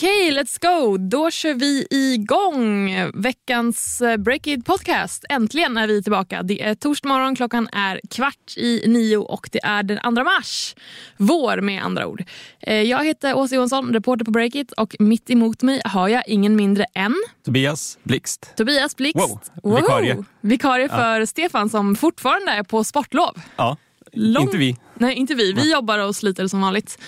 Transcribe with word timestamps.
Okej, 0.00 0.30
let's 0.30 0.58
go. 0.60 0.96
Då 0.96 1.30
kör 1.30 1.54
vi 1.54 1.86
igång 1.90 2.90
veckans 3.14 4.00
eh, 4.00 4.16
Breakit 4.16 4.64
podcast. 4.64 5.24
Äntligen 5.28 5.76
är 5.76 5.86
vi 5.86 6.02
tillbaka. 6.02 6.42
Det 6.42 6.62
är 6.62 6.74
torsdag 6.74 7.08
morgon, 7.08 7.36
klockan 7.36 7.68
är 7.72 8.00
kvart 8.10 8.56
i 8.56 8.84
nio 8.86 9.16
och 9.16 9.48
det 9.52 9.64
är 9.64 9.82
den 9.82 9.98
2 10.02 10.10
mars. 10.24 10.74
Vår 11.16 11.60
med 11.60 11.82
andra 11.82 12.06
ord. 12.06 12.24
Eh, 12.60 12.82
jag 12.82 13.04
heter 13.04 13.34
Åsa 13.34 13.54
Johansson, 13.54 13.92
reporter 13.92 14.24
på 14.24 14.30
Breakit 14.30 14.72
och 14.72 14.96
mitt 14.98 15.30
emot 15.30 15.62
mig 15.62 15.80
har 15.84 16.08
jag 16.08 16.22
ingen 16.26 16.56
mindre 16.56 16.84
än 16.94 17.14
Tobias 17.44 17.98
Blixt. 18.02 18.52
Tobias 18.56 18.96
Blixt. 18.96 19.18
Wow, 19.62 19.76
vikarie. 19.76 20.24
Vikarie 20.40 20.88
för 20.88 21.24
Stefan 21.24 21.68
som 21.70 21.96
fortfarande 21.96 22.52
är 22.52 22.62
på 22.62 22.84
sportlov. 22.84 23.42
Ja, 23.56 23.76
Lång- 24.12 24.42
inte 24.42 24.56
vi. 24.56 24.76
Nej, 24.94 25.14
inte 25.14 25.34
vi. 25.34 25.52
Vi 25.52 25.72
jobbar 25.72 25.98
och 25.98 26.16
sliter 26.16 26.46
som 26.46 26.60
vanligt. 26.60 26.98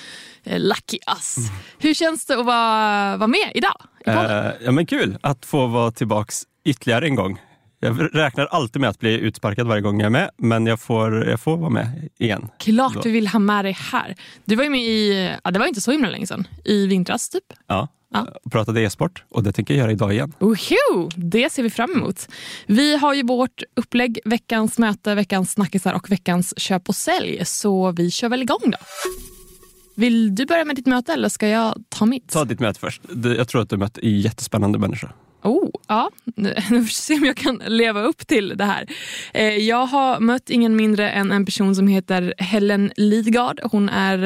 Eh, 0.44 0.60
Lucky 0.60 0.98
us. 1.16 1.36
Hur 1.78 1.94
känns 1.94 2.26
det 2.26 2.38
att 2.38 2.46
vara, 2.46 3.16
vara 3.16 3.26
med 3.28 3.52
idag? 3.54 3.82
Eh, 4.06 4.50
ja, 4.64 4.72
men 4.72 4.86
kul 4.86 5.18
att 5.20 5.46
få 5.46 5.66
vara 5.66 5.90
tillbaks 5.90 6.42
ytterligare 6.64 7.06
en 7.06 7.14
gång. 7.14 7.40
Jag 7.80 8.16
räknar 8.16 8.46
alltid 8.46 8.80
med 8.80 8.90
att 8.90 8.98
bli 8.98 9.18
utsparkad 9.18 9.66
varje 9.66 9.82
gång 9.82 10.00
jag 10.00 10.06
är 10.06 10.10
med, 10.10 10.30
men 10.38 10.66
jag 10.66 10.80
får, 10.80 11.28
jag 11.28 11.40
får 11.40 11.56
vara 11.56 11.70
med 11.70 12.08
igen. 12.18 12.48
Klart 12.58 12.94
då. 12.94 13.00
vi 13.00 13.10
vill 13.10 13.28
ha 13.28 13.38
med 13.38 13.64
dig 13.64 13.72
här. 13.92 14.14
Du 14.44 14.56
var 14.56 14.64
ju 14.64 14.70
med 14.70 14.80
i, 14.80 15.30
ja, 15.44 15.50
det 15.50 15.58
var 15.58 15.66
inte 15.66 15.80
så 15.80 15.90
himla 15.90 16.08
länge 16.10 16.26
sedan, 16.26 16.48
i 16.64 16.86
vintras 16.86 17.28
typ. 17.28 17.44
Ja. 17.66 17.88
Ja. 18.14 18.26
Pratade 18.50 18.80
e-sport 18.82 19.24
och 19.28 19.42
det 19.42 19.52
tänker 19.52 19.74
jag 19.74 19.78
göra 19.78 19.92
idag 19.92 20.12
igen. 20.12 20.32
Woho! 20.38 21.10
Det 21.16 21.52
ser 21.52 21.62
vi 21.62 21.70
fram 21.70 21.92
emot. 21.92 22.28
Vi 22.66 22.96
har 22.96 23.14
ju 23.14 23.22
vårt 23.22 23.62
upplägg, 23.76 24.18
veckans 24.24 24.78
möte, 24.78 25.14
veckans 25.14 25.52
snackisar 25.52 25.92
och 25.92 26.10
veckans 26.10 26.54
köp 26.56 26.88
och 26.88 26.96
sälj. 26.96 27.44
Så 27.44 27.92
vi 27.92 28.10
kör 28.10 28.28
väl 28.28 28.42
igång 28.42 28.60
då. 28.64 28.78
Vill 29.94 30.34
du 30.34 30.46
börja 30.46 30.64
med 30.64 30.76
ditt 30.76 30.86
möte 30.86 31.12
eller 31.12 31.28
ska 31.28 31.48
jag 31.48 31.74
ta 31.88 32.06
mitt? 32.06 32.28
Ta 32.28 32.44
ditt 32.44 32.60
möte 32.60 32.80
först. 32.80 33.02
Jag 33.38 33.48
tror 33.48 33.62
att 33.62 33.70
du 33.70 33.76
mött 33.76 33.98
en 33.98 34.20
jättespännande 34.20 34.78
människa. 34.78 35.12
Oh, 35.42 35.70
ja. 35.88 36.10
Nu 36.34 36.54
får 36.54 36.76
vi 36.76 36.86
se 36.86 37.14
om 37.14 37.24
jag 37.24 37.36
kan 37.36 37.62
leva 37.66 38.02
upp 38.02 38.26
till 38.26 38.48
det 38.56 38.64
här. 38.64 38.86
Eh, 39.34 39.56
jag 39.56 39.86
har 39.86 40.20
mött 40.20 40.50
ingen 40.50 40.76
mindre 40.76 41.10
än 41.10 41.32
en 41.32 41.44
person 41.44 41.74
som 41.74 41.86
heter 41.86 42.34
Helen 42.38 42.92
Lidgard. 42.96 43.60
Hon 43.62 43.88
är 43.88 44.22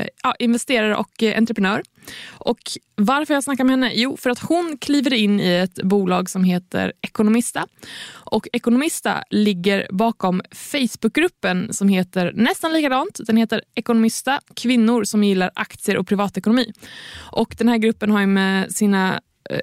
eh, 0.00 0.06
ja, 0.22 0.34
investerare 0.38 0.96
och 0.96 1.22
eh, 1.22 1.38
entreprenör. 1.38 1.82
Och 2.30 2.58
Varför 2.96 3.34
jag 3.34 3.44
snackar 3.44 3.64
med 3.64 3.72
henne? 3.72 3.92
Jo, 3.94 4.16
för 4.16 4.30
att 4.30 4.38
hon 4.38 4.76
kliver 4.80 5.14
in 5.14 5.40
i 5.40 5.54
ett 5.54 5.82
bolag 5.82 6.30
som 6.30 6.44
heter 6.44 6.92
Ekonomista. 7.02 7.66
Och 8.10 8.48
Ekonomista 8.52 9.24
ligger 9.30 9.86
bakom 9.90 10.42
Facebookgruppen 10.50 11.72
som 11.72 11.88
heter 11.88 12.32
nästan 12.34 12.72
likadant. 12.72 13.20
Den 13.26 13.36
heter 13.36 13.62
Ekonomista, 13.74 14.40
kvinnor 14.56 15.04
som 15.04 15.24
gillar 15.24 15.50
aktier 15.54 15.96
och 15.96 16.06
privatekonomi. 16.06 16.72
Och 17.16 17.54
Den 17.58 17.68
här 17.68 17.78
gruppen 17.78 18.10
har 18.10 18.20
ju 18.20 18.26
med 18.26 18.72
sina 18.72 19.20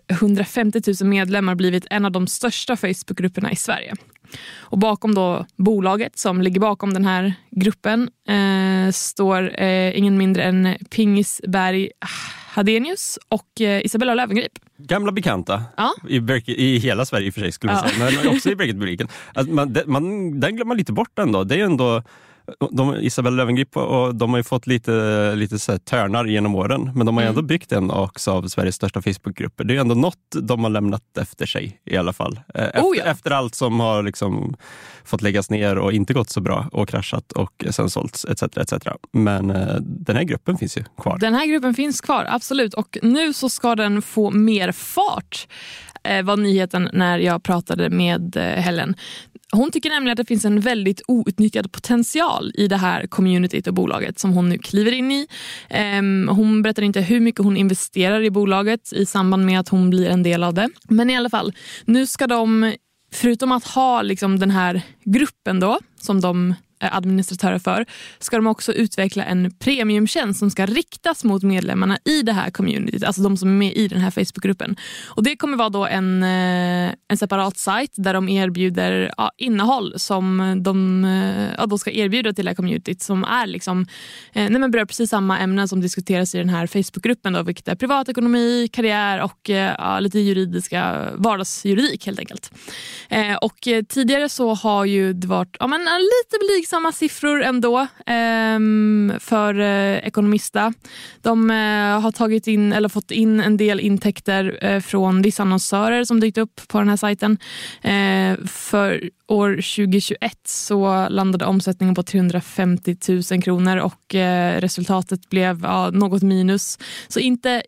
150 0.07 0.81
000 1.01 1.09
medlemmar 1.09 1.55
blivit 1.55 1.85
en 1.89 2.05
av 2.05 2.11
de 2.11 2.27
största 2.27 2.77
Facebookgrupperna 2.77 3.51
i 3.51 3.55
Sverige. 3.55 3.93
Och 4.59 4.77
bakom 4.77 5.15
då 5.15 5.45
bolaget 5.55 6.17
som 6.19 6.41
ligger 6.41 6.59
bakom 6.59 6.93
den 6.93 7.05
här 7.05 7.33
gruppen 7.51 8.09
eh, 8.27 8.91
står 8.91 9.61
eh, 9.61 9.97
ingen 9.97 10.17
mindre 10.17 10.43
än 10.43 10.75
Pingisberg 10.89 11.89
Hadenius 12.53 13.19
och 13.29 13.61
eh, 13.61 13.85
Isabella 13.85 14.13
Löwengrip. 14.15 14.51
Gamla 14.77 15.11
bekanta. 15.11 15.63
Ja. 15.77 15.93
I, 16.09 16.19
Berke, 16.19 16.51
I 16.51 16.77
hela 16.77 17.05
Sverige 17.05 17.27
i 17.27 17.29
och 17.29 17.33
för 17.33 17.41
sig 17.41 17.51
skulle 17.51 17.73
man 17.73 17.81
Ja. 17.85 17.89
säga, 18.09 18.21
men 18.23 18.35
också 18.35 18.49
i 18.51 18.55
Breakit-publiken. 18.55 19.07
Alltså, 19.33 19.53
man, 19.53 19.73
det- 19.73 19.85
man, 19.87 20.03
den 20.39 20.55
glömmer 20.55 20.67
man 20.67 20.77
lite 20.77 20.93
bort 20.93 21.19
ändå. 21.19 21.43
Det 21.43 21.55
är 21.55 21.57
ju 21.57 21.63
ändå 21.65 22.03
de, 22.71 22.95
Isabella 22.95 23.35
Löwengrip 23.35 23.77
och 23.77 24.15
de 24.15 24.29
har 24.29 24.37
ju 24.37 24.43
fått 24.43 24.67
lite, 24.67 25.35
lite 25.35 25.59
så 25.59 25.71
här 25.71 25.79
törnar 25.79 26.25
genom 26.25 26.55
åren, 26.55 26.91
men 26.95 27.05
de 27.05 27.15
har 27.17 27.23
ju 27.23 27.27
Mm. 27.27 27.37
ändå 27.37 27.47
byggt 27.47 27.71
en 27.71 27.91
också 27.91 28.31
av 28.31 28.47
Sveriges 28.47 28.75
största 28.75 29.01
Facebookgrupper. 29.01 29.63
Det 29.63 29.71
är 29.73 29.75
ju 29.75 29.81
ändå 29.81 29.95
något 29.95 30.17
de 30.41 30.63
har 30.63 30.69
lämnat 30.69 31.17
efter 31.21 31.45
sig 31.45 31.81
i 31.85 31.97
alla 31.97 32.13
fall. 32.13 32.39
Eh, 32.55 32.63
Efter, 32.65 32.81
Oh 32.81 32.97
ja. 32.97 33.03
efter 33.03 33.31
allt 33.31 33.55
som 33.55 33.79
har 33.79 34.03
liksom 34.03 34.55
fått 35.03 35.21
läggas 35.21 35.49
ner 35.49 35.77
och 35.77 35.93
inte 35.93 36.13
gått 36.13 36.29
så 36.29 36.41
bra 36.41 36.69
och 36.71 36.89
kraschat 36.89 37.31
och 37.31 37.65
sen 37.69 37.89
sålts 37.89 38.25
etc. 38.25 38.43
etc. 38.43 38.73
Men 39.13 39.49
eh, 39.49 39.75
den 39.79 40.15
här 40.15 40.23
gruppen 40.23 40.57
finns 40.57 40.77
ju 40.77 40.83
kvar. 41.01 41.17
Den 41.17 41.33
här 41.33 41.45
gruppen 41.45 41.73
finns 41.73 42.01
kvar, 42.01 42.25
absolut. 42.29 42.73
Och 42.73 42.97
nu 43.01 43.33
så 43.33 43.49
ska 43.49 43.75
den 43.75 44.01
få 44.01 44.31
mer 44.31 44.71
fart, 44.71 45.47
eh, 46.03 46.23
var 46.25 46.37
nyheten 46.37 46.89
när 46.93 47.19
jag 47.19 47.43
pratade 47.43 47.89
med 47.89 48.35
Helen. 48.37 48.95
Hon 49.51 49.71
tycker 49.71 49.89
nämligen 49.89 50.13
att 50.13 50.17
det 50.17 50.25
finns 50.25 50.45
en 50.45 50.59
väldigt 50.59 51.01
outnyttjad 51.07 51.71
potential 51.71 52.51
i 52.55 52.67
det 52.67 52.77
här 52.77 53.07
communityt 53.07 53.67
och 53.67 53.73
bolaget 53.73 54.19
som 54.19 54.31
hon 54.31 54.49
nu 54.49 54.57
kliver 54.57 54.91
in 54.91 55.11
i. 55.11 55.27
Ehm, 55.69 56.29
hon 56.31 56.61
berättar 56.61 56.83
inte 56.83 57.01
hur 57.01 57.19
mycket 57.19 57.43
hon 57.43 57.57
investerar 57.57 58.21
i 58.21 58.31
bolaget 58.31 58.93
i 58.93 59.05
samband 59.05 59.45
med 59.45 59.59
att 59.59 59.69
hon 59.69 59.89
blir 59.89 60.09
en 60.09 60.23
del 60.23 60.43
av 60.43 60.53
det. 60.53 60.69
Men 60.89 61.09
i 61.09 61.17
alla 61.17 61.29
fall, 61.29 61.53
nu 61.85 62.07
ska 62.07 62.27
de, 62.27 62.73
förutom 63.13 63.51
att 63.51 63.65
ha 63.65 64.01
liksom 64.01 64.39
den 64.39 64.51
här 64.51 64.81
gruppen 65.03 65.59
då, 65.59 65.79
som 66.01 66.21
de 66.21 66.55
Eh, 66.81 66.95
administratörer 66.95 67.59
för, 67.59 67.85
ska 68.19 68.35
de 68.35 68.47
också 68.47 68.73
utveckla 68.73 69.23
en 69.23 69.51
premiumtjänst 69.59 70.39
som 70.39 70.51
ska 70.51 70.65
riktas 70.65 71.23
mot 71.23 71.43
medlemmarna 71.43 71.97
i 72.05 72.21
det 72.21 72.33
här 72.33 72.51
communityt, 72.51 73.03
alltså 73.03 73.21
de 73.21 73.37
som 73.37 73.49
är 73.49 73.53
med 73.53 73.73
i 73.73 73.87
den 73.87 74.01
här 74.01 74.11
Facebookgruppen. 74.11 74.75
Och 75.07 75.23
Det 75.23 75.35
kommer 75.35 75.57
vara 75.57 75.69
då 75.69 75.85
en, 75.85 76.23
eh, 76.23 76.93
en 77.07 77.17
separat 77.17 77.57
sajt 77.57 77.91
där 77.95 78.13
de 78.13 78.29
erbjuder 78.29 79.13
ja, 79.17 79.31
innehåll 79.37 79.93
som 79.99 80.55
de 80.63 81.05
eh, 81.05 81.53
ja, 81.57 81.65
då 81.65 81.77
ska 81.77 81.91
erbjuda 81.91 82.33
till 82.33 82.45
det 82.45 82.51
här 82.51 82.55
communityt 82.55 83.01
som 83.01 83.23
är 83.23 83.47
liksom, 83.47 83.81
eh, 84.33 84.49
nej 84.49 84.59
men 84.59 84.71
berör 84.71 84.85
precis 84.85 85.09
samma 85.09 85.39
ämnen 85.39 85.67
som 85.67 85.81
diskuteras 85.81 86.35
i 86.35 86.37
den 86.37 86.49
här 86.49 86.67
Facebookgruppen, 86.67 87.33
då, 87.33 87.43
vilket 87.43 87.67
är 87.67 87.75
privatekonomi, 87.75 88.67
karriär 88.71 89.21
och 89.21 89.49
ja, 89.49 89.99
lite 89.99 90.19
juridiska 90.19 91.09
vardagsjuridik 91.15 92.05
helt 92.05 92.19
enkelt. 92.19 92.51
Eh, 93.09 93.35
och 93.35 93.67
Tidigare 93.89 94.29
så 94.29 94.53
har 94.53 94.85
ju 94.85 95.13
det 95.13 95.27
varit 95.27 95.57
ja, 95.59 95.67
men, 95.67 95.81
lite 95.81 96.31
lite 96.31 96.41
samma 96.71 96.91
siffror 96.91 97.43
ändå 97.43 97.87
ehm, 98.05 99.13
för 99.19 99.59
eh, 99.59 99.97
Ekonomista. 99.97 100.73
De 101.21 101.51
eh, 101.51 102.01
har 102.01 102.11
tagit 102.11 102.47
in, 102.47 102.73
eller 102.73 102.89
fått 102.89 103.11
in 103.11 103.39
en 103.39 103.57
del 103.57 103.79
intäkter 103.79 104.59
eh, 104.61 104.79
från 104.79 105.21
vissa 105.21 105.43
annonsörer 105.43 106.03
som 106.03 106.19
dykt 106.19 106.37
upp 106.37 106.61
på 106.67 106.79
den 106.79 106.89
här 106.89 106.97
sajten. 106.97 107.37
Eh, 107.81 108.45
för 108.47 109.09
år 109.27 109.49
2021 109.55 110.17
så 110.45 111.09
landade 111.09 111.45
omsättningen 111.45 111.95
på 111.95 112.03
350 112.03 112.95
000 113.31 113.43
kronor 113.43 113.77
och 113.77 114.15
eh, 114.15 114.61
resultatet 114.61 115.29
blev 115.29 115.59
ja, 115.63 115.89
något 115.89 116.23
minus. 116.23 116.79
Så 117.07 117.19
inte 117.19 117.63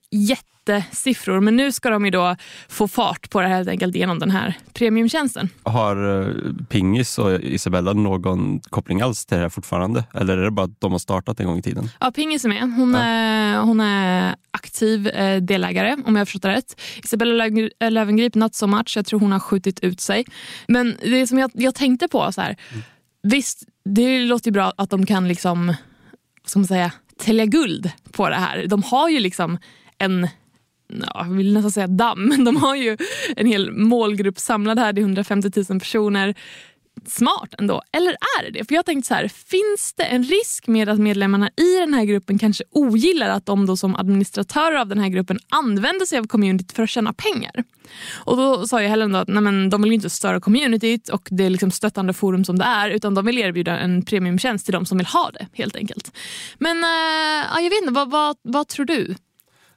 jättesiffror, 0.68 1.40
men 1.40 1.56
nu 1.56 1.72
ska 1.72 1.90
de 1.90 2.06
ju 2.06 2.12
då 2.12 2.36
få 2.70 2.88
fart 2.88 3.30
på 3.30 3.42
det 3.42 3.48
här 3.48 3.56
helt 3.56 3.70
enkelt 3.70 3.96
genom 3.96 4.20
den 4.20 4.32
här 4.32 4.58
premiumtjänsten. 4.74 5.50
Har 5.64 6.22
eh, 6.22 6.28
Pingis 6.70 7.18
och 7.20 7.42
Isabella 7.42 7.94
någon 7.94 8.60
koppling 8.60 9.02
alls 9.02 9.26
till 9.26 9.38
det 9.38 9.42
här 9.42 9.50
fortfarande? 9.50 10.04
Eller 10.14 10.38
är 10.38 10.44
det 10.44 10.52
bara 10.52 10.66
att 10.66 10.82
de 10.82 10.92
har 10.92 11.00
startat 11.00 11.40
en 11.40 11.46
gång 11.46 11.58
i 11.58 11.62
tiden? 11.62 11.90
Ja, 12.00 12.12
Pingis 12.12 12.46
är 12.46 12.50
med. 12.50 12.62
Hon, 12.62 12.94
Ja. 12.94 13.00
är, 13.00 13.58
hon 13.62 13.80
är 13.80 14.36
aktiv 14.52 15.08
eh, 15.08 15.42
delägare 15.42 15.94
om 16.06 16.16
jag 16.16 16.22
har 16.22 16.26
förstått 16.26 16.42
det 16.42 16.50
rätt. 16.52 16.82
Isabella 17.04 17.46
Löwengrip, 17.90 18.36
not 18.36 18.56
so 18.56 18.68
much. 18.68 18.94
Jag 18.96 19.06
tror 19.06 19.20
hon 19.20 19.32
har 19.32 19.40
skjutit 19.40 19.80
ut 19.80 20.02
sig. 20.02 20.26
Men 20.68 20.98
det 21.02 21.28
som 21.28 21.40
jag, 21.40 21.52
jag 21.54 21.76
tänkte 21.76 22.08
på, 22.08 22.32
så 22.32 22.42
här, 22.42 22.58
visst, 23.24 23.64
det 23.86 24.20
låter 24.20 24.48
ju 24.48 24.52
bra 24.52 24.74
att 24.78 24.90
de 24.90 25.06
kan 25.06 25.28
liksom, 25.28 25.74
ska 26.46 26.60
man 26.60 26.68
säga, 26.68 26.92
tälja 27.20 27.46
guld 27.46 27.92
på 28.12 28.30
det 28.30 28.36
här. 28.36 28.66
De 28.68 28.84
har 28.84 29.10
ju 29.10 29.20
liksom 29.20 29.58
en 29.98 30.28
jag 31.14 31.24
vill 31.24 31.54
nästan 31.54 31.72
säga 31.72 31.88
damm, 31.88 32.26
men 32.26 32.46
de 32.46 32.56
har 32.56 32.76
ju 32.76 32.98
en 33.36 33.48
hel 33.48 33.72
målgrupp 33.72 34.40
samlad 34.40 34.80
här. 34.80 34.94
Det 34.94 35.02
är 35.02 35.04
150 35.04 35.52
000 35.70 35.80
personer. 35.80 36.36
Smart 37.08 37.54
ändå. 37.58 37.82
Eller 37.92 38.12
är 38.12 38.44
det 38.44 38.60
det? 38.60 38.66
För 38.66 38.76
jag 38.76 38.86
tänkte 38.86 39.08
så 39.08 39.14
här, 39.14 39.28
finns 39.28 39.94
det 39.94 40.04
en 40.04 40.24
risk 40.24 40.68
med 40.68 40.90
att 40.90 41.00
medlemmarna 41.00 41.50
i 41.50 41.80
den 41.80 41.94
här 41.94 42.06
gruppen 42.06 42.40
kanske 42.40 42.64
ogillar 42.72 43.30
att 43.30 43.46
de 43.46 43.66
då 43.66 43.78
som 43.78 43.96
administratörer 43.96 44.76
av 44.76 44.88
den 44.88 45.00
här 45.00 45.10
gruppen 45.10 45.40
använder 45.50 46.06
sig 46.06 46.20
av 46.20 46.28
communityt 46.28 46.72
för 46.72 46.84
att 46.84 46.90
tjäna 46.90 47.14
pengar? 47.14 47.64
Och 48.14 48.38
då 48.38 48.68
sa 48.68 48.82
jag 48.82 48.90
Helen 48.90 49.12
då 49.12 49.20
att 49.20 49.28
nej 49.28 49.42
men, 49.42 49.70
de 49.70 49.82
vill 49.82 49.92
ju 49.92 49.96
inte 49.96 50.10
störa 50.10 50.40
communityt 50.40 51.10
och 51.10 51.28
det 51.32 51.46
är 51.46 51.50
liksom 51.50 51.72
stöttande 51.72 52.14
forum 52.14 52.46
som 52.46 52.60
det 52.60 52.66
är 52.66 52.90
utan 52.90 53.16
de 53.16 53.26
vill 53.26 53.38
erbjuda 53.38 53.80
en 53.80 54.06
premiumtjänst 54.06 54.66
till 54.66 54.74
de 54.74 54.86
som 54.86 54.98
vill 54.98 55.08
ha 55.08 55.32
det 55.34 55.48
helt 55.54 55.76
enkelt. 55.76 56.18
Men 56.58 56.84
äh, 56.84 57.46
ja, 57.54 57.62
jag 57.62 57.70
vet 57.70 57.82
inte, 57.82 57.94
vad, 57.94 58.12
vad, 58.12 58.38
vad 58.42 58.68
tror 58.68 58.86
du? 58.86 59.16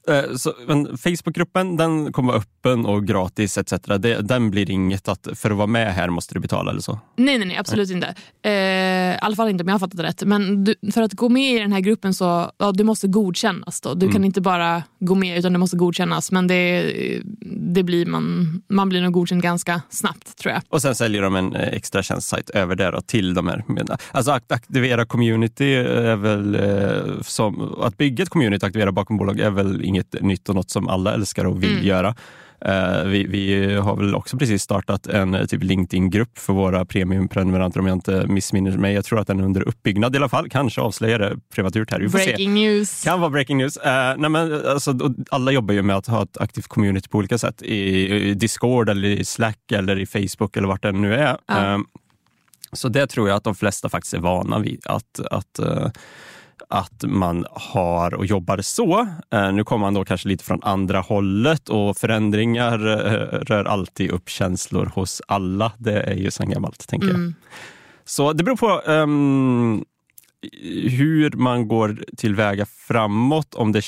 Eh, 0.08 0.34
Så, 0.36 0.54
men 0.66 0.98
Facebookgruppen 0.98 1.76
den 1.76 2.12
kommer 2.12 2.32
vara 2.32 2.42
öppen 2.42 2.86
och 2.86 3.06
gratis 3.06 3.58
etc. 3.58 3.72
Det, 3.98 4.20
den 4.22 4.50
blir 4.50 4.70
inget 4.70 5.08
att 5.08 5.28
för 5.34 5.50
att 5.50 5.56
vara 5.56 5.66
med 5.66 5.94
här 5.94 6.08
måste 6.08 6.34
du 6.34 6.40
betala 6.40 6.70
eller 6.70 6.80
så. 6.80 7.00
Nej, 7.16 7.38
nej, 7.38 7.48
nej 7.48 7.56
absolut 7.56 7.90
inte. 7.90 8.14
Eh, 8.42 8.52
I 8.52 9.18
alla 9.20 9.36
fall 9.36 9.48
inte 9.48 9.62
om 9.64 9.68
jag 9.68 9.74
har 9.74 9.78
fattat 9.78 9.96
det 9.96 10.02
rätt. 10.02 10.22
Men 10.22 10.64
du, 10.64 10.74
för 10.92 11.02
att 11.02 11.12
gå 11.12 11.28
med 11.28 11.54
i 11.54 11.58
den 11.58 11.72
här 11.72 11.80
gruppen 11.80 12.14
så 12.14 12.50
ja, 12.58 12.72
du 12.72 12.84
måste 12.84 13.08
godkännas. 13.08 13.80
Då. 13.80 13.94
Du 13.94 14.08
kan 14.08 14.24
inte 14.24 14.40
bara 14.40 14.82
gå 15.00 15.14
med 15.14 15.38
utan 15.38 15.52
du 15.52 15.58
måste 15.58 15.76
godkännas. 15.76 16.32
Men 16.32 16.46
det, 16.46 16.92
det 17.74 17.82
blir 17.82 18.06
man, 18.06 18.62
man 18.68 18.88
blir 18.88 19.02
nog 19.02 19.12
godkänd 19.12 19.42
ganska 19.42 19.82
snabbt 19.90 20.38
tror 20.38 20.52
jag. 20.52 20.62
Och 20.68 20.82
sen 20.82 20.94
säljer 20.94 21.22
de 21.22 21.36
en 21.36 21.56
eh, 21.56 21.68
extra 21.68 22.02
tjänstsajt 22.02 22.50
över 22.50 22.74
det 22.76 22.90
då, 22.90 23.00
till 23.00 23.34
de 23.34 23.48
här. 23.48 23.64
Alltså 24.12 24.32
att 24.32 24.52
aktivera 24.52 25.04
community 25.04 25.74
är 25.74 26.16
väl 26.16 26.54
eh, 26.54 27.22
som, 27.22 27.74
att 27.80 27.96
bygga 27.96 28.22
ett 28.22 28.28
community 28.28 28.64
och 28.64 28.66
aktivera 28.66 28.92
bakom 28.92 29.16
bolag 29.16 29.40
är 29.40 29.50
väl 29.50 29.84
ingen 29.84 29.95
inget 29.96 30.22
nytt 30.22 30.48
och 30.48 30.54
något 30.54 30.70
som 30.70 30.88
alla 30.88 31.14
älskar 31.14 31.44
och 31.44 31.62
vill 31.62 31.72
Mm. 31.72 31.86
göra. 31.86 32.14
Eh, 32.60 33.04
vi, 33.04 33.26
vi 33.26 33.74
har 33.74 33.96
väl 33.96 34.14
också 34.14 34.38
precis 34.38 34.62
startat 34.62 35.06
en 35.06 35.34
eh, 35.34 35.46
typ 35.46 35.62
LinkedIn-grupp 35.62 36.38
för 36.38 36.52
våra 36.52 36.84
premiumprenumeranter 36.84 37.80
om 37.80 37.86
jag 37.86 37.96
inte 37.96 38.26
missminner 38.26 38.78
mig. 38.78 38.94
Jag 38.94 39.04
tror 39.04 39.20
att 39.20 39.26
den 39.26 39.40
är 39.40 39.44
under 39.44 39.68
uppbyggnad 39.68 40.14
i 40.14 40.18
alla 40.18 40.28
fall. 40.28 40.48
Kanske 40.48 40.80
avslöjar 40.80 41.18
det 41.18 41.36
prematurt 41.54 41.90
här. 41.90 42.00
Vi 42.00 42.08
får 42.08 42.18
se. 42.18 42.24
Breaking 42.24 42.54
news. 42.54 43.04
Kan 43.04 43.20
vara 43.20 43.30
breaking 43.30 43.58
news. 43.58 43.76
Eh, 43.76 44.14
nej 44.18 44.30
men, 44.30 44.66
alltså, 44.66 45.14
alla 45.30 45.50
jobbar 45.52 45.74
ju 45.74 45.82
med 45.82 45.96
att 45.96 46.06
ha 46.06 46.22
ett 46.22 46.36
aktivt 46.40 46.66
community 46.66 47.08
på 47.08 47.18
olika 47.18 47.38
sätt. 47.38 47.62
I, 47.62 47.76
i 48.30 48.34
Discord, 48.34 48.88
eller 48.88 49.08
i 49.08 49.24
Slack 49.24 49.72
eller 49.72 49.98
i 49.98 50.06
Facebook 50.06 50.56
eller 50.56 50.68
vart 50.68 50.82
det 50.82 50.92
nu 50.92 51.14
är. 51.14 51.38
Eh, 51.48 51.78
så 52.72 52.88
det 52.88 53.06
tror 53.06 53.28
jag 53.28 53.36
att 53.36 53.44
de 53.44 53.54
flesta 53.54 53.88
faktiskt 53.88 54.14
är 54.14 54.18
vana 54.18 54.58
vid. 54.58 54.80
Att, 54.86 55.20
att, 55.30 55.60
att 56.68 57.04
man 57.06 57.46
har 57.50 58.14
och 58.14 58.26
jobbar 58.26 58.58
så. 58.58 59.08
Eh, 59.32 59.52
nu 59.52 59.64
kommer 59.64 59.86
man 59.86 59.94
då 59.94 60.04
kanske 60.04 60.28
lite 60.28 60.44
från 60.44 60.62
andra 60.62 61.00
hållet 61.00 61.68
och 61.68 61.96
förändringar 61.96 62.86
eh, 62.86 63.38
rör 63.40 63.64
alltid 63.64 64.10
upp 64.10 64.28
känslor 64.28 64.92
hos 64.94 65.22
alla. 65.28 65.72
Det 65.78 66.02
är 66.02 66.14
ju 66.14 66.30
sedan 66.30 66.50
gammalt, 66.50 66.88
tänker 66.88 67.06
jag. 67.06 67.16
Mm. 67.16 67.34
Så 68.04 68.32
det 68.32 68.44
beror 68.44 68.56
på 68.56 68.90
ehm, 68.90 69.84
hur 70.90 71.30
man 71.30 71.68
går 71.68 71.98
tillväga 72.16 72.66
framåt. 72.66 73.54
Om 73.54 73.72
det, 73.72 73.82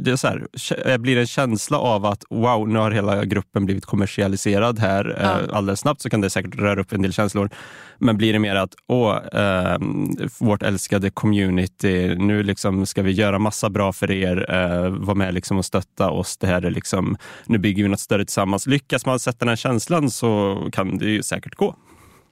det 0.00 0.10
är 0.10 0.16
så 0.16 0.28
här, 0.28 0.98
blir 0.98 1.16
en 1.16 1.26
känsla 1.26 1.78
av 1.78 2.06
att 2.06 2.24
wow, 2.30 2.68
nu 2.68 2.78
har 2.78 2.90
hela 2.90 3.24
gruppen 3.24 3.64
blivit 3.64 3.84
kommersialiserad 3.86 4.78
här 4.78 5.16
Ja. 5.22 5.40
eh, 5.40 5.56
alldeles 5.56 5.80
snabbt 5.80 6.00
så 6.00 6.10
kan 6.10 6.20
det 6.20 6.30
säkert 6.30 6.54
röra 6.54 6.80
upp 6.80 6.92
en 6.92 7.02
del 7.02 7.12
känslor. 7.12 7.50
Men 7.98 8.16
blir 8.16 8.32
det 8.32 8.38
mer 8.38 8.56
att 8.56 8.74
åh, 8.88 9.18
ehm, 9.32 10.08
vårt 10.40 10.62
älskade 10.62 11.10
community, 11.10 12.14
nu 12.14 12.42
liksom 12.42 12.86
ska 12.86 13.02
vi 13.02 13.12
göra 13.12 13.38
massa 13.38 13.70
bra 13.70 13.92
för 13.92 14.10
er, 14.10 14.46
eh, 14.50 14.88
vara 14.90 15.14
med 15.14 15.34
liksom 15.34 15.58
och 15.58 15.64
stötta 15.64 16.10
oss. 16.10 16.36
Det 16.36 16.46
här 16.46 16.62
är 16.62 16.70
liksom, 16.70 17.16
nu 17.46 17.58
bygger 17.58 17.82
vi 17.82 17.88
något 17.88 18.00
större 18.00 18.24
tillsammans. 18.24 18.66
Lyckas 18.66 19.06
man 19.06 19.18
sätta 19.18 19.38
den 19.38 19.48
här 19.48 19.56
känslan 19.56 20.10
så 20.10 20.58
kan 20.72 20.98
det 20.98 21.10
ju 21.10 21.22
säkert 21.22 21.54
gå. 21.54 21.76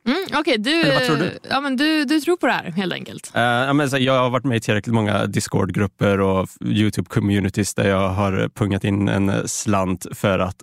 Mm, 0.06 0.40
Okej, 0.40 0.58
du, 0.58 0.81
Eller 0.81 0.94
vad 0.94 1.04
tror 1.04 1.16
du? 1.16 1.38
Ja, 1.50 1.60
men 1.60 1.76
du, 1.76 2.04
du 2.04 2.20
tror 2.20 2.37
på 2.37 2.46
det 2.46 2.52
här 2.52 2.70
helt 2.70 2.93
enkelt. 2.93 3.32
Eh, 3.34 3.43
ja, 3.43 3.72
men 3.72 3.88
jag 3.99 4.22
har 4.22 4.31
varit 4.31 4.44
med 4.44 4.56
i 4.56 4.60
tillräckligt 4.60 4.94
många 4.94 5.26
Discord-grupper 5.26 6.20
och 6.20 6.49
Youtube-communities 6.60 7.76
där 7.76 7.88
jag 7.88 8.08
har 8.08 8.49
pungat 8.54 8.84
in 8.84 9.08
en 9.08 9.49
slant 9.49 10.06
för 10.12 10.38
att 10.38 10.62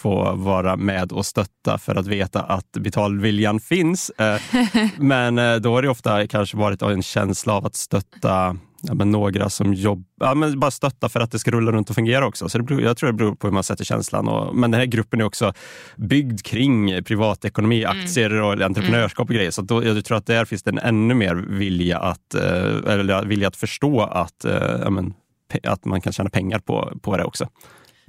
få 0.00 0.34
vara 0.34 0.76
med 0.76 1.12
och 1.12 1.26
stötta 1.26 1.78
för 1.78 1.94
att 1.94 2.06
veta 2.06 2.42
att 2.42 2.72
betalviljan 2.72 3.60
finns. 3.60 4.10
Eh, 4.10 4.40
men 4.98 5.38
eh, 5.38 5.56
då 5.56 5.74
har 5.74 5.82
det 5.82 5.88
ofta 5.88 6.26
kanske 6.26 6.56
varit 6.56 6.82
en 6.82 7.02
känsla 7.02 7.52
av 7.52 7.66
att 7.66 7.74
stötta 7.74 8.56
ja, 8.82 8.94
men 8.94 9.10
några 9.10 9.50
som 9.50 9.74
jobbar, 9.74 10.04
ja, 10.20 10.34
men 10.34 10.60
bara 10.60 10.70
stötta 10.70 11.08
för 11.08 11.20
att 11.20 11.30
det 11.30 11.38
ska 11.38 11.50
rulla 11.50 11.72
runt 11.72 11.90
och 11.90 11.96
fungera 11.96 12.26
också. 12.26 12.48
Så 12.48 12.58
det 12.58 12.64
beror, 12.64 12.82
jag 12.82 12.96
tror 12.96 13.06
det 13.06 13.12
beror 13.12 13.34
på 13.34 13.46
hur 13.46 13.54
man 13.54 13.62
sätter 13.62 13.84
känslan. 13.84 14.28
Och, 14.28 14.56
men 14.56 14.70
den 14.70 14.80
här 14.80 14.86
gruppen 14.86 15.20
är 15.20 15.24
också 15.24 15.52
byggd 15.96 16.42
kring 16.42 17.04
privatekonomi, 17.04 17.84
aktier 17.84 18.40
och 18.40 18.60
entreprenörskap 18.60 19.28
och 19.28 19.34
grejer. 19.34 19.50
Så 19.50 19.62
då, 19.62 19.84
jag 19.84 20.04
tror 20.04 20.16
att 20.16 20.26
där 20.26 20.44
finns 20.44 20.62
det 20.62 20.70
en 20.70 20.78
ännu 20.78 21.14
mer 21.14 21.34
vilja 21.34 21.98
att, 21.98 22.34
eh, 22.34 22.92
eller 22.92 23.24
vilja 23.24 23.48
att 23.48 23.56
förstå 23.56 24.00
att, 24.00 24.44
eh, 24.44 24.80
ja, 24.82 24.90
men, 24.90 25.14
att 25.62 25.84
man 25.84 26.00
kan 26.00 26.12
tjäna 26.12 26.30
pengar 26.30 26.58
på, 26.58 26.92
på 27.02 27.16
det 27.16 27.24
också. 27.24 27.48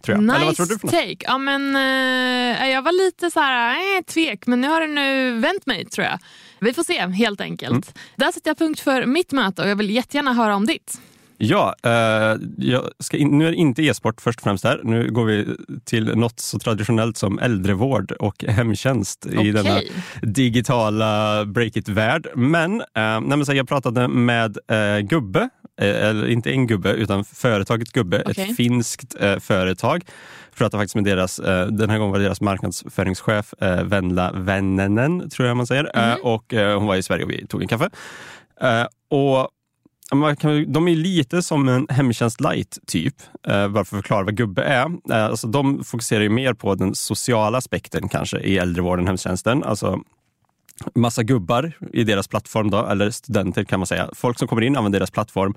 Tror 0.04 0.18
jag. 0.18 0.24
Nice 0.24 0.36
Eller 0.36 0.46
vad 0.46 0.56
tror 0.56 0.66
du 0.66 0.80
för 0.80 0.88
något? 0.88 0.96
take. 0.96 1.18
Ja, 1.20 1.38
men, 1.38 1.76
eh, 1.76 2.70
jag 2.70 2.82
var 2.82 3.06
lite 3.06 3.32
så 3.32 3.40
här, 3.40 3.76
eh, 3.98 4.04
tvek, 4.04 4.48
men 4.48 4.62
nu 4.62 4.68
har 4.68 4.82
det 4.82 4.88
nu 4.88 5.40
vänt 5.40 5.66
mig 5.66 5.86
tror 5.86 6.06
jag. 6.08 6.20
Vi 6.60 6.74
får 6.74 6.84
se 6.84 7.08
helt 7.08 7.42
enkelt. 7.42 7.72
Mm. 7.72 7.84
Där 8.16 8.32
sätter 8.32 8.50
jag 8.50 8.58
punkt 8.58 8.80
för 8.80 9.06
mitt 9.06 9.32
möte 9.32 9.62
och 9.62 9.70
jag 9.70 9.76
vill 9.76 9.90
jättegärna 9.90 10.34
höra 10.34 10.56
om 10.56 10.66
ditt. 10.66 11.02
Ja, 11.44 11.76
eh, 11.84 12.36
in, 13.14 13.38
nu 13.38 13.48
är 13.48 13.52
det 13.52 13.56
inte 13.56 13.84
e-sport 13.84 14.22
först 14.22 14.40
och 14.40 14.44
främst 14.44 14.64
här. 14.64 14.82
Nu 14.84 15.12
går 15.12 15.26
vi 15.26 15.48
till 15.86 16.18
något 16.18 16.40
så 16.40 16.60
traditionellt 16.60 17.18
som 17.18 17.40
äldrevård 17.40 18.12
och 18.12 18.44
hemtjänst 18.44 19.26
i 19.26 19.38
Okej. 19.38 19.52
denna 19.52 19.80
digitala 20.22 21.46
break-it-värld. 21.46 22.28
Men, 22.36 22.82
eh, 22.82 22.86
nej 22.94 23.22
men 23.22 23.46
så 23.46 23.54
jag 23.54 23.68
pratade 23.68 24.08
med 24.08 24.58
eh, 24.68 25.00
Gubbe, 25.00 25.50
eller 25.86 26.28
inte 26.28 26.52
en 26.52 26.68
gubbe, 26.68 26.92
utan 26.92 27.24
företaget 27.24 27.92
Gubbe, 27.92 28.24
Okej. 28.26 28.50
ett 28.50 28.58
finskt 28.58 29.16
eh, 29.20 29.40
företag. 29.40 30.04
Pratade 30.56 30.82
faktiskt 30.82 30.96
med 30.96 31.04
deras, 31.04 31.40
eh, 31.40 31.68
den 31.68 31.90
här 31.90 31.98
gången 31.98 32.12
var 32.12 32.20
det 32.20 32.26
deras 32.26 32.42
marknadsföringschef 32.42 33.54
eh, 33.62 33.84
Venla 33.84 34.32
Vennenen, 34.32 35.30
tror 35.30 35.48
jag 35.48 35.58
man 35.58 35.68
säger. 35.68 36.12
Eh, 36.12 36.16
och 36.16 36.54
eh, 36.54 36.78
hon 36.78 36.88
var 36.88 36.96
i 36.96 37.04
Sverige 37.04 37.24
och 37.24 37.32
vi 37.32 37.48
tog 37.48 37.62
en 37.62 37.68
kaffe. 37.68 37.90
Eh, 38.62 38.86
och 39.10 39.50
kan, 40.40 40.72
de 40.72 40.88
är 40.88 40.96
lite 40.96 41.42
som 41.42 41.70
en 41.70 41.88
hemtjänst 41.90 42.42
light 42.42 42.78
typ, 42.88 43.16
eh, 43.48 43.68
bara 43.68 43.86
för 43.86 43.98
att 43.98 44.04
förklara 44.04 44.24
vad 44.24 44.36
gubbe 44.36 44.64
är. 44.64 44.86
Eh, 45.12 45.26
alltså, 45.26 45.48
de 45.48 45.84
fokuserar 45.84 46.22
ju 46.22 46.30
mer 46.30 46.54
på 46.54 46.76
den 46.76 46.96
sociala 46.96 47.58
aspekten 47.58 48.10
kanske 48.10 48.40
i 48.40 48.58
äldrevården, 48.58 49.08
hemtjänsten. 49.08 49.64
Alltså, 49.64 50.00
massa 50.96 51.24
gubbar 51.24 51.72
i 51.94 52.04
deras 52.04 52.28
plattform, 52.28 52.70
då, 52.70 52.86
eller 52.86 53.10
studenter 53.10 53.64
kan 53.64 53.80
man 53.80 53.88
säga. 53.88 54.10
Folk 54.16 54.40
som 54.40 54.48
kommer 54.48 54.62
in 54.62 54.78
använder 54.78 55.00
deras 55.00 55.12
plattform 55.12 55.54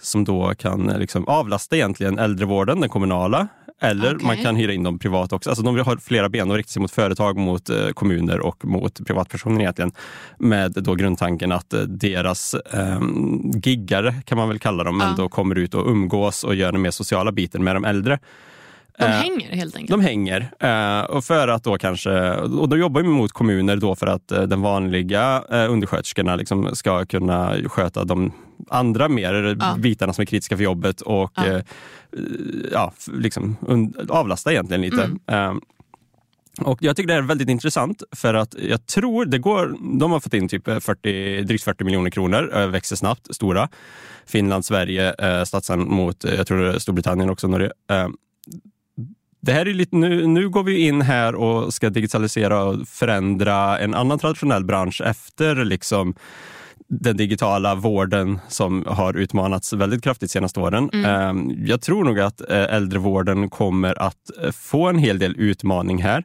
som 0.00 0.24
då 0.24 0.54
kan 0.58 0.90
eh, 0.90 0.98
liksom 0.98 1.28
avlasta 1.28 1.76
egentligen 1.76 2.18
äldrevården, 2.18 2.80
den 2.80 2.88
kommunala. 2.90 3.48
Eller 3.84 4.14
Okej. 4.14 4.26
man 4.26 4.36
kan 4.36 4.56
hyra 4.56 4.72
in 4.72 4.82
dem 4.82 4.98
privat 4.98 5.32
också. 5.32 5.50
Alltså 5.50 5.64
de 5.64 5.74
vill 5.74 5.84
ha 5.84 5.96
flera 5.98 6.28
ben 6.28 6.50
och 6.50 6.56
rikta 6.56 6.70
sig 6.70 6.82
mot 6.82 6.90
företag, 6.90 7.36
mot 7.36 7.70
eh, 7.70 7.88
kommuner 7.88 8.40
och 8.40 8.64
mot 8.64 9.06
privatpersoner 9.06 9.60
egentligen. 9.60 9.92
Med 10.38 10.72
då 10.72 10.94
grundtanken 10.94 11.52
att 11.52 11.72
eh, 11.72 11.80
deras 11.80 12.54
eh, 12.54 13.00
giggare, 13.64 14.14
kan 14.24 14.38
man 14.38 14.48
väl 14.48 14.58
kalla 14.58 14.84
dem, 14.84 14.98
Ja. 15.00 15.06
men 15.06 15.16
då 15.16 15.28
kommer 15.28 15.58
ut 15.58 15.74
och 15.74 15.86
umgås 15.90 16.44
och 16.44 16.54
gör 16.54 16.72
den 16.72 16.82
mer 16.82 16.90
sociala 16.90 17.32
biten 17.32 17.64
med 17.64 17.76
de 17.76 17.84
äldre. 17.84 18.18
De 18.98 19.04
Eh, 19.04 19.10
hänger 19.10 19.48
helt 19.56 19.76
enkelt. 19.76 19.90
de 19.90 20.00
hänger. 20.00 20.50
Eh, 20.58 21.04
och 21.04 21.24
för 21.24 21.48
att 21.48 21.64
då 21.64 21.78
kanske, 21.78 22.34
och 22.34 22.68
då 22.68 22.76
jobbar 22.76 23.02
vi 23.02 23.08
mot 23.08 23.32
kommuner 23.32 23.76
då 23.76 23.94
för 23.96 24.06
att 24.06 24.32
eh, 24.32 24.42
den 24.42 24.60
vanliga 24.62 25.40
undersköterskorna 25.68 26.36
liksom 26.36 26.76
ska 26.76 27.04
kunna 27.06 27.54
sköta 27.66 28.04
de 28.04 28.32
andra 28.68 29.08
mer 29.08 29.56
Ja. 29.60 29.74
bitarna 29.78 30.12
som 30.12 30.22
är 30.22 30.26
kritiska 30.26 30.56
för 30.56 30.64
jobbet 30.64 31.00
och 31.00 31.32
Ja. 31.36 31.60
ja, 32.72 32.92
liksom 33.12 33.56
avlasta 34.08 34.52
egentligen 34.52 34.80
lite. 34.82 35.10
Mm. 35.26 35.60
Och 36.60 36.78
Jag 36.82 36.96
tycker 36.96 37.08
det 37.08 37.14
är 37.14 37.22
väldigt 37.22 37.48
intressant 37.48 38.02
för 38.16 38.34
att 38.34 38.54
jag 38.58 38.86
tror 38.86 39.24
det 39.24 39.38
går, 39.38 39.76
de 39.98 40.12
har 40.12 40.20
fått 40.20 40.34
in 40.34 40.48
typ 40.48 40.64
40, 40.64 41.42
drygt 41.42 41.64
40 41.64 41.84
miljoner 41.84 42.10
kronor, 42.10 42.66
växer 42.66 42.96
snabbt, 42.96 43.34
stora. 43.34 43.68
Finland, 44.26 44.64
Sverige, 44.64 45.14
statsen 45.46 45.88
mot, 45.88 46.24
jag 46.24 46.46
tror 46.46 46.78
Storbritannien 46.78 47.30
också, 47.30 47.48
Norge. 47.48 47.70
Det 49.42 49.52
här 49.52 49.68
är 49.68 49.74
lite, 49.74 49.96
nu, 49.96 50.26
nu 50.26 50.48
går 50.48 50.62
vi 50.62 50.78
in 50.86 51.02
här 51.02 51.34
och 51.34 51.74
ska 51.74 51.90
digitalisera 51.90 52.64
och 52.64 52.88
förändra 52.88 53.78
en 53.78 53.94
annan 53.94 54.18
traditionell 54.18 54.64
bransch 54.64 55.00
efter 55.04 55.64
liksom 55.64 56.14
den 56.88 57.16
digitala 57.16 57.74
vården 57.74 58.38
som 58.48 58.84
har 58.86 59.14
utmanats 59.16 59.72
väldigt 59.72 60.04
kraftigt 60.04 60.28
de 60.30 60.32
senaste 60.32 60.60
åren. 60.60 60.90
Eh, 61.04 61.32
Jag 61.66 61.80
tror 61.82 62.04
nog 62.04 62.20
att 62.20 62.40
eh, 62.50 62.74
äldrevården 62.74 63.50
kommer 63.50 64.02
att 64.02 64.16
eh, 64.42 64.50
få 64.50 64.88
en 64.88 64.98
hel 64.98 65.18
del 65.18 65.34
utmaning 65.38 66.02
här. 66.02 66.24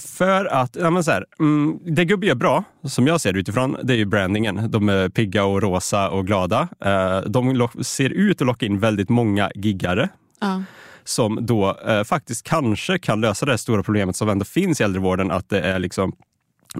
För 0.00 0.44
att, 0.44 0.76
ja 0.80 0.90
men 0.90 1.04
så 1.04 1.10
här, 1.10 1.24
mm, 1.40 1.78
det 1.86 2.04
Gubbe 2.04 2.26
gör 2.26 2.34
bra, 2.34 2.64
som 2.84 3.06
jag 3.06 3.20
ser 3.20 3.32
det 3.32 3.38
utifrån, 3.40 3.76
det 3.82 3.92
är 3.92 3.96
ju 3.96 4.04
brandingen. 4.04 4.70
De 4.70 4.88
är 4.88 5.08
pigga 5.08 5.44
och 5.44 5.62
rosa 5.62 6.10
och 6.10 6.26
glada. 6.26 6.68
Eh, 6.84 7.20
De 7.20 7.68
ser 7.82 8.10
ut 8.10 8.40
att 8.40 8.46
locka 8.46 8.66
in 8.66 8.78
väldigt 8.78 9.08
många 9.08 9.50
giggare 9.54 10.08
Ja. 10.40 10.62
Som 11.04 11.46
då 11.46 11.76
eh, 11.86 12.04
faktiskt 12.04 12.42
kanske 12.46 12.98
kan 12.98 13.20
lösa 13.20 13.46
det 13.46 13.52
här 13.52 13.56
stora 13.56 13.82
problemet 13.82 14.16
som 14.16 14.28
ändå 14.28 14.44
finns 14.44 14.80
i 14.80 14.84
äldrevården, 14.84 15.30
att 15.30 15.48
det 15.48 15.60
är 15.60 15.78
liksom 15.78 16.12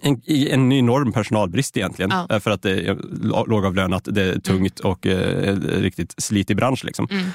en, 0.03 0.23
en 0.27 0.73
enorm 0.73 1.13
personalbrist 1.13 1.77
egentligen. 1.77 2.11
Ja. 2.11 2.27
Eh, 2.31 2.41
För 2.41 2.51
att 2.51 2.63
det 2.63 2.71
är 2.71 2.99
lågavlönat, 3.47 4.09
det 4.11 4.23
är 4.23 4.39
tungt 4.39 4.81
och 4.81 5.07
eh, 5.07 5.49
en 5.49 5.61
riktigt 5.61 6.15
slitig 6.19 6.57
bransch. 6.57 6.85
Liksom. 6.85 7.09
Mm. 7.11 7.27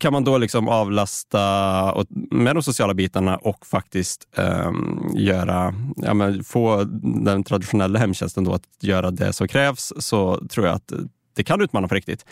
Kan 0.00 0.12
man 0.12 0.24
då 0.24 0.38
liksom 0.38 0.68
avlasta 0.68 2.04
med 2.30 2.56
de 2.56 2.62
sociala 2.62 2.94
bitarna 2.94 3.36
och 3.36 3.66
faktiskt 3.66 4.28
ehm, 4.36 5.08
göra, 5.14 5.74
ja, 5.96 6.14
men 6.14 6.44
få 6.44 6.84
den 7.24 7.44
traditionella 7.44 7.98
hemtjänsten 7.98 8.44
då 8.44 8.54
att 8.54 8.62
göra 8.80 9.10
det 9.10 9.32
som 9.32 9.48
krävs, 9.48 9.92
så 9.98 10.46
tror 10.48 10.66
jag 10.66 10.74
att 10.74 10.92
det 11.36 11.44
kan 11.44 11.60
utmana 11.60 11.88
på 11.88 11.94
riktigt. 11.94 12.24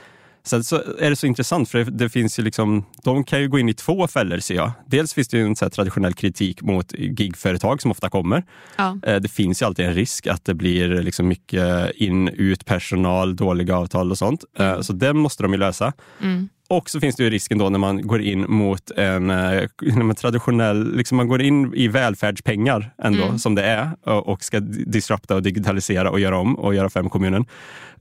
Sen 0.44 0.64
så 0.64 0.76
är 0.98 1.10
det 1.10 1.16
så 1.16 1.26
intressant 1.26 1.68
för 1.68 1.84
det, 1.84 2.08
finns 2.08 2.38
ju 2.38 2.42
liksom, 2.42 2.84
de 3.04 3.24
kan 3.24 3.40
ju 3.40 3.48
gå 3.48 3.58
in 3.58 3.68
i 3.68 3.74
två 3.74 4.06
fällor 4.08 4.38
ser 4.38 4.54
jag. 4.54 4.72
Dels 4.86 5.14
finns 5.14 5.28
det 5.28 5.36
ju 5.38 5.44
en 5.46 5.56
så 5.56 5.70
traditionell 5.70 6.14
kritik 6.14 6.62
mot 6.62 6.92
gigföretag 6.98 7.82
som 7.82 7.90
ofta 7.90 8.10
kommer. 8.10 8.44
Ja. 8.76 8.98
Eh, 9.02 9.16
Det 9.20 9.28
finns 9.28 9.62
ju 9.62 9.66
alltid 9.66 9.84
en 9.86 9.94
risk 9.94 10.26
att 10.26 10.44
det 10.44 10.54
blir 10.54 10.88
liksom 11.02 11.28
mycket 11.28 11.90
in, 11.94 12.28
ut 12.28 12.64
personal, 12.64 13.36
dåliga 13.36 13.76
avtal 13.76 14.10
och 14.10 14.18
sånt. 14.18 14.44
Eh, 14.58 14.80
Så 14.80 14.92
det 14.92 15.12
måste 15.12 15.42
de 15.42 15.52
ju 15.52 15.58
lösa. 15.58 15.92
Mm. 16.22 16.48
Och 16.76 16.90
så 16.90 17.00
finns 17.00 17.16
det 17.16 17.24
ju 17.24 17.30
risken 17.30 17.58
då 17.58 17.68
när 17.68 17.78
man 17.78 18.06
går 18.06 18.20
in 18.22 18.44
mot 18.48 18.90
en, 18.90 19.30
eh, 19.30 19.62
en 19.82 20.14
traditionell, 20.14 20.96
liksom 20.96 21.16
man 21.16 21.28
går 21.28 21.42
in 21.42 21.74
i 21.74 21.88
välfärdspengar 21.88 22.94
ändå 23.02 23.22
Mm. 23.24 23.38
som 23.38 23.54
det 23.54 23.62
är 23.62 23.90
och 24.08 24.44
ska 24.44 24.60
disrupta 24.60 25.34
och 25.34 25.42
digitalisera 25.42 26.10
och 26.10 26.20
göra 26.20 26.38
om 26.38 26.58
och 26.58 26.74
göra 26.74 26.90
fem 26.90 27.10
kommunen. 27.10 27.44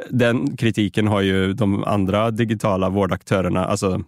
Den 0.09 0.57
kritiken 0.57 1.07
har 1.07 1.21
ju 1.21 1.53
de 1.53 1.83
andra 1.83 2.31
digitala 2.31 2.89
vårdaktörerna, 2.89 3.65
alltså 3.65 4.03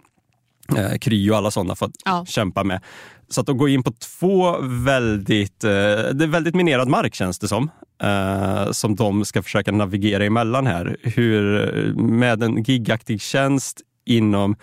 eh, 0.77 0.97
Kry 1.01 1.29
och 1.31 1.37
alla 1.37 1.51
sådana 1.51 1.75
får 1.75 1.91
Ja. 2.05 2.25
kämpa 2.27 2.63
med. 2.63 2.81
Så 3.29 3.41
att 3.41 3.47
de 3.47 3.57
går 3.57 3.69
in 3.69 3.83
på 3.83 3.91
två 3.91 4.57
väldigt, 4.61 5.63
eh, 5.63 5.69
det 6.13 6.23
är 6.23 6.27
väldigt 6.27 6.55
minerad 6.55 6.87
mark 6.87 7.15
känns 7.15 7.39
det 7.39 7.47
som. 7.47 7.69
Eh, 8.03 8.71
som 8.71 8.95
de 8.95 9.25
ska 9.25 9.41
försöka 9.43 9.71
navigera 9.71 10.25
emellan 10.25 10.67
här. 10.67 10.97
Hur, 11.03 11.93
med 11.95 12.43
en 12.43 12.63
gigaktig 12.63 13.21
tjänst 13.21 13.81
inom 14.05 14.55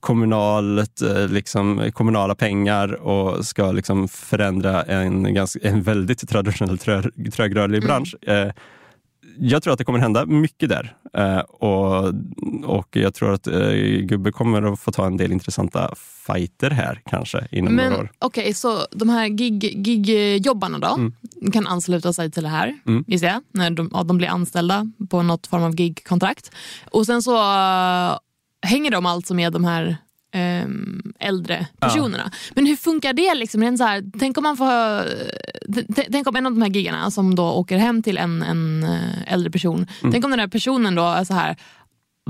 kommunalt, 0.00 1.02
eh, 1.02 1.28
liksom, 1.28 1.90
kommunala 1.94 2.34
pengar 2.34 2.92
och 2.92 3.46
ska 3.46 3.72
liksom 3.72 4.08
förändra 4.08 4.82
en, 4.82 5.34
ganska, 5.34 5.58
en 5.68 5.82
väldigt 5.82 6.28
traditionell 6.28 6.78
trö, 6.78 7.02
trögrörlig 7.32 7.82
bransch. 7.82 8.14
Eh, 8.22 8.50
jag 9.38 9.62
tror 9.62 9.72
att 9.72 9.78
det 9.78 9.84
kommer 9.84 9.98
hända 9.98 10.26
mycket 10.26 10.68
där. 10.68 10.96
Eh, 11.16 11.38
och, 11.38 12.12
och 12.64 12.88
jag 12.96 13.14
tror 13.14 13.34
att 13.34 13.46
eh, 13.46 13.70
Gubbe 14.00 14.32
kommer 14.32 14.72
att 14.72 14.80
få 14.80 14.92
ta 14.92 15.06
en 15.06 15.16
del 15.16 15.32
intressanta 15.32 15.94
fighter 16.26 16.70
här 16.70 17.00
kanske 17.10 17.46
inom 17.50 17.74
Men 17.74 17.90
några 17.90 18.02
år. 18.02 18.12
okej, 18.18 18.54
så 18.54 18.78
de 18.90 19.08
här 19.08 19.26
gig- 19.28 19.86
gigjobbarna 19.86 20.78
då 20.78 20.94
Mm. 20.94 21.12
kan 21.52 21.66
ansluta 21.66 22.12
sig 22.12 22.30
till 22.30 22.42
det 22.42 22.48
här, 22.48 22.74
Mm. 22.86 23.04
gissar 23.06 23.26
jag, 23.26 23.40
när 23.52 23.70
de, 23.70 23.90
de 24.06 24.16
blir 24.18 24.28
anställda 24.28 24.90
på 25.10 25.22
något 25.22 25.46
form 25.46 25.62
av 25.62 25.80
gigkontrakt. 25.80 26.50
Och 26.90 27.06
sen 27.06 27.22
så 27.22 27.36
hänger 28.64 28.90
de 28.90 29.06
alltså 29.06 29.34
med 29.34 29.52
de 29.52 29.64
här 29.64 29.96
ehm, 30.34 31.12
äldre 31.18 31.66
personerna. 31.80 32.30
Men 32.54 32.66
hur 32.66 32.76
funkar 32.76 33.12
det? 33.12 33.34
Liksom? 33.34 33.76
Så 33.78 33.84
här, 33.84 34.04
tänk, 34.18 34.38
om 34.38 34.42
man 34.42 34.56
får, 34.56 35.04
tänk 36.12 36.26
om 36.28 36.36
en 36.36 36.46
av 36.46 36.52
de 36.52 36.62
här 36.62 36.68
giggarna 36.70 37.10
som 37.10 37.34
då 37.34 37.44
åker 37.50 37.78
hem 37.78 38.02
till 38.02 38.18
en, 38.18 38.42
en 38.42 38.82
eh, 38.84 39.32
äldre 39.32 39.50
person, 39.50 39.86
Mm. 40.00 40.12
tänk 40.12 40.24
om 40.24 40.30
den 40.30 40.38
där 40.40 40.48
personen 40.48 40.94
då 40.94 41.02
är 41.02 41.24
så 41.24 41.34
här 41.34 41.56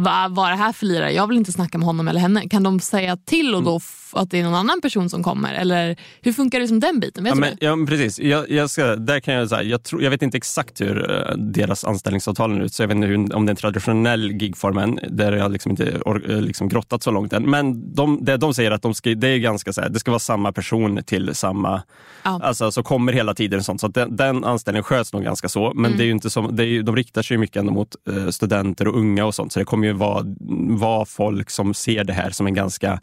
Va, 0.00 0.26
vad 0.30 0.46
är 0.46 0.50
det 0.50 0.56
här 0.56 0.72
för 0.72 0.86
lirare? 0.86 1.12
Jag 1.12 1.26
vill 1.26 1.36
inte 1.36 1.52
snacka 1.52 1.78
med 1.78 1.86
honom 1.86 2.08
eller 2.08 2.20
henne. 2.20 2.48
Kan 2.48 2.62
de 2.62 2.80
säga 2.80 3.16
till 3.16 3.54
och 3.54 3.60
Mm. 3.60 3.64
då 3.64 3.80
att 4.16 4.30
det 4.30 4.40
är 4.40 4.44
någon 4.44 4.54
annan 4.54 4.80
person 4.80 5.10
som 5.10 5.22
kommer? 5.22 5.54
Eller 5.54 5.96
hur 6.22 6.32
funkar 6.32 6.60
det 6.60 6.68
som 6.68 6.80
den 6.80 7.00
biten? 7.00 7.24
Vet 7.24 7.30
Ja, 7.34 7.40
men, 7.40 7.56
ja, 7.60 7.76
men 7.76 7.86
precis. 7.86 8.18
Jag, 8.20 8.50
jag, 8.50 8.70
ska, 8.70 8.96
där 8.96 9.20
kan 9.20 9.34
jag, 9.34 9.48
säga, 9.48 9.62
jag, 9.62 9.82
tror, 9.82 10.02
jag 10.02 10.10
vet 10.10 10.22
inte 10.22 10.36
exakt 10.36 10.80
hur 10.80 11.10
eh, 11.30 11.36
deras 11.36 11.84
anställningsavtal 11.84 12.50
ser 12.56 12.62
ut, 12.64 12.74
så 12.74 12.82
jag 12.82 12.88
vet 12.88 12.94
inte 12.94 13.06
hur, 13.06 13.34
om 13.36 13.46
det 13.46 13.50
är 13.50 13.52
en 13.52 13.56
traditionell 13.56 14.32
gigform 14.32 14.78
än. 14.78 14.98
Där 15.10 15.32
har 15.32 15.38
jag 15.38 15.52
liksom 15.52 15.70
inte 15.70 15.98
or, 16.04 16.30
eh, 16.30 16.40
liksom 16.40 16.68
grottat 16.68 17.02
så 17.02 17.10
långt 17.10 17.32
än. 17.32 17.50
Men 17.50 17.94
de, 17.94 18.18
det 18.24 18.36
de 18.36 18.54
säger 18.54 18.70
att 18.70 18.82
de 18.82 18.94
ska, 18.94 19.10
det 19.14 19.28
är 19.28 19.38
ganska 19.38 19.72
så 19.72 19.80
här, 19.80 19.88
det 19.88 19.98
ska 20.00 20.10
vara 20.10 20.18
samma 20.18 20.52
person 20.52 21.00
till 21.06 21.34
samma, 21.34 21.82
Ja. 22.22 22.40
alltså 22.42 22.70
så 22.72 22.82
kommer 22.82 23.12
hela 23.12 23.34
tiden 23.34 23.64
sånt. 23.64 23.80
Så 23.80 23.88
den, 23.88 24.16
den 24.16 24.44
anställningen 24.44 24.84
sköts 24.84 25.12
nog 25.12 25.22
ganska 25.24 25.48
så. 25.48 25.72
Men 25.74 25.84
Mm. 25.84 25.98
det 25.98 26.04
är 26.04 26.10
inte 26.10 26.30
som, 26.30 26.56
det 26.56 26.64
är 26.64 26.82
de 26.82 26.96
riktar 26.96 27.22
sig 27.22 27.36
mycket 27.36 27.56
ändå 27.56 27.72
mot 27.72 27.96
eh, 28.10 28.28
studenter 28.28 28.88
och 28.88 28.98
unga 28.98 29.24
och 29.26 29.34
sånt. 29.34 29.52
Så 29.52 29.58
det 29.58 29.64
kommer 29.64 29.83
ju 29.84 29.92
vara, 29.92 30.24
vara 30.78 31.04
folk 31.04 31.50
som 31.50 31.74
ser 31.74 32.04
det 32.04 32.12
här 32.12 32.30
som 32.30 32.46
en 32.46 32.54
ganska 32.54 33.00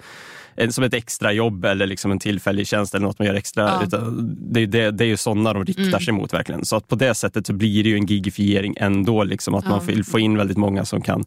som 0.70 0.84
ett 0.84 0.94
extra 0.94 1.32
jobb 1.34 1.66
eller 1.66 1.88
liksom 1.88 2.12
en 2.12 2.20
tillfällig 2.20 2.68
tjänst 2.68 2.96
eller 2.96 3.06
något 3.06 3.20
man 3.20 3.28
gör 3.28 3.36
extra. 3.36 3.64
Ja. 3.64 3.84
Utan 3.88 4.36
det, 4.54 4.62
är- 4.62 4.68
det, 4.68 4.92
det 4.92 5.04
är 5.04 5.08
ju 5.08 5.18
sådana 5.18 5.54
de 5.54 5.66
riktar 5.66 5.84
Mm. 5.84 6.00
sig 6.00 6.14
mot 6.14 6.34
verkligen. 6.34 6.66
Så 6.66 6.76
att 6.76 6.88
på 6.88 6.96
det 6.96 7.16
sättet 7.16 7.48
så 7.48 7.54
blir 7.54 7.84
det 7.84 7.90
ju 7.90 7.96
en 7.96 8.06
gigifiering 8.06 8.74
ändå. 8.78 9.24
Liksom, 9.24 9.56
att 9.56 9.64
Ja. 9.64 9.70
man 9.70 9.86
vill 9.86 10.04
få 10.04 10.20
in 10.20 10.38
väldigt 10.38 10.58
många 10.58 10.86
som 10.86 11.02
kan 11.02 11.24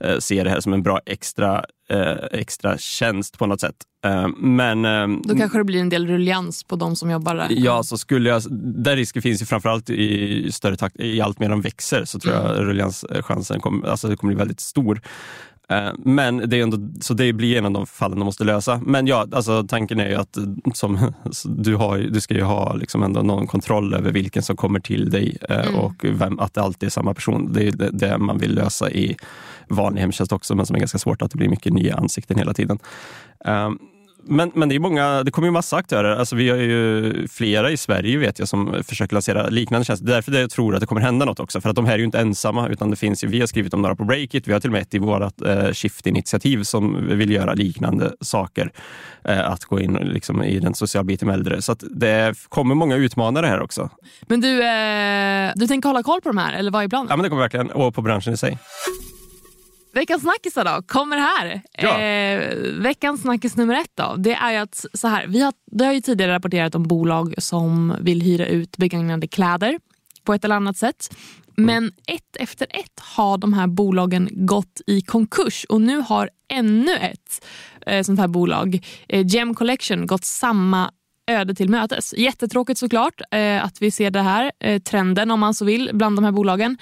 eh, 0.00 0.18
se 0.18 0.44
det 0.44 0.50
här 0.50 0.60
som 0.60 0.72
en 0.72 0.82
bra 0.82 1.00
extra, 1.06 1.64
eh, 1.90 2.12
extra 2.32 2.78
tjänst 2.78 3.38
på 3.38 3.46
något 3.46 3.60
sätt. 3.60 3.74
Eh, 4.06 4.28
men 4.38 4.84
ehm, 4.84 5.22
Då 5.24 5.36
kanske 5.36 5.58
det 5.58 5.64
blir 5.64 5.80
en 5.80 5.88
del 5.88 6.06
rullians 6.06 6.64
på 6.64 6.76
de 6.76 6.96
som 6.96 7.10
jobbar 7.10 7.34
där. 7.34 7.46
Ja, 7.50 7.82
så 7.82 7.98
skulle 7.98 8.28
jag, 8.30 8.42
där 8.84 8.96
risken 8.96 9.22
finns 9.22 9.42
ju 9.42 9.46
framförallt 9.46 9.90
i 9.90 10.52
större 10.52 10.76
takt, 10.76 10.96
i 11.00 11.20
allt 11.20 11.38
mer 11.38 11.48
de 11.48 11.60
växer 11.60 12.04
så 12.04 12.18
tror 12.20 12.34
Mm. 12.34 12.46
jag 12.46 12.66
ruljanschansen 12.66 13.60
kommer, 13.60 13.88
alltså 13.88 14.08
det 14.08 14.16
kommer 14.16 14.34
bli 14.34 14.38
väldigt 14.38 14.60
stor. 14.60 15.00
Eh, 15.68 15.90
Men 15.98 16.36
det 16.50 16.58
är 16.58 16.62
ändå, 16.62 16.78
så 17.00 17.14
det 17.14 17.32
blir 17.32 17.58
en 17.58 17.66
av 17.66 17.72
de 17.72 17.86
fallen 17.86 18.18
de 18.18 18.24
måste 18.24 18.44
lösa. 18.44 18.80
Men 18.86 19.06
ja, 19.06 19.26
alltså 19.32 19.64
tanken 19.68 20.00
är 20.00 20.08
ju 20.08 20.14
att 20.14 20.36
eh, 20.36 20.42
som, 20.74 21.12
du, 21.44 21.76
har, 21.76 21.98
du 21.98 22.20
ska 22.20 22.34
ju 22.34 22.42
ha 22.42 22.74
liksom 22.74 23.02
ändå 23.02 23.22
någon 23.22 23.46
kontroll 23.46 23.94
över 23.94 24.12
vilken 24.12 24.42
som 24.42 24.56
kommer 24.56 24.80
till 24.80 25.10
dig 25.10 25.36
eh, 25.48 25.60
Mm. 25.68 25.74
och 25.80 26.04
vem, 26.04 26.38
att 26.40 26.54
det 26.54 26.62
alltid 26.62 26.86
är 26.86 26.90
samma 26.90 27.14
person. 27.14 27.52
Det 27.52 27.66
är 27.68 27.72
det, 27.72 27.90
det 27.92 28.18
man 28.18 28.38
vill 28.38 28.54
lösa 28.54 28.90
i 28.90 29.16
vanlig 29.68 30.00
hemtjänst 30.00 30.32
också, 30.32 30.54
men 30.54 30.66
som 30.66 30.76
är 30.76 30.80
ganska 30.80 30.98
svårt 30.98 31.22
att 31.22 31.30
det 31.30 31.38
blir 31.38 31.48
mycket 31.48 31.72
nya 31.72 31.96
ansikten 31.96 32.38
hela 32.38 32.54
tiden. 32.54 32.78
Men, 34.26 34.50
men 34.54 34.68
det, 34.68 34.74
är 34.74 34.78
många, 34.78 35.22
det 35.22 35.30
kommer 35.30 35.48
ju 35.48 35.52
massa 35.52 35.76
aktörer. 35.76 36.16
Alltså 36.16 36.36
vi 36.36 36.48
har 36.50 36.56
ju 36.56 37.28
flera 37.28 37.70
i 37.70 37.76
Sverige 37.76 38.18
vet 38.18 38.38
jag 38.38 38.48
som 38.48 38.82
försöker 38.82 39.14
lansera 39.14 39.48
liknande 39.48 39.84
tjänster. 39.84 40.06
Det 40.06 40.12
är 40.12 40.14
därför 40.14 40.32
jag 40.32 40.50
tror 40.50 40.74
att 40.74 40.80
det 40.80 40.86
kommer 40.86 41.00
hända 41.00 41.24
något 41.24 41.40
också. 41.40 41.60
För 41.60 41.70
att 41.70 41.76
de 41.76 41.86
här 41.86 41.94
är 41.94 41.98
ju 41.98 42.04
inte 42.04 42.18
ensamma, 42.18 42.68
utan 42.68 42.90
det 42.90 42.96
finns 42.96 43.24
ju, 43.24 43.28
vi 43.28 43.40
har 43.40 43.46
skrivit 43.46 43.74
om 43.74 43.82
några 43.82 43.96
på 43.96 44.04
Breakit. 44.04 44.48
Vi 44.48 44.52
har 44.52 44.60
till 44.60 44.70
och 44.70 44.72
med 44.72 44.82
ett 44.82 44.94
i 44.94 44.98
vårt 44.98 45.42
eh, 45.42 45.72
Shift-initiativ 45.72 46.62
som 46.62 47.08
vill 47.08 47.30
göra 47.30 47.54
liknande 47.54 48.12
saker. 48.20 48.72
Eh, 49.24 49.50
att 49.50 49.64
gå 49.64 49.80
in 49.80 49.92
liksom, 49.92 50.42
i 50.42 50.60
den 50.60 50.74
sociala 50.74 51.04
biten 51.04 51.28
med 51.28 51.34
äldre. 51.34 51.62
Så 51.62 51.74
det 51.74 52.34
kommer 52.48 52.74
många 52.74 52.96
utmanare 52.96 53.46
här 53.46 53.60
också. 53.60 53.90
Men 54.22 54.40
du, 54.40 54.62
eh, 54.62 55.52
du 55.54 55.66
tänker 55.66 55.88
hålla 55.88 56.02
koll 56.02 56.20
på 56.20 56.28
de 56.28 56.38
här, 56.38 56.52
eller 56.52 56.70
vad 56.70 56.84
är 56.84 56.88
planen? 56.88 57.06
Ja, 57.10 57.16
men 57.16 57.22
det 57.22 57.28
kommer 57.28 57.42
verkligen, 57.42 57.70
och 57.70 57.94
på 57.94 58.02
branschen 58.02 58.32
i 58.32 58.36
sig. 58.36 58.58
Veckans 59.94 60.22
snackisar 60.22 60.64
då, 60.64 60.82
kommer 60.86 61.18
här. 61.18 61.62
Ja. 61.78 62.00
Eh, 62.00 62.56
veckans 62.82 63.20
snackis 63.22 63.56
nummer 63.56 63.74
ett 63.74 63.92
då, 63.94 64.14
det 64.18 64.34
är 64.34 64.58
att 64.58 64.84
så 64.94 65.08
här, 65.08 65.26
vi 65.26 65.40
har, 65.40 65.52
det 65.70 65.84
har 65.84 65.92
ju 65.92 66.00
tidigare 66.00 66.32
rapporterat 66.32 66.74
om 66.74 66.82
bolag 66.82 67.34
som 67.38 67.96
vill 68.00 68.22
hyra 68.22 68.46
ut 68.46 68.76
begagnade 68.76 69.26
kläder 69.26 69.78
på 70.24 70.34
ett 70.34 70.44
eller 70.44 70.56
annat 70.56 70.76
sätt. 70.76 71.16
Men 71.56 71.92
ett 72.06 72.36
efter 72.40 72.66
ett 72.70 73.00
har 73.00 73.38
de 73.38 73.52
här 73.52 73.66
bolagen 73.66 74.28
gått 74.32 74.80
i 74.86 75.00
konkurs 75.00 75.66
och 75.68 75.80
nu 75.80 75.98
har 75.98 76.30
ännu 76.48 76.96
ett 76.96 77.46
eh, 77.86 78.02
sånt 78.02 78.20
här 78.20 78.28
bolag, 78.28 78.86
eh, 79.08 79.26
Gem 79.26 79.54
Collection, 79.54 80.06
gått 80.06 80.24
samma 80.24 80.90
öde 81.26 81.54
till 81.54 81.68
mötes. 81.68 82.14
Jättetråkigt 82.16 82.78
såklart 82.78 83.20
eh, 83.30 83.64
att 83.64 83.82
vi 83.82 83.90
ser 83.90 84.10
det 84.10 84.22
här, 84.22 84.52
eh, 84.60 84.82
trenden 84.82 85.30
om 85.30 85.40
man 85.40 85.54
så 85.54 85.64
vill, 85.64 85.90
bland 85.92 86.16
de 86.16 86.24
här 86.24 86.32
bolagen. 86.32 86.78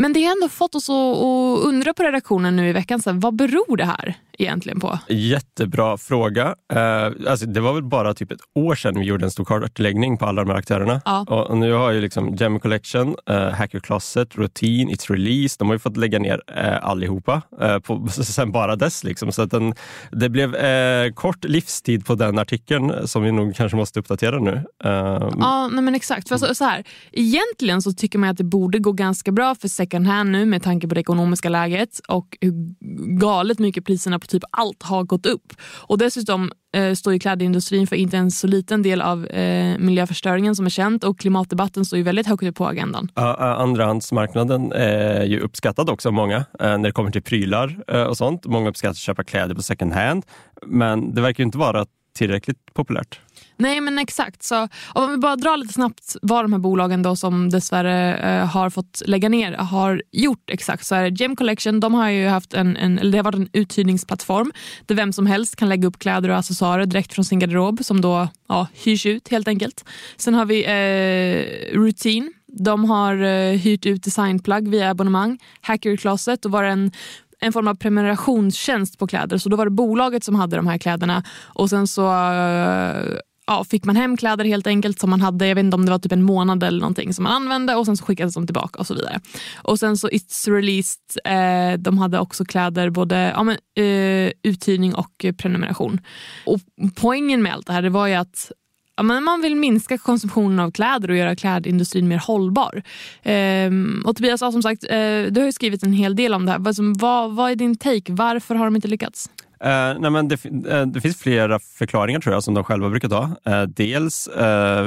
Men 0.00 0.12
det 0.12 0.24
har 0.24 0.32
ändå 0.32 0.48
fått 0.48 0.74
oss 0.74 0.90
att, 0.90 0.94
att 0.94 1.64
undra 1.64 1.94
på 1.94 2.02
redaktionen 2.02 2.56
nu 2.56 2.68
i 2.68 2.72
veckan, 2.72 3.02
så 3.02 3.10
här, 3.10 3.18
vad 3.18 3.34
beror 3.34 3.76
det 3.76 3.84
här? 3.84 4.14
Egentligen 4.38 4.80
på? 4.80 4.98
Jättebra 5.08 5.96
fråga. 5.96 6.54
Eh, 6.72 7.04
alltså 7.28 7.46
det 7.46 7.60
var 7.60 7.72
väl 7.72 7.84
bara 7.84 8.14
typ 8.14 8.32
ett 8.32 8.40
år 8.54 8.74
sedan 8.74 8.98
vi 8.98 9.04
gjorde 9.04 9.24
en 9.24 9.30
stor 9.30 9.44
kartläggning 9.44 10.18
på 10.18 10.26
alla 10.26 10.44
de 10.44 10.50
här 10.50 10.58
aktörerna. 10.58 11.00
Ja. 11.04 11.20
Och, 11.28 11.58
nu 11.58 11.72
har 11.72 11.90
ju 11.90 12.00
liksom 12.00 12.34
Gem 12.34 12.60
Collection, 12.60 13.16
uh, 13.30 13.36
Hacker 13.36 13.80
Closet, 13.80 14.36
Routine, 14.36 14.90
It's 14.90 15.12
Release, 15.12 15.56
de 15.58 15.68
har 15.68 15.74
ju 15.74 15.78
fått 15.78 15.96
lägga 15.96 16.18
ner 16.18 16.42
uh, 16.58 16.88
allihopa 16.88 17.42
uh, 17.62 17.78
på, 17.78 18.08
sen 18.10 18.52
bara 18.52 18.76
dess. 18.76 19.04
Liksom. 19.04 19.32
Så 19.32 19.42
att 19.42 19.50
den, 19.50 19.74
det 20.10 20.28
blev 20.28 20.54
eh, 20.54 21.12
kort 21.12 21.44
livstid 21.44 22.06
på 22.06 22.14
den 22.14 22.38
artikeln 22.38 23.08
som 23.08 23.22
vi 23.22 23.32
nog 23.32 23.56
kanske 23.56 23.76
måste 23.76 24.00
uppdatera 24.00 24.38
nu. 24.38 24.64
Eh, 24.84 25.28
Ja, 25.38 25.68
nej 25.72 25.84
men 25.84 25.94
exakt. 25.94 26.28
För 26.28 26.34
alltså, 26.34 26.54
så 26.54 26.64
här, 26.64 26.84
egentligen 27.12 27.82
så 27.82 27.92
tycker 27.92 28.18
man 28.18 28.30
att 28.30 28.36
det 28.36 28.44
borde 28.44 28.78
gå 28.78 28.92
ganska 28.92 29.32
bra 29.32 29.54
för 29.54 29.68
second 29.68 30.06
hand 30.06 30.30
nu 30.30 30.46
med 30.46 30.62
tanke 30.62 30.88
på 30.88 30.94
det 30.94 31.00
ekonomiska 31.00 31.48
läget 31.48 32.00
och 32.08 32.38
hur 32.40 32.74
galet 33.18 33.58
mycket 33.58 33.84
priserna 33.84 34.18
på 34.18 34.26
typ 34.28 34.42
allt 34.50 34.82
har 34.82 35.04
gått 35.04 35.26
upp. 35.26 35.52
Och 35.76 35.98
dessutom 35.98 36.52
eh, 36.74 36.94
står 36.94 37.12
ju 37.12 37.18
klädindustrin 37.18 37.86
för 37.86 37.96
inte 37.96 38.16
en 38.16 38.30
så 38.30 38.46
liten 38.46 38.82
del 38.82 39.00
av 39.00 39.26
eh, 39.26 39.78
miljöförstöringen 39.78 40.56
som 40.56 40.66
är 40.66 40.70
känt 40.70 41.04
och 41.04 41.18
klimatdebatten 41.18 41.84
står 41.84 41.96
ju 41.96 42.02
väldigt 42.02 42.26
högt 42.26 42.42
upp 42.42 42.56
på 42.56 42.66
agendan. 42.66 43.08
Uh, 43.18 43.24
uh, 43.24 43.40
Andrahandsmarknaden 43.40 44.72
är 44.72 45.24
ju 45.24 45.40
uppskattad 45.40 45.90
också 45.90 46.08
av 46.08 46.12
många 46.12 46.36
uh, 46.36 46.44
när 46.60 46.78
det 46.78 46.92
kommer 46.92 47.10
till 47.10 47.22
prylar 47.22 47.78
eh, 47.88 48.02
och 48.02 48.16
sånt. 48.16 48.46
Många 48.46 48.68
uppskattar 48.68 48.90
att 48.90 48.96
köpa 48.96 49.24
kläder 49.24 49.54
på 49.54 49.62
second 49.62 49.92
hand, 49.92 50.24
men 50.66 51.14
det 51.14 51.20
verkar 51.20 51.42
ju 51.42 51.46
inte 51.46 51.58
vara 51.58 51.86
tillräckligt 52.14 52.74
populärt. 52.74 53.20
Nej 53.60 53.80
men 53.80 53.98
exakt. 53.98 54.42
Så, 54.42 54.68
om 54.94 55.10
vi 55.10 55.16
bara 55.16 55.36
drar 55.36 55.56
lite 55.56 55.72
snabbt 55.72 56.16
vad 56.22 56.44
de 56.44 56.52
här 56.52 56.60
bolagen 56.60 57.02
då 57.02 57.16
som 57.16 57.50
dessvärre 57.50 58.16
eh, 58.16 58.46
har 58.46 58.70
fått 58.70 59.02
lägga 59.06 59.28
ner 59.28 59.52
har 59.52 60.02
gjort 60.12 60.50
exakt. 60.50 60.86
Så 60.86 60.94
är 60.94 61.10
det 61.10 61.20
Gem 61.20 61.36
Collection 61.36 61.80
de 61.80 61.94
har 61.94 62.08
ju 62.10 62.28
haft 62.28 62.54
en, 62.54 62.76
en, 62.76 62.98
eller 62.98 63.12
det 63.12 63.18
har 63.18 63.24
varit 63.24 63.34
en 63.34 63.48
uthyrningsplattform 63.52 64.52
där 64.86 64.94
vem 64.94 65.12
som 65.12 65.26
helst 65.26 65.56
kan 65.56 65.68
lägga 65.68 65.88
upp 65.88 65.98
kläder 65.98 66.28
och 66.28 66.36
accessoarer 66.36 66.86
direkt 66.86 67.14
från 67.14 67.24
sin 67.24 67.38
garderob 67.38 67.84
som 67.84 68.00
då 68.00 68.28
ja, 68.48 68.66
hyrs 68.84 69.06
ut 69.06 69.28
helt 69.28 69.48
enkelt. 69.48 69.84
Sen 70.16 70.34
har 70.34 70.44
vi 70.44 70.64
eh, 70.64 71.78
Routine. 71.78 72.32
De 72.46 72.84
har 72.84 73.22
eh, 73.22 73.58
hyrt 73.58 73.86
ut 73.86 74.04
designplagg 74.04 74.68
via 74.68 74.90
abonnemang. 74.90 75.38
Hacker 75.60 75.96
Closet 75.96 76.44
och 76.44 76.50
var 76.50 76.64
en 76.64 76.92
en 77.40 77.52
form 77.52 77.68
av 77.68 77.74
prenumerationstjänst 77.74 78.98
på 78.98 79.06
kläder. 79.06 79.38
Så 79.38 79.48
då 79.48 79.56
var 79.56 79.64
det 79.64 79.70
bolaget 79.70 80.24
som 80.24 80.34
hade 80.34 80.56
de 80.56 80.66
här 80.66 80.78
kläderna 80.78 81.24
och 81.40 81.70
sen 81.70 81.86
så 81.86 82.06
eh, 82.06 83.18
ja, 83.48 83.64
fick 83.64 83.84
man 83.84 83.96
hem 83.96 84.16
kläder 84.16 84.44
helt 84.44 84.66
enkelt 84.66 84.98
som 84.98 85.10
man 85.10 85.20
hade, 85.20 85.46
jag 85.46 85.54
vet 85.54 85.64
inte 85.64 85.74
om 85.74 85.84
det 85.84 85.90
var 85.90 85.98
typ 85.98 86.12
en 86.12 86.22
månad 86.22 86.62
eller 86.62 86.80
någonting 86.80 87.14
som 87.14 87.22
man 87.22 87.32
använde 87.32 87.74
och 87.74 87.86
sen 87.86 87.96
så 87.96 88.04
skickades 88.04 88.34
de 88.34 88.46
tillbaka 88.46 88.78
och 88.78 88.86
så 88.86 88.94
vidare. 88.94 89.20
Och 89.62 89.78
sen 89.78 89.96
så 89.96 90.08
It's 90.08 90.50
Released, 90.50 91.00
eh, 91.24 91.78
de 91.78 91.98
hade 91.98 92.18
också 92.18 92.44
kläder, 92.44 92.90
både 92.90 93.32
ja, 93.34 93.42
men, 93.42 93.56
eh, 93.76 94.32
uthyrning 94.42 94.94
och 94.94 95.24
prenumeration. 95.38 96.00
Och 96.46 96.60
poängen 96.96 97.42
med 97.42 97.54
allt 97.54 97.66
det 97.66 97.72
här 97.72 97.82
det 97.82 97.90
var 97.90 98.06
ju 98.06 98.14
att 98.14 98.52
Ja, 98.96 99.02
men 99.02 99.24
man 99.24 99.40
vill 99.40 99.56
minska 99.56 99.98
konsumtionen 99.98 100.58
av 100.58 100.70
kläder 100.70 101.10
och 101.10 101.16
göra 101.16 101.36
klädindustrin 101.36 102.08
mer 102.08 102.18
hållbar. 102.18 102.82
Ehm, 103.22 104.02
och 104.06 104.16
Tobias, 104.16 104.40
som 104.40 104.62
sagt, 104.62 104.84
eh, 104.84 105.22
du 105.30 105.34
har 105.36 105.44
ju 105.44 105.52
skrivit 105.52 105.82
en 105.82 105.92
hel 105.92 106.16
del 106.16 106.34
om 106.34 106.46
det 106.46 106.52
här. 106.52 106.58
Vad, 106.58 106.76
vad, 106.98 107.34
vad 107.34 107.50
är 107.50 107.56
din 107.56 107.76
take? 107.76 108.12
Varför 108.12 108.54
har 108.54 108.64
de 108.64 108.76
inte 108.76 108.88
lyckats? 108.88 109.30
Uh, 109.64 110.00
nej 110.00 110.10
men 110.10 110.28
det, 110.28 110.44
uh, 110.44 110.86
det, 110.86 111.00
finns 111.00 111.16
flera 111.16 111.58
förklaringar 111.58 112.20
tror 112.20 112.34
jag 112.34 112.42
som 112.42 112.54
de 112.54 112.64
själva 112.64 112.88
brukar 112.88 113.08
ta. 113.08 113.22
Uh, 113.48 113.62
dels, 113.62 114.28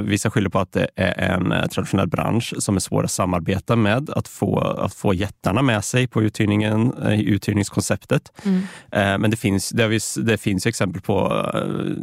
vissa 0.04 0.32
skyller 0.32 0.50
på 0.50 0.60
att 0.60 0.72
det 0.72 0.88
är 0.96 1.32
en 1.32 1.70
traditionell 1.70 2.08
bransch 2.08 2.54
som 2.60 2.76
är 2.76 2.80
svår 2.80 3.04
att 3.04 3.12
samarbeta 3.12 3.76
med, 3.76 4.10
att 4.10 4.28
få, 4.28 4.60
att 4.60 4.94
få 4.94 5.14
jättarna 5.14 5.62
med 5.62 5.84
sig 5.84 6.08
på 6.08 6.22
uthyrningen, 6.22 6.94
uthyrningskonceptet. 7.08 8.32
Mm. 8.44 9.22
men 9.22 9.32
det 9.32 9.38
finns, 9.38 9.70
det, 9.70 9.88
vis, 9.88 10.18
det 10.22 10.38
finns 10.38 10.66
exempel 10.66 11.02
på, 11.02 11.46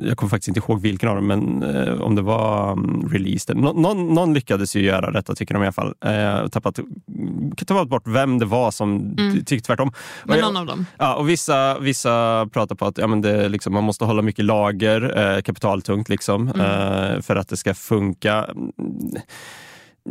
jag 0.03 0.17
kommer 0.17 0.31
faktiskt 0.31 0.49
inte 0.49 0.61
ihåg 0.61 0.81
vilken 0.81 1.09
av 1.09 1.17
dem, 1.17 1.27
men 1.27 1.63
om 2.01 2.15
det 2.15 2.23
var 2.23 2.73
um, 2.73 3.09
released. 3.13 3.57
Nå, 3.57 3.73
någon, 3.73 4.15
någon, 4.15 4.35
lyckades 4.35 4.77
ju 4.77 4.81
göra 4.81 5.11
detta 5.11 5.35
tycker 5.35 5.55
de 5.55 5.63
i 5.63 5.67
alla 5.67 5.73
fall. 5.73 5.95
Uh, 6.07 6.49
tappat, 6.49 6.79
tappat 7.67 7.89
bort 7.89 8.07
vem 8.07 8.39
det 8.39 8.47
var 8.47 8.71
som 8.71 9.15
mm. 9.19 9.45
tyckte 9.45 9.67
tvärtom. 9.67 9.93
Men 10.25 10.41
någon 10.41 10.57
av 10.57 10.67
dem? 10.67 10.87
Ja, 10.99 11.15
och 11.15 11.29
vissa, 11.29 11.79
vissa 11.79 12.47
pratar 12.59 12.75
på 12.75 12.87
att 12.87 12.99
ja, 12.99 13.07
men 13.07 13.21
det, 13.21 13.49
liksom, 13.49 13.73
man 13.73 13.85
måste 13.85 14.05
hålla 14.05 14.23
mycket 14.23 14.45
lager, 14.45 15.19
eh, 15.19 15.41
kapitaltungt, 15.41 16.09
liksom, 16.09 16.49
mm. 16.49 16.61
eh, 16.61 17.21
för 17.21 17.37
att 17.37 17.49
det 17.49 17.57
ska 17.57 17.75
funka. 17.75 18.49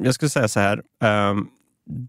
Jag 0.04 0.14
skulle 0.14 0.30
säga 0.30 0.48
så 0.48 0.60
här. 0.60 0.82
Eh, 1.04 1.36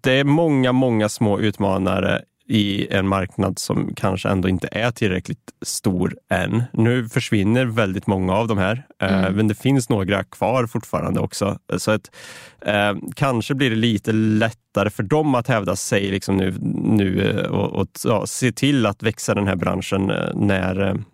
det 0.02 0.12
är 0.12 0.24
många, 0.24 0.72
många 0.72 1.08
små 1.08 1.38
utmanare 1.38 2.22
i 2.48 2.86
en 2.90 3.08
marknad 3.08 3.58
som 3.58 3.94
kanske 3.94 4.28
ändå 4.28 4.48
inte 4.48 4.68
är 4.72 4.90
tillräckligt 4.90 5.50
stor 5.62 6.16
än. 6.30 6.62
Nu 6.72 7.08
försvinner 7.08 7.64
väldigt 7.64 8.06
många 8.06 8.34
av 8.34 8.48
de 8.48 8.58
här, 8.58 8.86
eh, 9.02 9.18
mm. 9.18 9.34
men 9.34 9.48
det 9.48 9.54
finns 9.54 9.88
några 9.88 10.24
kvar 10.24 10.66
fortfarande 10.66 11.20
också. 11.20 11.58
Så 11.76 11.90
att, 11.90 12.10
eh, 12.60 12.96
kanske 13.14 13.54
blir 13.54 13.70
det 13.70 13.76
lite 13.76 14.12
lättare 14.12 14.90
för 14.90 15.02
dem 15.02 15.34
att 15.34 15.48
hävda 15.48 15.76
sig 15.76 16.10
liksom 16.10 16.36
nu, 16.36 16.54
nu 16.84 17.30
eh, 17.30 17.50
och, 17.50 17.80
och 17.80 17.88
ja, 18.04 18.26
se 18.26 18.52
till 18.52 18.86
att 18.86 19.02
växa 19.02 19.34
den 19.34 19.46
här 19.46 19.56
branschen 19.56 20.10
eh, 20.10 20.34
när 20.34 21.04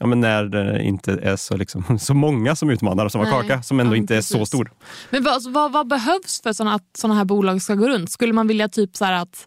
Ja, 0.00 0.06
men 0.06 0.20
när 0.20 0.44
det 0.44 0.82
inte 0.82 1.12
är 1.22 1.36
så, 1.36 1.56
liksom, 1.56 1.98
så 2.00 2.14
många 2.14 2.56
som 2.56 2.70
utmanar 2.70 3.08
som 3.08 3.20
har 3.20 3.30
kaka, 3.30 3.62
som 3.62 3.80
ändå 3.80 3.92
ja, 3.92 3.96
inte 3.96 4.16
är 4.16 4.20
så 4.20 4.46
stor. 4.46 4.70
Men 5.10 5.24
vad, 5.24 5.52
vad, 5.52 5.72
vad 5.72 5.88
behövs 5.88 6.40
för 6.42 6.50
att 6.50 6.82
sådana 6.98 7.14
här 7.14 7.24
bolag 7.24 7.62
ska 7.62 7.74
gå 7.74 7.88
runt? 7.88 8.10
Skulle 8.10 8.32
man 8.32 8.46
vilja 8.46 8.68
typ 8.68 8.96
så 8.96 9.04
att 9.04 9.46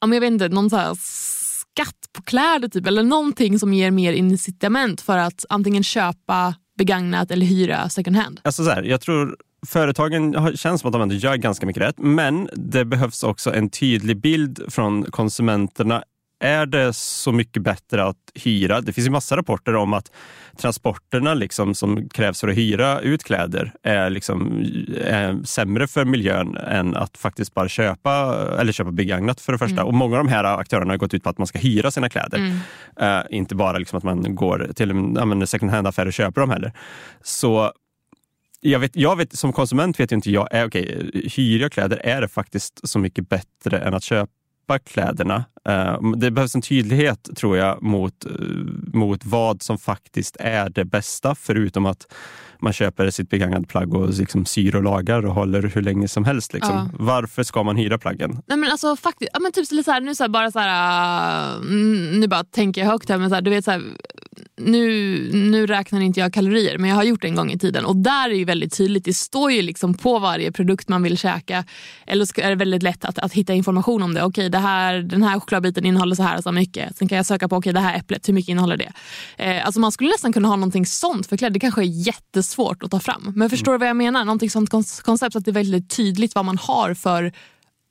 jag 0.00 0.20
vet 0.20 0.32
inte, 0.32 0.48
någon 0.48 0.70
så 0.70 0.94
skatt 0.96 2.12
på 2.12 2.22
kläder 2.22 2.68
typ, 2.68 2.86
eller 2.86 3.02
någonting 3.02 3.58
som 3.58 3.74
ger 3.74 3.90
mer 3.90 4.12
incitament 4.12 5.00
för 5.00 5.18
att 5.18 5.44
antingen 5.48 5.82
köpa 5.82 6.54
begagnat 6.78 7.30
eller 7.30 7.46
hyra 7.46 7.88
second 7.88 8.16
hand? 8.16 8.40
Alltså 8.44 8.64
så 8.64 8.70
här, 8.70 8.82
jag 8.82 9.00
tror 9.00 9.36
företagen 9.66 10.56
känns 10.56 10.80
som 10.80 10.88
att 10.88 10.92
de 10.92 11.02
ändå 11.02 11.14
gör 11.14 11.36
ganska 11.36 11.66
mycket 11.66 11.82
rätt, 11.82 11.98
men 11.98 12.48
det 12.52 12.84
behövs 12.84 13.22
också 13.22 13.54
en 13.54 13.70
tydlig 13.70 14.20
bild 14.20 14.64
från 14.68 15.04
konsumenterna 15.04 16.02
är 16.44 16.66
det 16.66 16.92
så 16.92 17.32
mycket 17.32 17.62
bättre 17.62 18.04
att 18.04 18.16
hyra? 18.34 18.80
Det 18.80 18.92
finns 18.92 19.06
ju 19.06 19.10
massa 19.10 19.36
rapporter 19.36 19.74
om 19.76 19.92
att 19.92 20.12
transporterna 20.56 21.34
liksom 21.34 21.74
som 21.74 22.08
krävs 22.08 22.40
för 22.40 22.48
att 22.48 22.56
hyra 22.56 23.00
ut 23.00 23.24
kläder 23.24 23.72
är, 23.82 24.10
liksom, 24.10 24.64
är 25.04 25.44
sämre 25.44 25.86
för 25.86 26.04
miljön 26.04 26.56
än 26.56 26.96
att 26.96 27.16
faktiskt 27.16 27.54
bara 27.54 27.68
köpa 27.68 28.36
eller 28.60 28.72
köpa 28.72 28.90
begagnat 28.90 29.40
för 29.40 29.52
det 29.52 29.58
första. 29.58 29.80
Mm. 29.80 29.86
Och 29.86 29.94
många 29.94 30.18
av 30.18 30.24
de 30.24 30.30
här 30.30 30.44
aktörerna 30.44 30.92
har 30.92 30.98
gått 30.98 31.14
ut 31.14 31.22
på 31.22 31.30
att 31.30 31.38
man 31.38 31.46
ska 31.46 31.58
hyra 31.58 31.90
sina 31.90 32.08
kläder. 32.08 32.38
Mm. 32.38 33.18
Uh, 33.18 33.24
inte 33.30 33.54
bara 33.54 33.78
liksom 33.78 33.96
att 33.96 34.04
man 34.04 34.34
går 34.34 34.70
till 34.74 34.90
en 34.90 35.46
second 35.46 35.70
hand-affär 35.70 36.06
och 36.06 36.12
köper 36.12 36.40
dem 36.40 36.50
heller. 36.50 36.72
Så 37.22 37.72
jag 38.60 38.78
vet, 38.78 38.96
jag 38.96 39.16
vet, 39.16 39.38
som 39.38 39.52
konsument 39.52 40.00
vet 40.00 40.12
inte 40.12 40.30
jag, 40.30 40.48
är, 40.50 40.66
okay, 40.66 41.10
hyr 41.12 41.60
jag 41.60 41.72
kläder 41.72 41.96
är 41.96 42.20
det 42.20 42.28
faktiskt 42.28 42.88
så 42.88 42.98
mycket 42.98 43.28
bättre 43.28 43.78
än 43.78 43.94
att 43.94 44.02
köpa 44.02 44.78
kläderna. 44.84 45.44
Eh, 45.68 46.00
det 46.16 46.30
behövs 46.30 46.54
en 46.54 46.62
tydlighet, 46.62 47.28
tror 47.36 47.56
jag, 47.56 47.82
mot, 47.82 48.24
eh, 48.24 48.30
mot 48.92 49.24
vad 49.24 49.62
som 49.62 49.78
faktiskt 49.78 50.36
är 50.40 50.68
det 50.68 50.84
bästa, 50.84 51.34
förutom 51.34 51.86
att 51.86 52.06
man 52.64 52.72
köper 52.72 53.10
sitt 53.10 53.30
begagnade 53.30 53.66
plagg 53.66 53.94
och 53.94 54.08
liksom 54.08 54.46
syr 54.46 54.76
och 54.76 54.82
lagar 54.82 55.26
och 55.26 55.34
håller 55.34 55.62
hur 55.62 55.82
länge 55.82 56.08
som 56.08 56.24
helst. 56.24 56.52
Liksom. 56.52 56.76
Ja. 56.76 56.88
Varför 56.98 57.42
ska 57.42 57.62
man 57.62 57.76
hyra 57.76 57.98
plaggen? 57.98 58.42
Nej, 58.46 58.58
men 58.58 58.70
alltså, 58.70 58.96
faktiskt, 58.96 59.30
ja, 59.34 59.40
men 59.40 59.52
typ 59.52 59.66
så 59.66 59.90
här, 59.90 60.00
nu 60.00 60.14
så 60.14 60.24
här, 60.24 60.28
bara 60.28 60.50
så 60.50 60.58
här, 60.58 61.56
uh, 61.56 61.64
nu 62.18 62.26
bara 62.28 62.44
tänker 62.44 62.80
jag 62.80 62.88
högt 62.88 63.08
här, 63.08 63.18
men 63.18 63.28
så 63.28 63.34
här, 63.34 63.42
du 63.42 63.50
vet 63.50 63.64
så 63.64 63.80
nu, 64.56 65.18
nu 65.32 65.66
räknar 65.66 66.00
inte 66.00 66.20
jag 66.20 66.32
kalorier, 66.32 66.78
men 66.78 66.90
jag 66.90 66.96
har 66.96 67.04
gjort 67.04 67.22
det 67.22 67.28
en 67.28 67.34
gång 67.34 67.50
i 67.50 67.58
tiden. 67.58 67.84
Och 67.84 67.96
där 67.96 68.30
är 68.30 68.34
det 68.34 68.44
väldigt 68.44 68.76
tydligt, 68.76 69.04
det 69.04 69.14
står 69.14 69.52
ju 69.52 69.62
liksom 69.62 69.94
på 69.94 70.18
varje 70.18 70.52
produkt 70.52 70.88
man 70.88 71.02
vill 71.02 71.18
käka. 71.18 71.64
Eller 72.06 72.24
så 72.24 72.32
är 72.40 72.48
det 72.48 72.54
väldigt 72.54 72.82
lätt 72.82 73.04
att, 73.04 73.18
att 73.18 73.32
hitta 73.32 73.54
information 73.54 74.02
om 74.02 74.14
det. 74.14 74.22
Okej, 74.22 74.48
det 74.48 74.58
här, 74.58 74.98
den 74.98 75.22
här 75.22 75.40
chokladbiten 75.40 75.86
innehåller 75.86 76.16
så 76.16 76.22
här 76.22 76.36
och 76.36 76.42
så 76.42 76.52
mycket. 76.52 76.96
Sen 76.96 77.08
kan 77.08 77.16
jag 77.16 77.26
söka 77.26 77.48
på 77.48 77.56
okej, 77.56 77.72
det 77.72 77.80
här 77.80 77.98
äpplet, 77.98 78.28
hur 78.28 78.34
mycket 78.34 78.48
innehåller 78.48 78.76
det? 78.76 78.92
Eh, 79.36 79.66
alltså 79.66 79.80
man 79.80 79.92
skulle 79.92 80.10
nästan 80.10 80.32
kunna 80.32 80.48
ha 80.48 80.56
någonting 80.56 80.86
sånt 80.86 81.26
för 81.26 81.36
kläder. 81.36 81.54
Det 81.54 81.60
kanske 81.60 81.80
är 81.82 82.06
jättesvårt 82.06 82.53
att 82.58 82.90
ta 82.90 83.00
fram. 83.00 83.32
Men 83.36 83.50
förstår 83.50 83.72
du 83.72 83.78
vad 83.78 83.88
jag 83.88 83.96
menar? 83.96 84.24
Någonting 84.24 84.50
sånt 84.50 84.70
koncept, 85.02 85.36
att 85.36 85.44
det 85.44 85.50
är 85.50 85.52
väldigt 85.52 85.90
tydligt 85.90 86.34
vad 86.34 86.44
man 86.44 86.58
har 86.58 86.94
för 86.94 87.32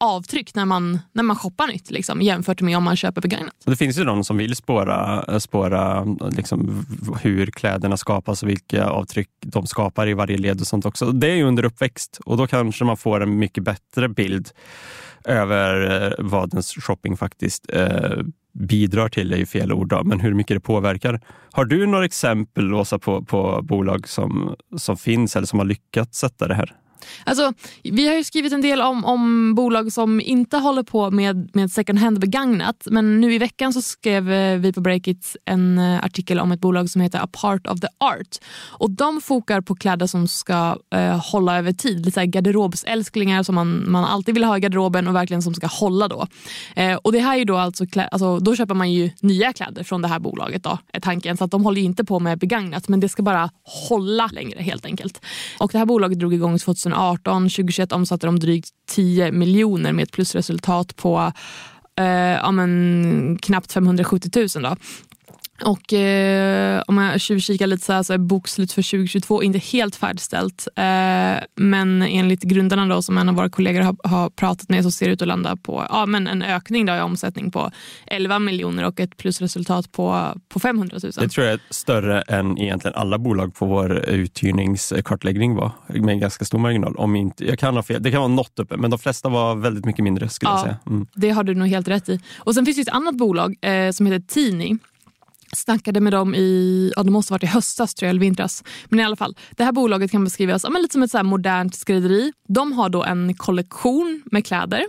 avtryck 0.03 0.55
när 0.55 0.65
man, 0.65 0.99
när 1.11 1.23
man 1.23 1.35
shoppar 1.35 1.67
nytt 1.67 1.91
liksom, 1.91 2.21
jämfört 2.21 2.61
med 2.61 2.77
om 2.77 2.83
man 2.83 2.95
köper 2.95 3.21
begagnat. 3.21 3.53
Det 3.65 3.75
finns 3.75 3.99
ju 3.99 4.03
de 4.03 4.23
som 4.23 4.37
vill 4.37 4.55
spåra, 4.55 5.39
spåra 5.39 6.03
liksom, 6.31 6.85
hur 7.21 7.45
kläderna 7.45 7.97
skapas 7.97 8.43
och 8.43 8.49
vilka 8.49 8.85
avtryck 8.85 9.29
de 9.39 9.67
skapar 9.67 10.07
i 10.07 10.13
varje 10.13 10.37
led 10.37 10.61
och 10.61 10.67
sånt 10.67 10.85
också. 10.85 11.11
Det 11.11 11.27
är 11.27 11.35
ju 11.35 11.43
under 11.43 11.65
uppväxt 11.65 12.19
och 12.25 12.37
då 12.37 12.47
kanske 12.47 12.85
man 12.85 12.97
får 12.97 13.23
en 13.23 13.37
mycket 13.37 13.63
bättre 13.63 14.09
bild 14.09 14.49
över 15.25 16.03
eh, 16.05 16.11
vad 16.19 16.53
ens 16.53 16.73
shopping 16.73 17.17
faktiskt 17.17 17.65
eh, 17.73 18.17
bidrar 18.53 19.09
till 19.09 19.33
är 19.33 19.37
ju 19.37 19.45
fel 19.45 19.73
ord, 19.73 19.89
då, 19.89 20.03
men 20.03 20.19
hur 20.19 20.33
mycket 20.33 20.55
det 20.55 20.61
påverkar. 20.61 21.21
Har 21.51 21.65
du 21.65 21.85
några 21.85 22.05
exempel, 22.05 22.73
Åsa, 22.73 22.99
på, 22.99 23.23
på 23.23 23.61
bolag 23.63 24.07
som, 24.07 24.55
som 24.77 24.97
finns 24.97 25.35
eller 25.35 25.47
som 25.47 25.59
har 25.59 25.65
lyckats 25.65 26.17
sätta 26.17 26.47
det 26.47 26.55
här? 26.55 26.75
Alltså, 27.23 27.53
vi 27.83 28.07
har 28.07 28.15
ju 28.15 28.23
skrivit 28.23 28.53
en 28.53 28.61
del 28.61 28.81
om, 28.81 29.05
om 29.05 29.55
bolag 29.55 29.91
som 29.91 30.21
inte 30.21 30.57
håller 30.57 30.83
på 30.83 31.11
med, 31.11 31.49
med 31.53 31.71
second 31.71 31.99
hand 31.99 32.19
begagnat. 32.19 32.87
Men 32.91 33.21
nu 33.21 33.33
i 33.33 33.37
veckan 33.37 33.73
så 33.73 33.81
skrev 33.81 34.31
eh, 34.31 34.57
vi 34.57 34.73
på 34.73 34.81
Breakit 34.81 35.35
en 35.45 35.77
eh, 35.77 36.03
artikel 36.03 36.39
om 36.39 36.51
ett 36.51 36.59
bolag 36.59 36.89
som 36.89 37.01
heter 37.01 37.19
A 37.19 37.27
Part 37.31 37.67
of 37.67 37.79
the 37.79 37.87
Art. 37.97 38.37
Och 38.67 38.91
De 38.91 39.21
fokar 39.21 39.61
på 39.61 39.75
kläder 39.75 40.07
som 40.07 40.27
ska 40.27 40.77
eh, 40.95 41.31
hålla 41.31 41.57
över 41.57 41.73
tid. 41.73 42.05
Lite 42.05 42.25
garderobsälsklingar 42.25 43.43
som 43.43 43.55
man, 43.55 43.91
man 43.91 44.05
alltid 44.05 44.33
vill 44.33 44.43
ha 44.43 44.57
i 44.57 44.59
garderoben 44.59 45.07
och 45.07 45.15
verkligen 45.15 45.41
som 45.41 45.53
ska 45.53 45.67
hålla. 45.67 46.07
Då 46.07 46.27
eh, 46.75 46.95
Och 46.95 47.11
det 47.11 47.19
här 47.19 47.37
är 47.37 47.45
då 47.45 47.57
alltså, 47.57 47.85
alltså, 48.11 48.39
Då 48.39 48.55
köper 48.55 48.75
man 48.75 48.91
ju 48.91 49.09
nya 49.19 49.53
kläder 49.53 49.83
från 49.83 50.01
det 50.01 50.07
här 50.07 50.19
bolaget. 50.19 50.63
Då, 50.63 50.77
är 50.93 50.99
tanken. 50.99 51.37
Så 51.37 51.43
att 51.43 51.51
de 51.51 51.63
håller 51.63 51.81
inte 51.81 52.03
på 52.05 52.19
med 52.19 52.39
begagnat 52.39 52.87
men 52.87 52.99
det 52.99 53.09
ska 53.09 53.23
bara 53.23 53.49
hålla 53.89 54.27
längre 54.27 54.61
helt 54.61 54.85
enkelt. 54.85 55.21
Och 55.59 55.71
Det 55.71 55.77
här 55.77 55.85
bolaget 55.85 56.19
drog 56.19 56.33
igång 56.33 56.59
2000 56.59 56.92
2018, 56.93 57.49
2021 57.49 57.91
omsatte 57.91 58.27
de 58.27 58.39
drygt 58.39 58.69
10 58.89 59.31
miljoner 59.31 59.91
med 59.91 60.03
ett 60.03 60.11
plusresultat 60.11 60.95
på 60.95 61.31
eh, 61.99 62.05
ja, 62.05 62.51
men, 62.51 63.37
knappt 63.41 63.71
570 63.71 64.47
000. 64.55 64.63
Då. 64.63 64.75
Och 65.65 65.93
eh, 65.93 66.83
om 66.87 66.97
jag 66.97 67.21
tjuvkikar 67.21 67.67
lite 67.67 67.85
så, 67.85 67.93
här, 67.93 68.03
så 68.03 68.13
är 68.13 68.17
bokslut 68.17 68.71
för 68.71 68.81
2022 68.81 69.43
inte 69.43 69.59
helt 69.59 69.95
färdigställt. 69.95 70.67
Eh, 70.75 70.83
men 71.55 72.01
enligt 72.01 72.43
grundarna 72.43 72.95
då, 72.95 73.01
som 73.01 73.17
en 73.17 73.29
av 73.29 73.35
våra 73.35 73.49
kollegor 73.49 73.81
har, 73.81 73.95
har, 74.03 74.29
pratat 74.29 74.69
med 74.69 74.83
så 74.83 74.91
ser 74.91 75.05
det 75.05 75.13
ut 75.13 75.21
att 75.21 75.27
landa 75.27 75.55
på 75.55 75.85
ja, 75.89 76.05
men 76.05 76.27
en 76.27 76.41
ökning 76.41 76.85
då 76.85 76.95
i 76.95 77.01
omsättning 77.01 77.51
på 77.51 77.71
11 78.07 78.39
miljoner 78.39 78.85
och 78.85 78.99
ett 78.99 79.17
plusresultat 79.17 79.91
på, 79.91 80.33
på 80.49 80.59
500 80.59 80.97
000. 81.03 81.11
Det 81.11 81.29
tror 81.29 81.45
jag 81.45 81.53
är 81.53 81.59
större 81.69 82.21
än 82.21 82.57
egentligen 82.57 82.95
alla 82.95 83.17
bolag 83.17 83.55
på 83.55 83.65
vår 83.65 84.09
uthyrningskartläggning 84.09 85.55
var 85.55 85.71
med 85.87 86.09
en 86.09 86.19
ganska 86.19 86.45
stor 86.45 86.59
marginal. 86.59 86.95
Om 86.95 87.15
inte, 87.15 87.45
jag 87.45 87.59
kan 87.59 87.75
ha 87.75 87.83
fel, 87.83 88.03
det 88.03 88.11
kan 88.11 88.21
vara 88.21 88.27
något 88.27 88.59
uppe 88.59 88.77
men 88.77 88.91
de 88.91 88.99
flesta 88.99 89.29
var 89.29 89.55
väldigt 89.55 89.85
mycket 89.85 90.03
mindre 90.03 90.29
skulle 90.29 90.51
ja, 90.51 90.55
jag 90.55 90.61
säga. 90.61 90.77
Mm. 90.87 91.07
Det 91.13 91.29
har 91.29 91.43
du 91.43 91.55
nog 91.55 91.67
helt 91.67 91.87
rätt 91.87 92.09
i. 92.09 92.19
Och 92.37 92.55
Sen 92.55 92.65
finns 92.65 92.77
det 92.77 92.81
ett 92.81 92.89
annat 92.89 93.17
bolag 93.17 93.55
eh, 93.61 93.91
som 93.91 94.05
heter 94.05 94.27
Tini 94.27 94.77
snackade 95.53 95.99
med 95.99 96.13
dem 96.13 96.35
i, 96.35 96.91
ja, 96.95 97.03
det 97.03 97.11
måste 97.11 97.33
varit 97.33 97.43
i 97.43 97.47
höstas 97.47 97.93
tror 97.93 98.07
jag, 98.07 98.09
eller 98.09 98.21
vintras. 98.21 98.63
Men 98.85 98.99
i 98.99 99.03
alla 99.03 99.15
fall, 99.15 99.37
det 99.51 99.63
här 99.63 99.71
bolaget 99.71 100.11
kan 100.11 100.23
beskrivas 100.23 100.63
ja, 100.63 100.69
men 100.69 100.81
lite 100.81 100.93
som 100.93 101.03
ett 101.03 101.11
så 101.11 101.23
modernt 101.23 101.75
skrädderi. 101.75 102.33
De 102.47 102.71
har 102.71 102.89
då 102.89 103.03
en 103.03 103.33
kollektion 103.33 104.23
med 104.25 104.45
kläder 104.45 104.83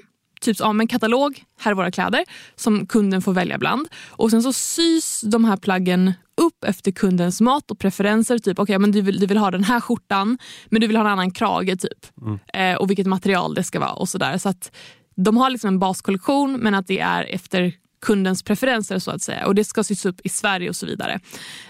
typ 0.45 0.57
ja, 0.61 0.71
en 0.71 0.89
katalog, 0.89 1.45
här 1.59 1.71
är 1.71 1.75
våra 1.75 1.91
kläder, 1.91 2.25
som 2.57 2.87
kunden 2.87 3.23
får 3.23 3.33
välja 3.33 3.59
bland. 3.59 3.89
Och 4.09 4.31
Sen 4.31 4.43
så 4.43 4.53
sys 4.53 5.21
de 5.21 5.45
här 5.45 5.57
plaggen 5.57 6.13
upp 6.37 6.65
efter 6.65 6.93
kundens 6.93 7.41
mat 7.41 7.71
och 7.71 7.79
preferenser. 7.79 8.39
Typ, 8.39 8.59
okay, 8.59 8.79
men 8.79 8.93
du, 8.93 9.01
vill, 9.01 9.21
du 9.21 9.27
vill 9.27 9.39
ha 9.39 9.51
den 9.51 9.65
här 9.65 9.81
skjortan, 9.81 10.39
men 10.67 10.81
du 10.81 10.87
vill 10.87 10.97
ha 10.97 11.05
en 11.05 11.11
annan 11.11 11.31
krage. 11.31 11.81
typ. 11.81 12.23
Mm. 12.23 12.39
Eh, 12.55 12.77
och 12.77 12.91
vilket 12.91 13.07
material 13.07 13.55
det 13.55 13.65
ska 13.65 13.81
vara. 13.81 13.93
och 13.93 14.09
så 14.09 14.19
där. 14.19 14.39
Så 14.39 14.49
att 14.49 14.77
De 15.17 15.37
har 15.37 15.51
liksom 15.51 15.69
en 15.69 15.79
baskollektion, 15.79 16.53
men 16.53 16.75
att 16.75 16.87
det 16.87 17.01
är 17.01 17.25
efter 17.25 17.73
kundens 18.05 18.43
preferenser 18.43 18.99
så 18.99 19.11
att 19.11 19.23
säga. 19.23 19.47
Och 19.47 19.55
det 19.55 19.65
ska 19.65 19.85
sys 19.85 20.07
upp 20.07 20.21
i 20.25 20.29
Sverige 20.29 20.69
och 20.69 20.77
så 20.77 20.87
vidare. 20.87 21.21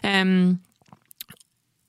Um, 0.03 0.59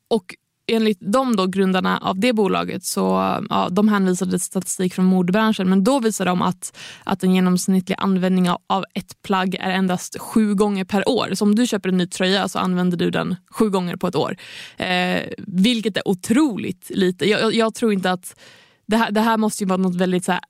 och 0.08 0.36
enligt 0.68 0.98
de 1.02 1.36
då, 1.36 1.46
grundarna 1.46 1.98
av 1.98 2.20
det 2.20 2.34
bolaget 2.34 2.84
så 2.84 3.02
ja, 3.50 3.70
de 3.72 3.88
hänvisade 3.88 4.32
till 4.32 4.40
statistik 4.40 4.94
från 4.94 5.06
modebranschen 5.06 5.70
men 5.70 5.84
då 5.84 6.00
visade 6.00 6.30
de 6.30 6.42
att, 6.42 6.78
att 7.04 7.24
en 7.24 7.36
genomsnittlig 7.36 7.96
användning 8.00 8.50
av, 8.50 8.62
av 8.68 8.86
ett 8.94 9.22
plagg 9.22 9.56
är 9.56 9.72
endast 9.72 10.20
sju 10.20 10.56
gånger 10.56 10.86
per 10.86 11.10
år. 11.10 11.30
Så 11.34 11.46
om 11.46 11.56
du 11.56 11.68
köper 11.68 11.90
en 11.90 11.98
ny 11.98 12.08
tröja 12.08 12.48
så 12.48 12.60
använder 12.60 12.98
du 12.98 13.12
den 13.12 13.36
sju 13.52 13.70
gånger 13.70 13.96
på 13.96 14.08
ett 14.08 14.16
år. 14.16 14.38
Eh, 14.78 15.22
vilket 15.38 15.98
är 15.98 16.08
otroligt 16.08 16.90
lite. 16.90 17.30
Jag, 17.30 17.42
jag, 17.42 17.54
jag 17.54 17.76
tror 17.76 17.94
inte 17.94 18.12
att 18.12 18.40
det 18.88 18.98
här, 18.98 19.12
det 19.12 19.22
här 19.22 19.38
måste 19.38 19.64
ju 19.64 19.68
vara 19.68 19.78
något 19.78 19.96
väldigt 19.96 20.26
så 20.26 20.32
här, 20.32 20.42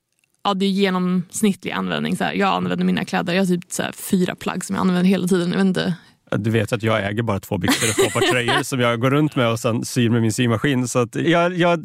ja, 0.46 0.54
det 0.54 0.66
är 0.66 0.70
genomsnittlig 0.70 1.72
användning. 1.72 2.16
Så 2.16 2.24
här, 2.24 2.32
jag 2.34 2.48
använder 2.48 2.84
mina 2.84 3.04
kläder, 3.04 3.32
jag 3.34 3.42
har 3.42 3.46
typ 3.46 3.64
så 3.68 3.82
här, 3.82 3.92
fyra 3.92 4.34
plagg 4.34 4.64
som 4.64 4.76
jag 4.76 4.80
använder 4.80 5.04
hela 5.04 5.28
tiden. 5.28 5.50
Jag 5.50 5.56
vet 5.56 5.66
inte, 5.66 5.94
du 6.30 6.50
vet 6.50 6.72
att 6.72 6.82
jag 6.82 7.06
äger 7.06 7.22
bara 7.22 7.40
två 7.40 7.58
byxor 7.58 7.88
och 7.88 7.94
två 7.94 8.20
par 8.20 8.26
tröjor 8.26 8.62
som 8.62 8.80
jag 8.80 9.00
går 9.00 9.10
runt 9.10 9.36
med 9.36 9.50
och 9.50 9.60
sen 9.60 9.84
syr 9.84 10.10
med 10.10 10.22
min 10.22 10.32
symaskin. 10.32 10.88
Så 10.88 10.98
att 10.98 11.14
jag, 11.14 11.58
jag 11.58 11.68
har 11.68 11.82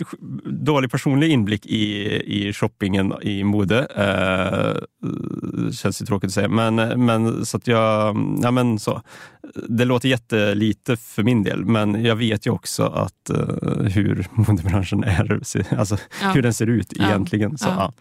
dålig 0.51 0.91
personlig 0.91 1.29
inblick 1.29 1.65
i, 1.65 2.05
i 2.25 2.53
shoppingen 2.53 3.13
i 3.21 3.43
mode. 3.43 3.87
Eh, 3.95 5.71
känns 5.71 6.01
ju 6.01 6.05
tråkigt 6.05 6.27
att 6.27 6.33
säga. 6.33 6.49
Men, 6.49 7.05
men, 7.05 7.45
så 7.45 7.57
att 7.57 7.67
jag, 7.67 8.17
ja, 8.43 8.51
men 8.51 8.79
så. 8.79 9.01
Det 9.69 9.85
låter 9.85 10.09
jättelite 10.09 10.97
för 10.97 11.23
min 11.23 11.43
del, 11.43 11.65
men 11.65 12.05
jag 12.05 12.15
vet 12.15 12.47
ju 12.47 12.51
också 12.51 12.83
att 12.83 13.31
uh, 13.31 13.83
hur 13.83 14.27
modebranschen 14.31 15.03
är, 15.03 15.39
alltså 15.77 15.97
ja. 16.21 16.31
hur 16.31 16.41
den 16.41 16.53
ser 16.53 16.67
ut 16.67 16.93
ja. 16.95 17.05
egentligen. 17.05 17.57
Så, 17.57 17.67
ja. 17.67 17.93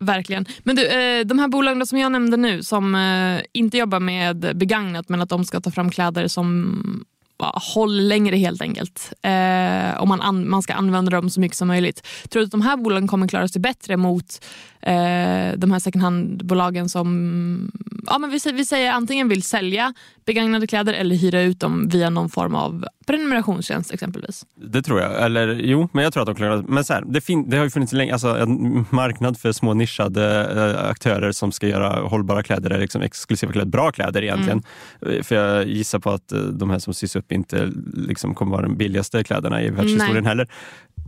Verkligen. 0.00 0.46
Men 0.62 0.76
du, 0.76 0.86
eh, 0.86 1.24
de 1.24 1.38
här 1.38 1.48
bolagen 1.48 1.86
som 1.86 1.98
jag 1.98 2.12
nämnde 2.12 2.36
nu 2.36 2.62
som 2.62 2.94
eh, 2.94 3.42
inte 3.52 3.78
jobbar 3.78 4.00
med 4.00 4.56
begagnat 4.56 5.08
men 5.08 5.20
att 5.20 5.28
de 5.28 5.44
ska 5.44 5.60
ta 5.60 5.70
fram 5.70 5.90
kläder 5.90 6.28
som 6.28 7.04
håller 7.38 8.02
längre 8.02 8.36
helt 8.36 8.62
enkelt. 8.62 9.12
Eh, 9.22 10.00
och 10.00 10.08
man, 10.08 10.48
man 10.48 10.62
ska 10.62 10.74
använda 10.74 11.10
dem 11.10 11.30
så 11.30 11.40
mycket 11.40 11.58
som 11.58 11.68
möjligt. 11.68 12.06
Tror 12.28 12.40
du 12.40 12.44
att 12.44 12.50
de 12.50 12.60
här 12.60 12.76
bolagen 12.76 13.08
kommer 13.08 13.28
klara 13.28 13.48
sig 13.48 13.60
bättre 13.60 13.96
mot 13.96 14.44
eh, 14.82 15.52
de 15.56 15.72
här 15.72 15.78
second 15.78 16.02
hand-bolagen 16.02 16.88
som 16.88 17.70
ja, 18.06 18.18
men 18.18 18.30
vi, 18.30 18.38
vi 18.52 18.64
säger 18.64 18.92
antingen 18.92 19.28
vill 19.28 19.42
sälja 19.42 19.94
begagnade 20.26 20.66
kläder 20.66 20.92
eller 20.92 21.16
hyra 21.16 21.42
ut 21.42 21.60
dem 21.60 21.88
via 21.88 22.10
någon 22.10 22.30
form 22.30 22.54
av 22.54 22.86
prenumerationstjänst 23.06 23.92
exempelvis. 23.92 24.46
Det 24.56 24.82
tror 24.82 25.00
jag. 25.00 25.24
Eller 25.24 25.48
jo, 25.48 25.88
men 25.92 26.04
jag 26.04 26.12
tror 26.12 26.22
att 26.22 26.26
de 26.26 26.34
klarar 26.34 26.64
Men 26.68 26.84
så 26.84 26.92
här, 26.92 27.04
det, 27.06 27.20
fin- 27.20 27.50
det 27.50 27.56
har 27.56 27.64
ju 27.64 27.70
funnits 27.70 27.92
länge, 27.92 28.12
alltså, 28.12 28.28
en 28.28 28.86
marknad 28.90 29.38
för 29.38 29.52
små 29.52 29.74
nischade 29.74 30.44
äh, 30.80 30.90
aktörer 30.90 31.32
som 31.32 31.52
ska 31.52 31.68
göra 31.68 32.08
hållbara 32.08 32.42
kläder, 32.42 32.70
eller 32.70 32.80
liksom 32.80 33.02
exklusiva 33.02 33.52
kläder, 33.52 33.70
bra 33.70 33.92
kläder 33.92 34.22
egentligen. 34.22 34.62
Mm. 35.06 35.24
För 35.24 35.34
jag 35.34 35.68
gissar 35.68 35.98
på 35.98 36.10
att 36.10 36.32
äh, 36.32 36.38
de 36.38 36.70
här 36.70 36.78
som 36.78 36.94
sys 36.94 37.16
upp 37.16 37.23
inte 37.28 37.72
liksom, 37.92 38.34
kommer 38.34 38.52
vara 38.52 38.62
de 38.62 38.76
billigaste 38.76 39.24
kläderna 39.24 39.62
i 39.62 39.70
världshistorien 39.70 40.26
heller. 40.26 40.48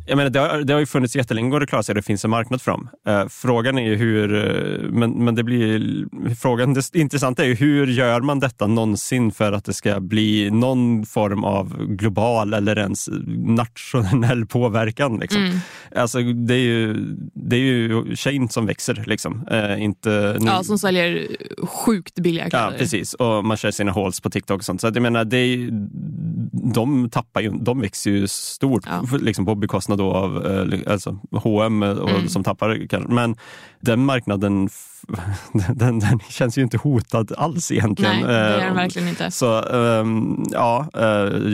Jag 0.09 0.17
menar, 0.17 0.31
det, 0.31 0.41
har, 0.41 0.59
det 0.59 0.73
har 0.73 0.81
ju 0.81 0.87
funnits 0.87 1.17
jättelänge 1.17 1.55
och 1.55 1.61
det 1.61 1.67
klarar 1.67 1.83
sig 1.83 1.95
det 1.95 2.03
finns 2.03 2.25
en 2.25 2.31
marknad 2.31 2.63
för 2.63 2.71
dem. 2.71 2.89
Uh, 3.09 3.29
frågan 3.29 3.79
är 3.79 3.83
ju 3.83 3.97
hur, 3.97 4.35
uh, 4.35 4.91
men, 4.91 5.25
men 5.25 5.35
det 5.35 5.43
blir, 5.43 6.07
frågan, 6.35 6.75
det 6.75 6.95
intressanta 6.95 7.45
är 7.45 7.49
ju 7.49 7.55
hur 7.55 7.87
gör 7.87 8.21
man 8.21 8.41
detta 8.41 8.67
någonsin 8.67 9.33
för 9.33 9.53
att 9.53 9.65
det 9.65 9.73
ska 9.73 10.01
bli 10.01 10.51
någon 10.51 11.07
form 11.07 11.45
av 11.45 11.87
global 11.87 12.55
eller 12.55 12.79
ens 12.79 13.09
nationell 13.37 14.47
påverkan? 14.47 15.19
Liksom. 15.19 15.45
Mm. 15.45 15.59
Alltså, 15.97 16.19
det 16.23 16.55
är 16.55 16.59
ju, 16.59 16.95
det 17.35 17.57
är 17.57 17.61
ju 17.61 18.17
Shane 18.17 18.49
som 18.49 18.67
växer. 18.67 19.05
Liksom. 19.07 19.49
Uh, 19.53 19.83
inte, 19.83 20.39
ja, 20.41 20.63
som 20.65 20.79
säljer 20.79 21.27
sjukt 21.67 22.15
billiga 22.15 22.51
kläder. 22.51 22.73
Ja, 22.73 22.79
precis. 22.79 23.15
Och 23.15 23.45
man 23.45 23.57
kör 23.57 23.71
sina 23.71 23.93
hauls 23.93 24.21
på 24.21 24.31
TikTok 24.31 24.59
och 24.59 24.65
sånt. 24.65 24.81
Så 24.81 24.87
att 24.87 24.95
jag 24.95 25.03
menar, 25.03 25.25
det 25.25 25.37
är, 25.37 25.69
de, 26.75 27.11
tappar 27.11 27.41
ju, 27.41 27.51
de 27.51 27.81
växer 27.81 28.11
ju 28.11 28.29
stort 28.29 28.85
ja. 28.87 29.19
liksom, 29.21 29.47
på 29.47 29.55
bekostnad 29.55 29.96
då 29.97 30.13
av 30.13 30.47
eh, 30.47 30.93
alltså 30.93 31.19
H&M 31.33 31.83
och, 31.83 32.11
mm. 32.11 32.29
som 32.29 32.45
tappar. 32.45 33.09
Men 33.09 33.37
den 33.81 34.05
marknaden 34.05 34.69
den, 35.75 35.99
den, 35.99 36.19
känns 36.29 36.59
ju 36.59 36.63
inte 36.63 36.77
hotad 36.77 37.33
alls 37.37 37.73
egentligen. 37.73 38.13
Nej, 38.13 38.25
det 38.25 38.33
gör 38.33 38.59
den 38.59 38.69
eh, 38.69 38.75
verkligen 38.75 39.09
inte. 39.09 39.31
Så 39.31 39.61
um, 39.63 40.47
ja, 40.53 40.87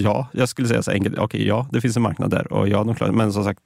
ja, 0.03 0.29
jag 0.33 0.49
skulle 0.49 0.69
säga 0.69 0.83
så 0.83 0.91
enkelt. 0.91 1.15
Okej, 1.15 1.25
okay, 1.25 1.49
ja, 1.49 1.67
det 1.73 1.81
finns 1.81 1.97
en 1.97 2.03
marknad 2.03 2.31
där 2.31 2.53
och 2.53 2.69
ja, 2.69 2.85
de 2.85 2.95
klarar 2.95 3.13
Men 3.13 3.33
som 3.33 3.45
sagt, 3.45 3.61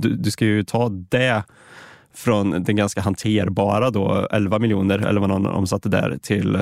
du, 0.00 0.16
du 0.16 0.30
ska 0.30 0.44
ju 0.44 0.64
ta 0.64 0.88
det 0.88 1.42
från 2.14 2.50
den 2.50 2.76
ganska 2.76 3.00
hanterbara 3.00 3.90
då, 3.90 4.28
11 4.30 4.58
miljoner 4.58 4.98
eller 4.98 5.20
vad 5.20 5.28
någon 5.28 5.46
omsatte 5.46 5.88
där 5.88 6.18
till 6.22 6.58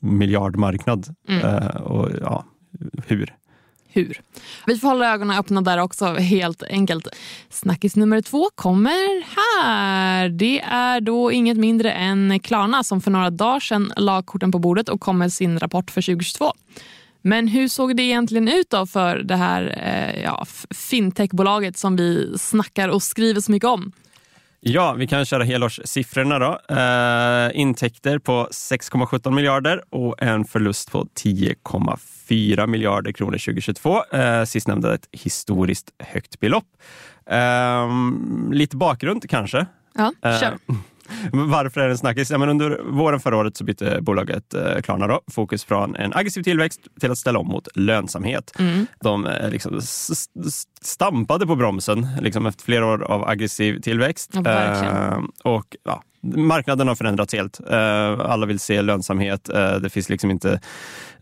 miljardmarknad. 0.00 1.14
Mm. 1.28 1.66
Och 1.76 2.08
ja, 2.20 2.44
hur? 3.06 3.34
Hur. 3.92 4.20
Vi 4.66 4.78
får 4.78 4.88
hålla 4.88 5.14
ögonen 5.14 5.38
öppna 5.38 5.60
där 5.60 5.78
också 5.78 6.06
helt 6.06 6.62
enkelt. 6.62 7.08
Snackis 7.50 7.96
nummer 7.96 8.20
två 8.20 8.50
kommer 8.54 9.24
här. 9.36 10.28
Det 10.28 10.60
är 10.60 11.00
då 11.00 11.32
inget 11.32 11.56
mindre 11.56 11.92
än 11.92 12.40
Klarna 12.40 12.84
som 12.84 13.00
för 13.00 13.10
några 13.10 13.30
dagar 13.30 13.60
sedan 13.60 13.92
la 13.96 14.22
korten 14.22 14.52
på 14.52 14.58
bordet 14.58 14.88
och 14.88 15.00
kom 15.00 15.18
med 15.18 15.32
sin 15.32 15.58
rapport 15.58 15.90
för 15.90 16.02
2022. 16.02 16.52
Men 17.22 17.48
hur 17.48 17.68
såg 17.68 17.96
det 17.96 18.02
egentligen 18.02 18.48
ut 18.48 18.70
då 18.70 18.86
för 18.86 19.16
det 19.16 19.36
här 19.36 19.78
eh, 19.82 20.22
ja, 20.22 20.46
fintechbolaget 20.70 21.78
som 21.78 21.96
vi 21.96 22.38
snackar 22.38 22.88
och 22.88 23.02
skriver 23.02 23.40
så 23.40 23.52
mycket 23.52 23.68
om? 23.68 23.92
Ja, 24.62 24.92
vi 24.92 25.06
kan 25.06 25.26
köra 25.26 25.44
helårssiffrorna 25.44 26.38
då. 26.38 26.74
Eh, 26.74 27.60
intäkter 27.60 28.18
på 28.18 28.48
6,17 28.50 29.30
miljarder 29.30 29.82
och 29.90 30.22
en 30.22 30.44
förlust 30.44 30.90
på 30.92 31.06
10,4 32.30 32.66
miljarder 32.66 33.12
kronor 33.12 33.38
2022. 33.38 34.04
Eh, 34.12 34.44
sistnämnda 34.44 34.94
ett 34.94 35.08
historiskt 35.12 35.90
högt 35.98 36.40
belopp. 36.40 36.66
Eh, 37.26 37.88
lite 38.52 38.76
bakgrund 38.76 39.30
kanske. 39.30 39.66
Ja, 39.94 40.12
kör. 40.22 40.46
Eh, 40.52 40.58
varför 41.32 41.80
är 41.80 41.84
det 41.84 41.92
en 41.92 41.98
snackis? 41.98 42.30
Ja, 42.30 42.38
men 42.38 42.48
under 42.48 42.80
våren 42.84 43.20
förra 43.20 43.36
året 43.36 43.56
så 43.56 43.64
bytte 43.64 43.98
bolaget 44.00 44.54
eh, 44.54 44.80
Klarna 44.82 45.06
då, 45.06 45.20
fokus 45.32 45.64
från 45.64 45.96
en 45.96 46.12
aggressiv 46.14 46.42
tillväxt 46.42 46.80
till 47.00 47.10
att 47.10 47.18
ställa 47.18 47.38
om 47.38 47.46
mot 47.46 47.68
lönsamhet. 47.74 48.52
Mm. 48.58 48.86
De 49.00 49.26
eh, 49.26 49.50
liksom 49.50 49.80
stampade 50.82 51.46
på 51.46 51.56
bromsen 51.56 52.06
liksom 52.20 52.46
efter 52.46 52.64
flera 52.64 52.86
år 52.86 53.02
av 53.02 53.28
aggressiv 53.28 53.80
tillväxt. 53.80 54.30
Ja, 54.32 54.50
eh, 54.50 55.18
och 55.44 55.76
ja, 55.84 56.02
Marknaden 56.22 56.88
har 56.88 56.94
förändrats 56.94 57.34
helt. 57.34 57.60
Eh, 57.70 58.20
alla 58.20 58.46
vill 58.46 58.58
se 58.58 58.82
lönsamhet. 58.82 59.48
Eh, 59.48 59.74
det 59.74 59.90
finns 59.90 60.08
liksom 60.08 60.30
inte 60.30 60.60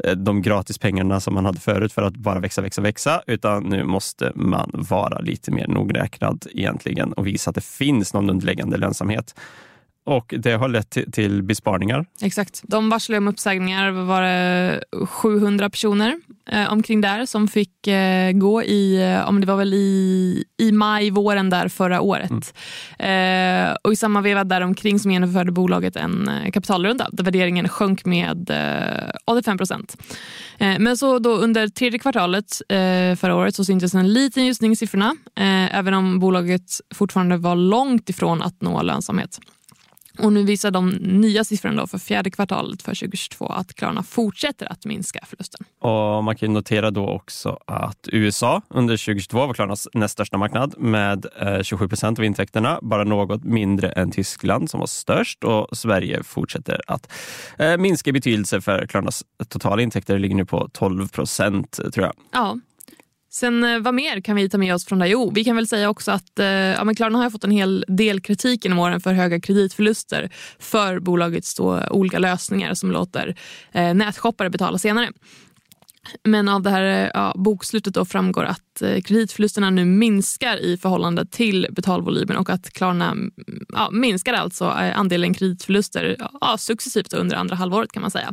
eh, 0.05 0.13
de 0.13 0.43
gratis 0.43 0.79
pengarna 0.79 1.21
som 1.21 1.35
man 1.35 1.45
hade 1.45 1.61
förut 1.61 1.93
för 1.93 2.03
att 2.03 2.17
bara 2.17 2.41
växa, 2.41 2.63
växa, 2.63 2.83
växa, 2.83 3.23
utan 3.27 3.63
nu 3.63 3.85
måste 3.85 4.33
man 4.35 4.71
vara 4.75 5.19
lite 5.19 5.51
mer 5.51 5.67
nogräknad 5.69 6.47
egentligen 6.51 7.13
och 7.13 7.27
visa 7.27 7.51
att 7.51 7.55
det 7.55 7.65
finns 7.65 8.15
någon 8.15 8.31
underliggande 8.31 8.77
lönsamhet. 8.77 9.35
Och 10.09 10.35
det 10.39 10.53
har 10.53 10.69
lett 10.69 10.91
till, 10.91 11.13
till 11.13 11.43
besparingar. 11.43 12.07
Exakt. 12.23 12.61
De 12.65 12.91
varslade 12.91 13.19
om 13.19 13.29
uppsägningar, 13.29 13.91
var 13.91 14.23
det 14.23 14.81
700 15.07 15.71
personer 15.71 16.21
eh, 16.51 16.73
omkring 16.73 17.01
där 17.01 17.27
som 17.27 17.49
fick 17.49 17.87
eh, 17.87 18.33
gå 18.33 18.63
i, 18.63 19.03
eh, 19.03 19.29
om 19.29 19.41
det 19.41 19.47
var 19.47 19.57
väl 19.57 19.75
i, 19.75 20.45
i 20.59 20.73
maj, 20.73 21.11
våren 21.11 21.51
där 21.51 21.69
förra 21.69 22.01
året. 22.01 22.55
Mm. 22.99 23.69
Eh, 23.69 23.77
och 23.83 23.93
i 23.93 23.97
samma 23.97 24.21
veva 24.21 24.45
där 24.45 24.61
omkring 24.61 24.99
som 24.99 25.11
genomförde 25.11 25.53
bolaget 25.53 25.97
en 25.97 26.29
eh, 26.29 26.51
kapitalrunda 26.51 27.09
där 27.13 27.25
värderingen 27.25 27.69
sjönk 27.69 28.05
med 28.05 28.51
eh, 28.51 29.11
85 29.27 29.59
procent. 29.59 29.97
Eh, 30.59 30.79
men 30.79 30.97
så 30.97 31.19
då 31.19 31.31
under 31.31 31.69
tredje 31.69 31.99
kvartalet 31.99 32.63
förra 33.21 33.35
året 33.35 33.55
så 33.55 33.65
syntes 33.65 33.95
en 33.95 34.13
liten 34.13 34.47
ljusning 34.47 34.73
i 34.73 34.77
siffrorna, 34.77 35.17
även 35.71 35.95
om 35.95 36.19
bolaget 36.19 36.81
fortfarande 36.95 37.37
var 37.37 37.57
långt 37.57 38.09
ifrån 38.09 38.43
att 38.43 38.63
nå 38.63 38.83
lönsamhet. 38.83 39.39
Och 40.19 40.33
nu 40.33 40.45
visar 40.45 40.71
de 40.71 40.89
nya 41.01 41.45
siffrorna 41.45 41.87
för 41.87 41.99
fjärde 41.99 42.31
kvartalet 42.31 42.83
för 42.83 42.95
2022 42.95 43.47
att 43.47 43.75
Klarna 43.75 44.03
fortsätter 44.03 44.73
att 44.73 44.85
minska 44.85 45.21
förlusten. 45.27 45.67
Och 45.81 46.25
man 46.25 46.37
kan 46.37 46.53
notera 46.53 46.91
då 46.91 47.09
också 47.09 47.59
att 47.67 48.09
USA 48.13 48.63
under 48.69 48.97
2022 48.97 49.47
var 49.47 49.55
Klarnas 49.55 49.89
näst 49.95 50.13
största 50.13 50.39
marknad 50.39 50.75
med 50.79 51.27
27 51.63 51.85
eh, 51.85 51.89
procent 51.89 52.19
av 52.19 52.25
intäkterna, 52.25 52.79
bara 52.83 53.05
något 53.05 53.45
mindre 53.45 53.89
än 53.89 54.11
Tyskland 54.11 54.71
som 54.71 54.81
var 54.81 54.87
störst 54.87 55.45
och 55.45 55.79
Sverige 55.79 56.23
fortsätter 56.23 56.81
att 56.87 57.13
eh, 57.59 57.77
minska 57.77 58.11
i 58.11 58.13
betydelse 58.13 58.61
för 58.61 58.87
Klarnas 58.87 59.25
totala 59.49 59.83
intäkter 59.83 60.19
ligger 60.19 60.37
nu 60.37 60.45
på 60.45 60.69
12 60.73 61.09
procent 61.09 61.81
tror 61.93 62.07
jag. 62.07 62.15
Ja, 62.33 62.59
Sen 63.31 63.65
eh, 63.65 63.79
vad 63.79 63.95
mer 63.95 64.21
kan 64.21 64.37
vi 64.37 64.49
ta 64.49 64.59
med 64.59 64.75
oss 64.75 64.87
från 64.87 64.99
det? 64.99 65.09
Jo, 65.09 65.31
vi 65.35 65.45
kan 65.45 65.57
väl 65.57 65.69
säga 65.69 65.91
också 65.91 66.11
att 66.11 66.39
eh, 66.39 66.47
ja, 66.47 66.85
men 66.85 66.95
Klarna 66.95 67.19
har 67.19 67.31
fått 67.31 67.45
en 67.45 67.51
hel 67.51 67.85
del 67.89 68.21
kritik 68.21 68.65
genom 68.65 68.79
åren 68.79 69.01
för 69.01 69.13
höga 69.13 69.41
kreditförluster 69.41 70.31
för 70.59 71.01
bolagets 71.01 71.55
då 71.55 71.83
olika 71.91 72.19
lösningar 72.19 72.75
som 72.75 72.91
låter 72.91 73.37
eh, 73.73 73.95
nätshoppare 73.95 74.51
betala 74.51 74.79
senare. 74.79 75.11
Men 76.25 76.49
av 76.49 76.63
det 76.63 76.71
här 76.71 77.11
ja, 77.15 77.35
bokslutet 77.37 77.95
då 77.95 78.05
framgår 78.05 78.45
att 78.45 78.83
eh, 78.83 79.01
kreditförlusterna 79.01 79.71
nu 79.71 79.85
minskar 79.85 80.57
i 80.57 80.77
förhållande 80.77 81.27
till 81.27 81.67
betalvolymen 81.71 82.37
och 82.37 82.51
att 82.51 82.71
Klarna 82.71 83.17
ja, 83.69 83.91
minskar 83.91 84.33
alltså 84.35 84.65
eh, 84.65 84.99
andelen 84.99 85.35
kreditförluster 85.35 86.17
ja, 86.41 86.59
successivt 86.59 87.13
under 87.13 87.37
andra 87.37 87.57
halvåret 87.57 87.93
kan 87.93 88.03
man 88.03 88.11
säga. 88.11 88.33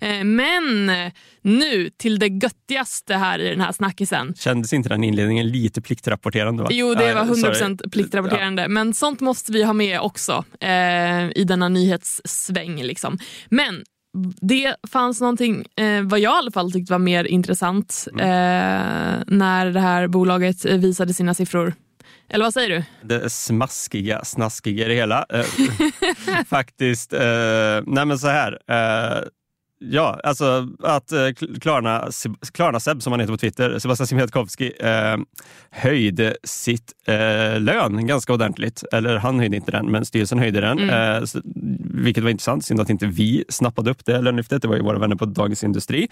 Eh, 0.00 0.24
men 0.24 0.90
nu 1.42 1.90
till 1.90 2.18
det 2.18 2.26
göttigaste 2.26 3.14
här 3.14 3.38
i 3.38 3.48
den 3.48 3.60
här 3.60 3.72
snackisen. 3.72 4.34
Kändes 4.34 4.72
inte 4.72 4.88
den 4.88 5.04
inledningen 5.04 5.48
lite 5.48 5.82
pliktrapporterande? 5.82 6.62
Va? 6.62 6.68
Jo, 6.72 6.94
det 6.94 7.14
var 7.14 7.24
100% 7.24 7.34
Sorry. 7.34 7.90
pliktrapporterande. 7.90 8.68
Men 8.68 8.94
sånt 8.94 9.20
måste 9.20 9.52
vi 9.52 9.62
ha 9.62 9.72
med 9.72 10.00
också 10.00 10.44
eh, 10.60 11.30
i 11.30 11.44
denna 11.46 11.68
nyhetssväng. 11.68 12.82
Liksom. 12.82 13.18
Men 13.48 13.84
det 14.40 14.76
fanns 14.88 15.20
någonting, 15.20 15.66
eh, 15.76 16.02
vad 16.02 16.20
jag 16.20 16.34
i 16.34 16.36
alla 16.36 16.50
fall 16.50 16.72
tyckte 16.72 16.92
var 16.92 16.98
mer 16.98 17.24
intressant 17.24 18.08
mm. 18.12 18.20
eh, 18.20 19.24
när 19.26 19.66
det 19.70 19.80
här 19.80 20.06
bolaget 20.06 20.64
visade 20.64 21.14
sina 21.14 21.34
siffror. 21.34 21.74
Eller 22.28 22.44
vad 22.44 22.54
säger 22.54 22.68
du? 22.68 23.08
Det 23.08 23.30
smaskiga, 23.30 24.24
snaskiga 24.24 24.84
i 24.84 24.88
det 24.88 24.94
hela. 24.94 25.26
Eh, 25.28 25.44
faktiskt, 26.46 27.12
eh, 27.12 27.82
nej 27.86 28.06
men 28.06 28.18
så 28.18 28.28
här. 28.28 28.58
Ja, 29.90 30.20
alltså 30.24 30.68
att 30.82 31.12
eh, 31.12 31.28
Klarna, 31.60 32.08
Klarna 32.52 32.80
Seb, 32.80 33.02
som 33.02 33.12
han 33.12 33.20
heter 33.20 33.32
på 33.32 33.38
Twitter, 33.38 33.78
Sebastian 33.78 34.06
Siemiatkowski, 34.06 34.72
eh, 34.80 35.16
höjde 35.70 36.36
sitt 36.44 36.92
eh, 37.06 37.60
lön 37.60 38.06
ganska 38.06 38.32
ordentligt. 38.32 38.84
Eller 38.92 39.16
han 39.16 39.38
höjde 39.38 39.56
inte 39.56 39.70
den, 39.70 39.86
men 39.86 40.04
styrelsen 40.04 40.38
höjde 40.38 40.60
den. 40.60 40.78
Mm. 40.78 41.16
Eh, 41.16 41.24
så, 41.24 41.40
vilket 41.94 42.24
var 42.24 42.30
intressant. 42.30 42.64
Synd 42.64 42.80
att 42.80 42.90
inte 42.90 43.06
vi 43.06 43.44
snappade 43.48 43.90
upp 43.90 44.04
det 44.04 44.22
lönelyftet. 44.22 44.62
Det 44.62 44.68
var 44.68 44.76
ju 44.76 44.82
våra 44.82 44.98
vänner 44.98 45.16
på 45.16 45.24
Dagens 45.24 45.64
Industri. 45.64 46.08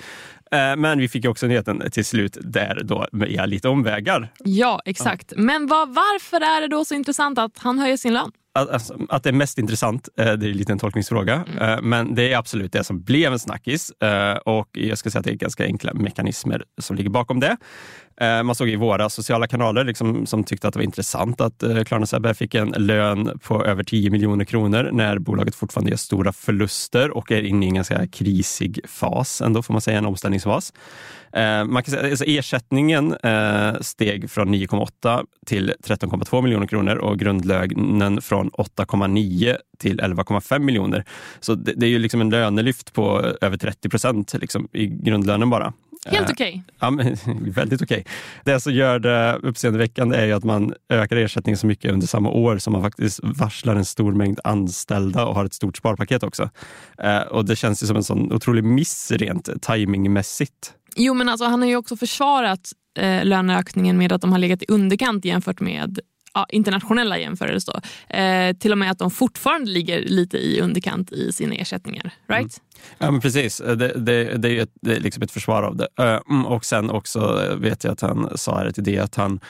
Eh, 0.51 0.77
men 0.77 0.99
vi 0.99 1.09
fick 1.09 1.25
också 1.25 1.47
nyheten 1.47 1.91
till 1.91 2.05
slut 2.05 2.39
där 2.41 2.81
då 2.85 3.07
med 3.13 3.49
lite 3.49 3.69
omvägar. 3.69 4.33
Ja, 4.45 4.83
exakt. 4.85 5.33
Ja. 5.37 5.43
Men 5.43 5.67
vad, 5.67 5.89
varför 5.89 6.37
är 6.37 6.61
det 6.61 6.69
då 6.69 6.85
så 6.85 6.95
intressant 6.95 7.39
att 7.39 7.59
han 7.59 7.79
höjer 7.79 7.97
sin 7.97 8.15
lön? 8.15 8.33
Att, 8.53 8.91
att 9.09 9.23
det 9.23 9.31
är 9.31 9.33
mest 9.33 9.59
intressant, 9.59 10.09
eh, 10.19 10.33
det 10.33 10.47
är 10.47 10.55
lite 10.55 10.73
en 10.73 10.79
tolkningsfråga, 10.79 11.45
mm. 11.49 11.59
Eh, 11.59 11.83
men 11.83 12.15
det 12.15 12.33
är 12.33 12.39
absolut 12.39 12.73
det 12.73 12.85
som 12.85 13.03
blev 13.03 13.33
en 13.33 13.39
snackis. 13.39 13.91
Eh, 13.91 14.37
och 14.37 14.69
jag 14.73 14.99
ska 14.99 15.11
säga 15.11 15.21
att 15.21 15.25
det 15.25 15.33
är 15.33 15.35
ganska 15.35 15.65
enkla 15.65 15.95
mekanismer 15.95 16.65
som 16.79 16.97
ligger 16.97 17.11
bakom 17.11 17.41
det. 17.41 17.57
Eh, 18.21 18.43
man 18.43 18.55
såg 18.55 18.69
i 18.69 18.77
våra 18.77 19.09
sociala 19.09 19.47
kanaler 19.47 19.85
liksom, 19.85 20.27
som 20.27 20.45
tyckte 20.45 20.69
att 20.69 20.75
det 20.75 20.79
var 20.79 20.85
intressant 20.85 21.41
att 21.41 21.63
eh, 21.63 21.85
Klarna 21.85 22.07
Sebbe 22.07 22.35
fick 22.35 22.55
en 22.55 22.69
lön 22.69 23.39
på 23.43 23.65
över 23.65 23.85
10 23.85 24.11
miljoner 24.11 24.45
kronor 24.45 24.91
när 24.93 25.19
bolaget 25.19 25.55
fortfarande 25.55 25.91
gör 25.91 25.97
stora 25.97 26.33
förluster 26.33 27.11
och 27.11 27.33
är 27.33 27.43
inne 27.43 27.67
i 27.67 27.69
en 27.69 27.75
ganska 27.75 28.07
krisig 28.07 28.81
fas, 28.89 29.41
ändå 29.41 29.63
får 29.63 29.75
man 29.75 29.81
säga, 29.81 29.99
en 29.99 30.07
omställningsfas. 30.07 30.73
Eh, 31.33 31.65
man 31.65 31.83
kan 31.83 31.93
säga, 31.95 32.11
alltså 32.11 32.25
ersättningen 32.25 33.17
eh, 33.23 33.81
steg 33.81 34.31
från 34.31 34.55
9,8 34.55 35.27
till 35.47 35.75
13,2 35.85 36.43
miljoner 36.43 36.67
kronor 36.67 36.97
och 36.97 37.19
grundlönen 37.19 38.23
från 38.23 38.51
8,9 38.51 39.57
till 39.79 40.01
11,5 40.01 40.59
miljoner. 40.59 41.05
Så 41.41 41.55
det, 41.55 41.73
det, 41.77 41.87
är 41.87 41.91
ju 41.91 41.99
liksom 41.99 42.21
en 42.21 42.31
lönelyft 42.31 42.93
på 42.93 43.35
över 43.41 43.57
30 43.57 43.89
procent 43.89 44.35
liksom, 44.41 44.69
i 44.73 44.87
grundlönen 44.87 45.51
bara. 45.51 45.73
Helt 46.07 46.29
eh, 46.29 46.33
okej. 46.33 46.65
Okay. 46.79 47.15
Ja, 47.15 47.15
väldigt 47.53 47.83
okej. 47.83 48.01
Okay. 48.01 48.13
Det 48.45 48.61
som 48.61 48.73
gör 48.73 48.99
det 48.99 49.39
uppseendeväckande 49.43 50.17
är 50.17 50.27
ju 50.27 50.33
att 50.33 50.45
man 50.45 50.75
ökar 50.89 51.17
ersättningen 51.17 51.59
så 51.59 51.67
mycket 51.67 51.93
under 51.93 52.07
samma 52.07 52.31
år 52.31 52.59
som 52.59 52.73
man 52.73 52.83
faktiskt 52.83 53.21
varslar 53.23 53.77
en 53.77 53.85
stor 53.85 54.13
mängd 54.13 54.41
anställda 54.45 55.27
och 55.27 55.35
har 55.35 55.45
ett 55.45 55.55
stort 55.55 55.77
sparpaket 55.77 56.23
också. 56.23 56.51
Och 57.31 57.45
det 57.45 57.57
känns 57.57 57.83
ju 57.83 57.87
som 57.87 57.97
en 57.97 58.05
sån 58.05 58.33
otrolig 58.33 58.65
miss 58.65 59.11
rent 59.11 59.63
timingmässigt. 59.63 60.75
Jo, 60.97 61.15
men 61.15 61.29
alltså, 61.29 61.45
han 61.45 61.63
har 61.63 61.69
ju 61.69 61.77
också 61.77 61.97
försvarat 61.97 62.73
eh, 62.99 63.25
löneökningen 63.25 63.99
med 63.99 64.13
att 64.13 64.21
de 64.21 64.33
har 64.33 64.39
legat 64.39 64.63
i 64.63 64.67
underkant 64.69 65.25
jämfört 65.25 65.61
med 65.61 66.01
ja, 66.35 66.47
internationella 66.49 67.19
jämförelser. 67.19 67.81
Eh, 68.09 68.57
till 68.57 68.73
och 68.73 68.79
med 68.79 68.91
att 68.91 68.99
de 68.99 69.11
fortfarande 69.11 69.71
ligger 69.71 70.03
lite 70.03 70.39
i 70.39 70.61
underkant 70.61 71.13
i 71.13 71.33
sina 71.33 71.55
ersättningar. 71.55 72.13
Right? 72.29 72.41
Mm. 72.41 72.51
Ja, 72.99 73.11
men 73.11 73.21
precis. 73.21 73.59
Det, 73.59 73.75
det, 73.75 74.25
det 74.37 74.49
är 74.49 74.53
ju 74.53 74.61
ett, 74.61 74.75
det 74.83 74.97
är 74.97 75.01
liksom 75.01 75.23
ett 75.23 75.31
försvar 75.31 75.63
av 75.63 75.77
det. 75.77 75.89
Eh, 75.99 76.21
mm, 76.31 76.47
och 76.47 76.65
sen 76.65 76.91
också 76.91 77.49
vet 77.57 77.85
jag 77.85 77.93
att 77.93 78.01
han 78.01 78.29
sa 78.35 78.59
här 78.59 78.71
till 78.71 78.85
det 78.85 78.99
att 78.99 79.15
han 79.15 79.41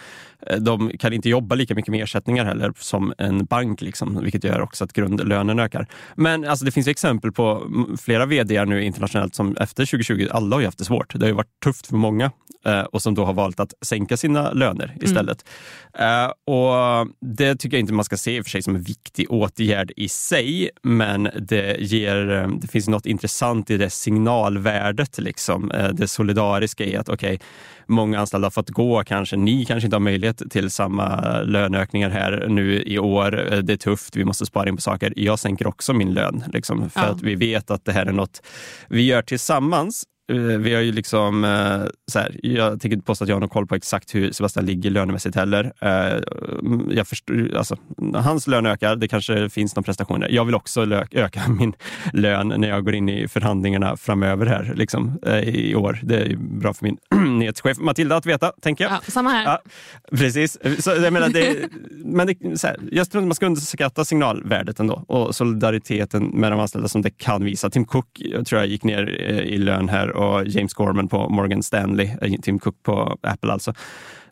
Eh, 0.47 0.59
de 0.59 0.91
kan 0.99 1.13
inte 1.13 1.29
jobba 1.29 1.55
lika 1.55 1.75
mycket 1.75 1.91
med 1.91 2.03
ersättningar 2.03 2.45
heller 2.45 2.73
som 2.79 3.13
en 3.19 3.45
bank, 3.45 3.81
liksom, 3.81 4.21
vilket 4.23 4.45
gör 4.45 4.61
också 4.61 4.85
att 4.85 4.93
grundlönen 4.93 5.59
ökar. 5.59 5.87
Men 6.15 6.45
alltså, 6.45 6.65
det 6.65 6.71
finns 6.71 6.89
exempel 6.89 7.33
på 7.33 7.71
flera 8.01 8.27
vd 8.27 8.65
nu 8.65 8.85
internationellt 8.85 9.35
som 9.35 9.57
efter 9.57 9.87
2020, 9.87 10.29
alla 10.31 10.57
har 10.57 10.61
ju 10.61 10.67
haft 10.67 10.79
det 10.79 10.85
svårt. 10.85 11.15
Det 11.15 11.25
har 11.25 11.29
ju 11.29 11.35
varit 11.35 11.61
tufft 11.65 11.87
för 11.87 11.97
många 11.97 12.31
eh, 12.65 12.81
och 12.81 13.03
som 13.03 13.15
då 13.15 13.25
har 13.25 13.33
valt 13.33 13.61
att 13.61 13.75
sänka 13.83 14.17
sina 14.17 14.53
löner 14.53 14.85
mm. 14.85 15.05
istället. 15.05 15.45
Mm. 15.95 16.31
Och 16.47 17.09
Det 17.21 17.57
tycker 17.57 17.77
jag 17.77 17.81
inte 17.81 17.93
man 17.93 18.05
ska 18.05 18.17
se 18.17 18.37
i 18.37 18.41
och 18.41 18.45
för 18.45 18.51
sig 18.51 18.63
som 18.63 18.75
en 18.75 18.83
viktig 18.83 19.27
åtgärd 19.31 19.93
i 19.97 20.09
sig, 20.09 20.71
men 20.83 21.29
det, 21.41 21.77
ger, 21.81 22.49
det 22.61 22.69
finns 22.69 22.89
något 22.89 23.07
intressant 23.21 23.71
i 23.71 23.77
det 23.77 23.91
signalvärdet, 23.91 25.19
liksom, 25.19 25.71
uh, 25.73 25.89
det 25.89 26.09
solidariska 26.09 26.85
i 26.85 26.97
att 26.97 27.09
okej, 27.09 27.35
okay, 27.35 27.47
många 27.87 28.21
anställda 28.21 28.47
har 28.47 28.51
fått 28.51 28.71
gå 28.71 29.05
kanske. 29.05 29.37
Ni 29.37 29.65
kanske 29.65 29.87
inte 29.87 29.97
har 29.97 30.01
möjlighet 30.01 30.43
till 30.51 30.71
samma 30.71 31.41
löneökningar 31.41 32.11
här 32.11 32.47
nu 32.49 32.83
i 32.83 32.99
år. 32.99 33.31
Det 33.63 33.73
är 33.73 33.77
tufft, 33.77 34.17
vi 34.17 34.25
måste 34.25 34.47
spara 34.47 34.69
in 34.69 34.77
på 34.77 34.83
saker. 34.83 35.13
Jag 35.17 35.39
sänker 35.39 35.67
också 35.67 35.93
min 35.93 36.15
lön 36.15 36.45
liksom, 36.53 36.91
för 36.91 37.01
ja. 37.01 37.07
att 37.07 37.23
vi 37.23 37.35
vet 37.35 37.71
att 37.71 37.85
det 37.85 37.93
här 37.93 38.07
är 38.07 38.13
något 38.13 38.43
vi 38.89 39.03
gör 39.03 39.23
tillsammans 39.23 40.05
Eh, 40.05 40.20
vi 40.39 40.75
har 40.75 40.83
ju 40.83 40.93
liksom, 40.93 41.45
eh, 41.45 41.83
så 42.13 42.19
här, 42.19 42.41
jag 42.43 42.81
tänker 42.81 42.97
inte 42.97 43.07
påstå 43.07 43.25
att 43.25 43.29
jag 43.29 43.37
har 43.37 43.41
någon 43.41 43.49
koll 43.49 43.67
på 43.67 43.75
exakt 43.75 44.15
hur 44.15 44.33
Sebastian 44.33 44.67
ligger 44.67 44.91
lönemässigt 44.91 45.37
heller. 45.37 45.73
Eh, 45.81 46.21
jag 46.91 47.09
förstår, 47.09 47.57
alltså, 47.57 47.77
hans 48.15 48.47
lön 48.47 48.67
ökar, 48.67 48.97
det 48.97 49.09
kanske 49.09 49.51
finns 49.51 49.77
någon 49.77 49.85
prestationer. 49.85 50.29
Jag 50.29 50.45
vill 50.45 50.55
också 50.55 50.87
öka 51.11 51.49
min 51.59 51.73
lön 52.13 52.49
när 52.57 52.69
jag 52.69 52.85
går 52.85 52.95
in 52.95 53.09
i 53.09 53.29
förhandlingarna 53.29 53.97
framöver 53.97 54.47
här 54.47 54.73
liksom, 54.77 55.19
i 55.45 55.75
år. 55.75 56.01
Det 56.03 56.17
är 56.17 56.37
bra 56.37 56.75
för 56.75 56.85
min 56.85 56.97
nyhetschef 57.39 57.79
Matilda 57.79 58.17
att 58.17 58.27
veta, 58.27 58.53
tänker 58.61 58.85
jag. 58.85 58.93
Ja, 58.93 59.01
samma 59.07 59.31
här. 59.31 59.45
Ja, 59.45 59.63
precis. 60.11 60.59
Så, 60.79 60.91
jag 60.91 61.13
menar, 61.13 61.29
det, 61.29 61.69
men 62.05 62.27
det, 62.27 62.59
så 62.59 62.67
här, 62.67 62.77
jag 62.93 63.11
tror 63.11 63.23
att 63.23 63.29
man 63.29 63.35
ska 63.35 63.47
underskatta 63.47 64.05
signalvärdet 64.05 64.81
ändå 64.81 65.05
och 65.09 65.35
solidariteten 65.35 66.27
med 66.27 66.53
de 66.53 66.61
anställda 66.61 66.89
som 66.89 67.03
det 67.03 67.11
kan 67.11 67.45
visa. 67.45 67.71
Tim 67.71 67.85
Cook 67.85 68.21
jag 68.25 68.47
tror 68.47 68.61
jag 68.61 68.69
gick 68.69 68.85
ner 68.85 69.09
i 69.41 69.59
lön 69.59 69.89
här 69.89 70.11
och 70.21 70.47
James 70.47 70.75
Gorman 70.75 71.09
på 71.09 71.29
Morgan 71.29 71.63
Stanley, 71.63 72.11
eh, 72.23 72.33
Tim 72.43 72.59
Cook 72.59 72.83
på 72.83 73.19
Apple 73.23 73.53
alltså. 73.53 73.75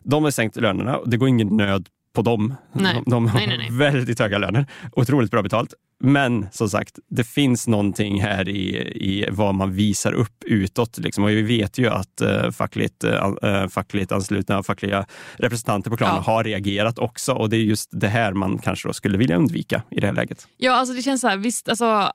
De 0.03 0.23
har 0.23 0.31
sänkt 0.31 0.55
lönerna. 0.55 0.99
Det 1.05 1.17
går 1.17 1.29
ingen 1.29 1.57
nöd 1.57 1.87
på 2.13 2.21
dem. 2.21 2.55
Nej. 2.73 2.93
De, 2.93 3.11
de 3.11 3.27
har 3.27 3.39
nej, 3.39 3.57
nej, 3.57 3.67
väldigt 3.71 4.19
höga 4.19 4.37
löner. 4.37 4.65
Otroligt 4.91 5.31
bra 5.31 5.41
betalt. 5.41 5.73
Men 6.03 6.47
som 6.51 6.69
sagt, 6.69 6.99
det 7.09 7.23
finns 7.23 7.67
någonting 7.67 8.21
här 8.21 8.49
i, 8.49 8.77
i 8.95 9.25
vad 9.31 9.55
man 9.55 9.73
visar 9.73 10.13
upp 10.13 10.43
utåt. 10.45 10.97
Liksom. 10.97 11.23
Och 11.23 11.29
vi 11.29 11.41
vet 11.41 11.77
ju 11.77 11.87
att 11.87 12.21
uh, 12.21 12.51
fackligt, 12.51 13.03
uh, 13.03 13.67
fackligt 13.67 14.11
anslutna 14.11 14.63
fackliga 14.63 15.05
representanter 15.35 15.89
på 15.89 15.97
klanen 15.97 16.23
ja. 16.25 16.33
har 16.33 16.43
reagerat 16.43 16.99
också. 16.99 17.33
Och 17.33 17.49
det 17.49 17.57
är 17.57 17.61
just 17.61 17.89
det 17.91 18.07
här 18.07 18.33
man 18.33 18.57
kanske 18.57 18.93
skulle 18.93 19.17
vilja 19.17 19.35
undvika 19.35 19.81
i 19.91 19.99
det 19.99 20.07
här 20.07 20.13
läget. 20.13 20.47
Ja, 20.57 20.73
alltså 20.73 20.93
det 20.93 21.01
känns 21.01 21.21
så 21.21 21.27
här, 21.27 21.37
visst, 21.37 21.69
alltså, 21.69 22.11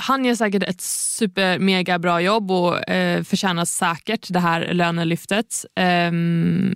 han 0.00 0.24
gör 0.24 0.34
säkert 0.34 0.62
ett 0.62 0.80
super 0.80 1.58
mega 1.58 1.98
bra 1.98 2.20
jobb 2.20 2.50
och 2.50 2.88
eh, 2.90 3.22
förtjänar 3.22 3.64
säkert 3.64 4.26
det 4.30 4.38
här 4.38 4.74
lönelyftet. 4.74 5.64
Eh, 5.76 6.12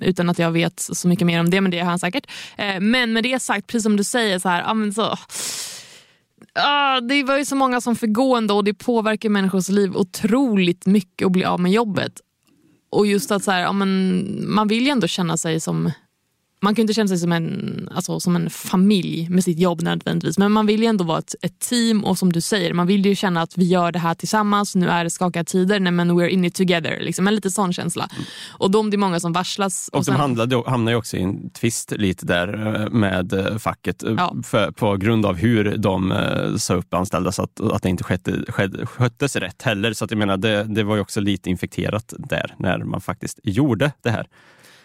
utan 0.08 0.30
att 0.30 0.38
jag 0.38 0.50
vet 0.50 0.80
så 0.80 1.08
mycket 1.08 1.26
mer 1.26 1.40
om 1.40 1.50
det, 1.50 1.60
men 1.60 1.70
det 1.70 1.76
gör 1.76 1.84
han 1.84 1.98
säkert. 1.98 2.26
Eh, 2.56 2.80
men 2.80 3.12
med 3.12 3.22
det 3.22 3.42
sagt, 3.42 3.66
precis 3.66 3.82
som 3.82 3.96
du 3.96 4.04
säger, 4.04 4.38
så 4.38 4.48
här, 4.48 4.62
ah, 4.66 4.92
så, 4.92 5.16
ah, 6.54 7.00
det 7.00 7.22
var 7.22 7.38
ju 7.38 7.44
så 7.44 7.56
många 7.56 7.80
som 7.80 7.96
förgående 7.96 8.52
och 8.52 8.64
det 8.64 8.74
påverkar 8.74 9.28
människors 9.28 9.68
liv 9.68 9.96
otroligt 9.96 10.86
mycket 10.86 11.26
att 11.26 11.32
bli 11.32 11.44
av 11.44 11.60
med 11.60 11.72
jobbet. 11.72 12.12
Och 12.90 13.06
just 13.06 13.30
att 13.30 13.44
så 13.44 13.50
här, 13.50 13.66
ah, 13.66 13.72
men, 13.72 14.44
man 14.54 14.68
vill 14.68 14.84
ju 14.84 14.90
ändå 14.90 15.06
känna 15.06 15.36
sig 15.36 15.60
som 15.60 15.90
man 16.64 16.74
kan 16.74 16.82
inte 16.82 16.94
känna 16.94 17.08
sig 17.08 17.18
som 17.18 17.32
en, 17.32 17.88
alltså, 17.94 18.20
som 18.20 18.36
en 18.36 18.50
familj 18.50 19.28
med 19.30 19.44
sitt 19.44 19.58
jobb 19.58 19.82
nödvändigtvis. 19.82 20.38
Men 20.38 20.52
man 20.52 20.66
vill 20.66 20.80
ju 20.82 20.86
ändå 20.86 21.04
vara 21.04 21.18
ett, 21.18 21.34
ett, 21.42 21.58
team 21.58 22.04
och 22.04 22.18
som 22.18 22.32
du 22.32 22.40
säger, 22.40 22.72
man 22.72 22.86
vill 22.86 23.06
ju 23.06 23.14
känna 23.14 23.42
att 23.42 23.58
vi 23.58 23.64
gör 23.64 23.92
det 23.92 23.98
här 23.98 24.14
tillsammans. 24.14 24.74
Nu 24.74 24.88
är 24.88 25.04
det 25.04 25.10
skakiga 25.10 25.44
tider, 25.44 25.80
nej, 25.80 25.92
men 25.92 26.10
we're 26.10 26.28
in 26.28 26.44
it 26.44 26.54
together. 26.54 27.00
Liksom. 27.00 27.28
En 27.28 27.34
lite 27.34 27.50
sån 27.50 27.72
känsla. 27.72 28.08
Mm. 28.12 28.24
Och 28.50 28.70
då 28.70 28.80
om 28.80 28.90
det 28.90 28.96
är 28.96 28.98
många 28.98 29.20
som 29.20 29.32
varslas. 29.32 29.90
Och, 29.92 29.98
och 29.98 30.04
sen... 30.04 30.14
de 30.14 30.20
hamnade, 30.20 30.62
hamnar 30.66 30.92
ju 30.92 30.98
också 30.98 31.16
i 31.16 31.22
en 31.22 31.50
tvist 31.50 31.90
lite 31.90 32.26
där 32.26 32.76
eh, 32.82 32.90
med 32.90 33.32
eh, 33.32 33.58
facket 33.58 34.02
eh, 34.02 34.14
ja. 34.16 34.36
för, 34.44 34.70
på 34.70 34.96
grund 34.96 35.26
av 35.26 35.36
hur 35.36 35.76
de 35.76 36.14
sa 36.58 36.74
upp 36.74 36.94
anställda 36.94 37.32
så 37.32 37.42
att, 37.42 37.60
att 37.60 37.82
det 37.82 37.88
inte 37.88 38.04
skötte, 38.04 38.44
skötte, 38.48 38.86
sköttes 38.86 39.36
rätt 39.36 39.62
heller. 39.62 39.92
Så 39.92 40.04
att 40.04 40.10
jag 40.10 40.18
menar, 40.18 40.36
det, 40.36 40.64
det 40.64 40.82
var 40.82 40.94
ju 40.94 41.00
också 41.00 41.20
lite 41.20 41.50
infekterat 41.50 42.14
där 42.18 42.54
när 42.58 42.78
man 42.78 43.00
faktiskt 43.00 43.40
gjorde 43.42 43.92
det 44.02 44.10
här. 44.10 44.26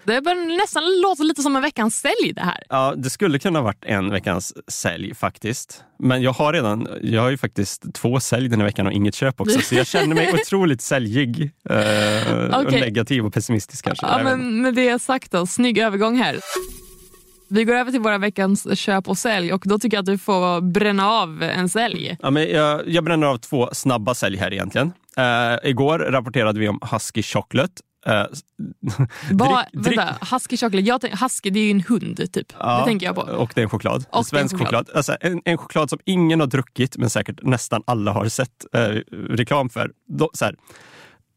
Det 0.09 0.21
bör 0.21 0.57
nästan 0.57 0.83
låta 1.01 1.23
lite 1.23 1.41
som 1.41 1.55
en 1.55 1.61
veckans 1.61 1.99
sälj 1.99 2.33
det 2.33 2.41
här. 2.41 2.63
Ja, 2.69 2.93
det 2.97 3.09
skulle 3.09 3.39
kunna 3.39 3.59
ha 3.59 3.63
varit 3.63 3.85
en 3.85 4.11
veckans 4.11 4.53
sälj 4.71 5.15
faktiskt. 5.15 5.83
Men 5.99 6.21
jag 6.21 6.31
har 6.31 6.53
redan, 6.53 6.87
jag 7.01 7.21
har 7.21 7.29
ju 7.29 7.37
faktiskt 7.37 7.93
två 7.93 8.19
sälj 8.19 8.47
den 8.49 8.59
här 8.59 8.67
veckan 8.67 8.87
och 8.87 8.93
inget 8.93 9.15
köp 9.15 9.41
också. 9.41 9.61
Så 9.61 9.75
jag 9.75 9.87
känner 9.93 10.15
mig 10.15 10.33
otroligt 10.33 10.81
säljig. 10.81 11.51
Eh, 11.69 12.55
och 12.55 12.61
Okej. 12.61 12.81
negativ 12.81 13.25
och 13.25 13.33
pessimistisk 13.33 13.85
kanske. 13.85 14.05
Ja, 14.05 14.23
men 14.23 14.61
med 14.61 14.75
det 14.75 15.01
sagt 15.01 15.31
då, 15.31 15.45
snygg 15.45 15.77
övergång 15.77 16.17
här. 16.17 16.39
Vi 17.49 17.63
går 17.63 17.75
över 17.75 17.91
till 17.91 18.01
våra 18.01 18.17
veckans 18.17 18.79
köp 18.79 19.07
och 19.07 19.17
sälj 19.17 19.53
och 19.53 19.61
då 19.65 19.79
tycker 19.79 19.97
jag 19.97 20.01
att 20.01 20.05
du 20.05 20.17
får 20.17 20.61
bränna 20.61 21.09
av 21.09 21.43
en 21.43 21.69
sälj. 21.69 22.17
Ja, 22.21 22.29
men 22.29 22.49
jag, 22.49 22.87
jag 22.87 23.03
bränner 23.03 23.27
av 23.27 23.37
två 23.37 23.69
snabba 23.73 24.15
sälj 24.15 24.37
här 24.37 24.53
egentligen. 24.53 24.91
Eh, 25.17 25.69
igår 25.69 25.99
rapporterade 25.99 26.59
vi 26.59 26.67
om 26.67 26.79
Husky 26.91 27.23
Chocolate. 27.23 27.81
Eh, 28.09 28.13
drick- 29.29 29.67
drick- 29.73 29.97
vänta, 29.97 30.17
husky 30.31 30.57
chocolate. 30.57 30.87
Jag 30.87 31.01
tänk, 31.01 31.21
husky 31.21 31.49
det 31.49 31.59
är 31.59 31.63
ju 31.63 31.71
en 31.71 31.81
hund 31.81 32.33
typ. 32.33 32.53
Ja, 32.59 32.79
det 32.79 32.85
tänker 32.85 33.05
jag 33.05 33.15
på. 33.15 33.21
Och 33.21 33.51
det 33.55 33.61
är 33.61 33.63
en 33.63 33.69
choklad. 33.69 34.05
Och 34.11 34.17
en 34.17 34.23
svensk 34.23 34.53
en 34.53 34.59
choklad. 34.59 34.87
choklad. 34.87 34.97
Alltså, 34.97 35.17
en, 35.21 35.41
en 35.45 35.57
choklad 35.57 35.89
som 35.89 35.99
ingen 36.05 36.39
har 36.39 36.47
druckit 36.47 36.97
men 36.97 37.09
säkert 37.09 37.43
nästan 37.43 37.83
alla 37.87 38.11
har 38.11 38.25
sett 38.29 38.65
eh, 38.73 38.79
reklam 39.11 39.69
för. 39.69 39.91
De, 40.07 40.29
så 40.33 40.45
här, 40.45 40.55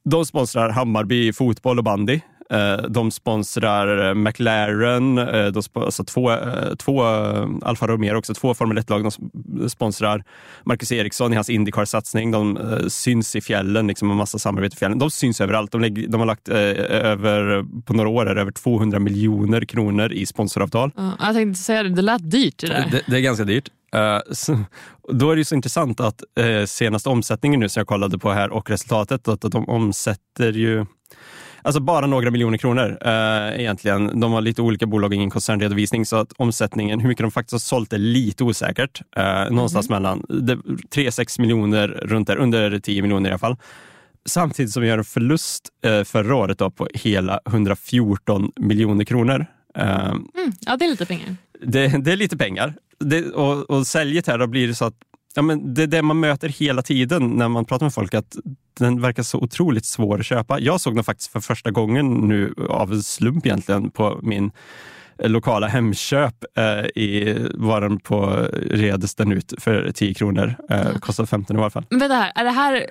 de 0.04 0.26
sponsrar 0.26 0.70
Hammarby 0.70 1.32
fotboll 1.32 1.78
och 1.78 1.84
bandy. 1.84 2.20
Eh, 2.52 2.76
de 2.88 3.10
sponsrar 3.10 4.08
eh, 4.08 4.14
McLaren, 4.14 5.18
eh, 5.18 5.46
de 5.46 5.60
sp- 5.60 5.84
alltså 5.84 6.04
två, 6.04 6.36
två 6.78 7.02
Alfa 7.62 7.86
Romeo 7.86 8.16
också, 8.16 8.34
två 8.34 8.54
Formel 8.54 8.78
1-lag. 8.78 9.02
De 9.02 9.08
sp- 9.08 9.68
sponsrar 9.68 10.24
Marcus 10.64 10.92
Eriksson 10.92 11.32
i 11.32 11.34
hans 11.34 11.50
Indycar-satsning. 11.50 12.30
De 12.30 12.58
syns 12.88 13.36
i 13.36 13.40
fjällen, 13.40 13.86
liksom 13.86 14.10
en 14.10 14.16
massa 14.16 14.38
samarbete 14.38 14.74
i 14.74 14.78
fjällen. 14.78 14.98
De 14.98 15.10
syns 15.10 15.40
överallt. 15.40 15.72
De, 15.72 15.80
lägger, 15.80 16.08
de 16.08 16.20
har 16.20 16.26
lagt 16.26 16.48
eh, 16.48 16.56
över, 16.56 17.64
på 17.82 17.92
några 17.94 18.08
år 18.08 18.38
över 18.38 18.52
200 18.52 18.98
miljoner 18.98 19.64
kronor 19.64 20.12
i 20.12 20.26
sponsoravtal. 20.26 20.90
Ja, 20.96 21.12
jag 21.20 21.34
tänkte 21.34 21.62
säga 21.62 21.82
det, 21.82 21.88
det 21.88 22.02
lät 22.02 22.30
dyrt 22.30 22.58
det 22.58 22.66
där. 22.66 22.88
Det, 22.90 23.02
det 23.06 23.16
är 23.16 23.20
ganska 23.20 23.44
dyrt. 23.44 23.68
Så, 24.32 24.58
då 25.08 25.30
är 25.30 25.36
det 25.36 25.44
så 25.44 25.54
intressant 25.54 26.00
att 26.00 26.22
uh, 26.40 26.64
senaste 26.64 27.08
omsättningen 27.08 27.60
nu 27.60 27.68
som 27.68 27.80
jag 27.80 27.86
kollade 27.86 28.18
på 28.18 28.30
här 28.32 28.50
och 28.50 28.70
resultatet, 28.70 29.28
att, 29.28 29.44
att 29.44 29.52
de 29.52 29.68
omsätter 29.68 30.52
ju 30.52 30.86
Alltså 31.62 31.80
bara 31.80 32.06
några 32.06 32.30
miljoner 32.30 32.58
kronor 32.58 32.98
uh, 33.06 33.60
egentligen. 33.60 34.20
De 34.20 34.32
har 34.32 34.40
lite 34.40 34.62
olika 34.62 34.86
bolag 34.86 35.14
ingen 35.14 35.30
koncernredovisning 35.30 36.06
så 36.06 36.16
att 36.16 36.32
omsättningen, 36.36 37.00
hur 37.00 37.08
mycket 37.08 37.24
de 37.24 37.30
faktiskt 37.30 37.52
har 37.52 37.58
sålt 37.58 37.92
är 37.92 37.98
lite 37.98 38.44
osäkert. 38.44 39.02
Uh, 39.18 39.54
någonstans 39.54 39.88
mellan 39.88 40.20
3-6 40.20 41.40
miljoner 41.40 41.88
runt 41.88 42.26
där, 42.26 42.36
under 42.36 42.78
10 42.78 43.02
miljoner 43.02 43.30
i 43.30 43.32
alla 43.32 43.38
fall. 43.38 43.56
Samtidigt 44.26 44.72
som 44.72 44.82
vi 44.82 44.88
gör 44.88 44.98
en 44.98 45.04
förlust 45.04 45.68
uh, 45.86 46.04
förra 46.04 46.36
året 46.36 46.58
då 46.58 46.70
på 46.70 46.88
hela 46.94 47.40
114 47.46 48.52
miljoner 48.56 49.04
kronor. 49.04 49.46
Uh, 49.78 50.14
Mm, 50.34 50.52
ja, 50.60 50.76
det 50.76 50.84
är 50.84 50.88
lite 50.88 51.06
pengar. 51.06 51.36
det, 51.62 51.88
det 52.04 52.12
är 52.12 52.16
lite 52.16 52.36
pengar. 52.36 52.74
Det, 52.98 53.30
och, 53.30 53.70
och 53.70 53.86
säljet 53.86 54.26
här, 54.26 54.38
då 54.38 54.46
blir 54.46 54.68
det 54.68 54.74
så 54.74 54.84
att 54.84 54.94
ja, 55.34 55.42
men 55.42 55.74
det 55.74 55.82
är 55.82 55.86
det 55.86 56.02
man 56.02 56.20
möter 56.20 56.48
hela 56.48 56.82
tiden 56.82 57.30
när 57.30 57.48
man 57.48 57.64
pratar 57.64 57.86
med 57.86 57.94
folk, 57.94 58.14
att 58.14 58.36
den 58.78 59.00
verkar 59.00 59.22
så 59.22 59.38
otroligt 59.38 59.84
svår 59.84 60.18
att 60.20 60.26
köpa. 60.26 60.60
Jag 60.60 60.80
såg 60.80 60.94
den 60.94 61.04
faktiskt 61.04 61.32
för 61.32 61.40
första 61.40 61.70
gången 61.70 62.28
nu 62.28 62.54
av 62.68 62.92
en 62.92 63.02
slump 63.02 63.46
egentligen 63.46 63.90
på 63.90 64.20
min 64.22 64.50
eh, 65.18 65.30
lokala 65.30 65.66
Hemköp. 65.66 66.34
Eh, 66.56 67.02
i, 67.02 67.36
var 67.54 67.80
den 67.80 68.00
på 68.00 68.48
redes 68.70 69.14
den 69.14 69.32
ut 69.32 69.54
för 69.58 69.90
10 69.94 70.14
kronor. 70.14 70.54
Eh, 70.70 70.98
kostade 70.98 71.26
15 71.26 71.56
i 71.56 71.60
alla 71.60 71.70
fall. 71.70 71.86
Men 71.90 71.98
vänta 71.98 72.14
här, 72.14 72.32
är 72.34 72.44
det 72.44 72.50
här 72.50 72.86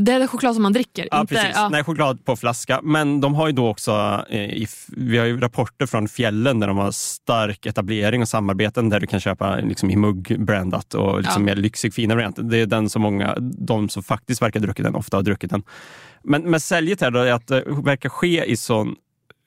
det 0.00 0.12
är 0.12 0.26
choklad 0.26 0.54
som 0.54 0.62
man 0.62 0.72
dricker? 0.72 1.08
Ja, 1.10 1.20
inte, 1.20 1.34
precis. 1.34 1.50
ja. 1.54 1.68
Nej, 1.68 1.84
choklad 1.84 2.24
på 2.24 2.36
flaska. 2.36 2.80
Men 2.82 3.20
de 3.20 3.34
har 3.34 3.46
ju 3.46 3.52
då 3.52 3.68
också, 3.68 4.24
eh, 4.30 4.66
vi 4.88 5.18
har 5.18 5.26
ju 5.26 5.40
rapporter 5.40 5.86
från 5.86 6.08
fjällen 6.08 6.60
där 6.60 6.68
de 6.68 6.76
har 6.78 6.90
stark 6.90 7.66
etablering 7.66 8.22
och 8.22 8.28
samarbeten 8.28 8.88
där 8.88 9.00
du 9.00 9.06
kan 9.06 9.20
köpa 9.20 9.56
liksom, 9.56 9.90
i 9.90 9.96
mugg 9.96 10.44
brandat 10.44 10.94
och 10.94 11.20
liksom 11.22 11.42
Ja. 11.42 11.54
mer 11.54 11.56
lyxig, 11.62 11.94
fina 11.94 12.14
variant. 12.14 12.38
Det 12.50 12.58
är 12.60 12.66
den 12.66 12.88
som 12.88 13.02
många, 13.02 13.34
de 13.40 13.88
som 13.88 14.02
faktiskt 14.02 14.42
verkar 14.42 14.60
ha 14.60 14.66
druckit 14.66 14.84
den, 14.84 14.94
ofta 14.94 15.16
har 15.16 15.22
druckit 15.22 15.50
den. 15.50 15.62
Men, 16.22 16.42
men 16.42 16.60
säljet 16.60 17.00
här 17.00 17.10
då 17.10 17.18
är 17.18 17.32
att 17.32 17.46
det 17.46 17.64
verkar 17.66 18.08
ske 18.08 18.44
i 18.44 18.56
sån 18.56 18.94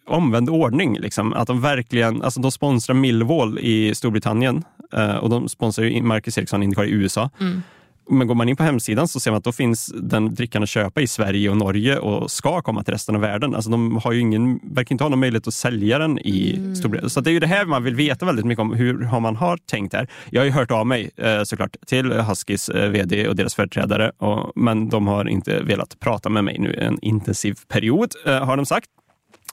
omvänd 0.08 0.50
ordning. 0.50 1.00
Liksom. 1.00 1.34
Att 1.34 1.48
de 1.48 1.62
verkligen, 1.62 2.22
alltså 2.22 2.42
de 2.42 2.52
sponsrar 2.52 2.96
Millwall 2.96 3.60
i 3.60 3.96
Storbritannien 3.96 4.64
eh, 4.94 5.16
och 5.16 5.30
de 5.30 5.50
sponsrar 5.50 5.86
ju 5.86 6.02
Marcus 6.02 6.38
Ericsson 6.38 6.64
Indycar 6.64 6.84
i 6.84 6.92
USA. 6.92 7.30
Mm. 7.40 7.62
Men 8.10 8.28
går 8.28 8.36
man 8.36 8.50
in 8.50 8.56
på 8.56 8.64
hemsidan 8.64 9.08
så 9.08 9.20
ser 9.20 9.32
man 9.32 9.38
att 9.38 9.44
då 9.44 9.52
finns 9.52 9.94
den 9.96 10.36
drickan 10.36 10.64
att 10.64 10.70
köpa 10.70 11.02
i 11.02 11.08
Sverige 11.08 11.50
och 11.50 11.58
Norge 11.58 11.98
och 11.98 12.32
ska 12.32 12.62
komma 12.62 12.84
till 12.84 12.94
resten 12.94 13.16
av 13.16 13.22
världen. 13.22 13.56
Alltså 13.56 13.70
de 13.70 13.98
har 14.04 14.12
ju 14.12 14.20
ingen, 14.20 14.60
verkar 14.64 14.94
inte 14.94 15.04
ha 15.04 15.10
någon 15.10 15.20
möjlighet 15.20 15.48
att 15.48 15.54
sälja 15.54 15.98
den 16.00 16.20
i 16.20 16.54
Mm. 16.58 16.76
Storbritannien. 16.76 17.10
Så 17.10 17.22
det 17.22 17.30
är 17.30 17.32
ju 17.32 17.40
det 17.40 17.48
här 17.48 17.66
man 17.66 17.84
vill 17.84 17.96
veta 17.96 18.26
väldigt 18.26 18.46
mycket 18.46 18.62
om. 18.62 18.74
Hur 18.74 19.04
har 19.04 19.20
man 19.20 19.36
har 19.36 19.58
tänkt 19.58 19.94
här? 19.94 20.08
Jag 20.30 20.42
har 20.42 20.46
ju 20.46 20.52
hört 20.52 20.72
av 20.72 20.88
mig 20.88 21.10
eh, 21.18 21.44
såklart 21.44 21.76
till 21.88 22.12
Huskys 22.12 22.70
eh, 22.70 22.90
vd 22.90 23.28
och 23.28 23.36
deras 23.36 23.56
företrädare, 23.56 24.12
men 24.56 24.90
de 24.90 25.08
har 25.08 25.30
inte 25.30 25.60
velat 25.64 26.00
prata 26.00 26.30
med 26.30 26.44
mig 26.44 26.60
nu 26.60 26.74
en 26.74 27.00
intensiv 27.02 27.58
period, 27.68 28.12
eh, 28.26 28.46
har 28.46 28.58
de 28.58 28.66
sagt. 28.66 28.88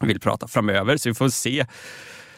Vill 0.01 0.21
prata 0.21 0.49
framöver, 0.49 0.97
så 0.97 1.09
vi 1.09 1.15
får 1.15 1.29
se 1.29 1.67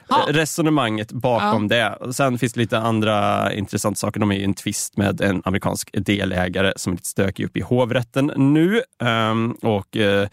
Ja. 0.08 0.26
resonemanget 0.28 1.12
bakom 1.12 1.68
det. 1.68 1.92
Och 1.92 2.14
Sen 2.14 2.38
finns 2.38 2.52
det 2.52 2.60
lite 2.60 2.78
andra 2.78 3.52
intressanta 3.52 3.96
saker. 3.96 4.20
De 4.20 4.32
är 4.32 4.36
i 4.36 4.44
en 4.44 4.54
tvist 4.54 4.96
med 4.96 5.20
en 5.20 5.42
amerikansk 5.44 5.90
delägare 5.92 6.72
som 6.76 6.92
är 6.92 6.96
lite 6.96 7.08
stökig 7.08 7.44
upp 7.44 7.56
i 7.56 7.60
hovrätten 7.60 8.32
nu. 8.36 8.82
Ehm, 9.02 9.52
och 9.52 9.96
eh, 9.96 10.28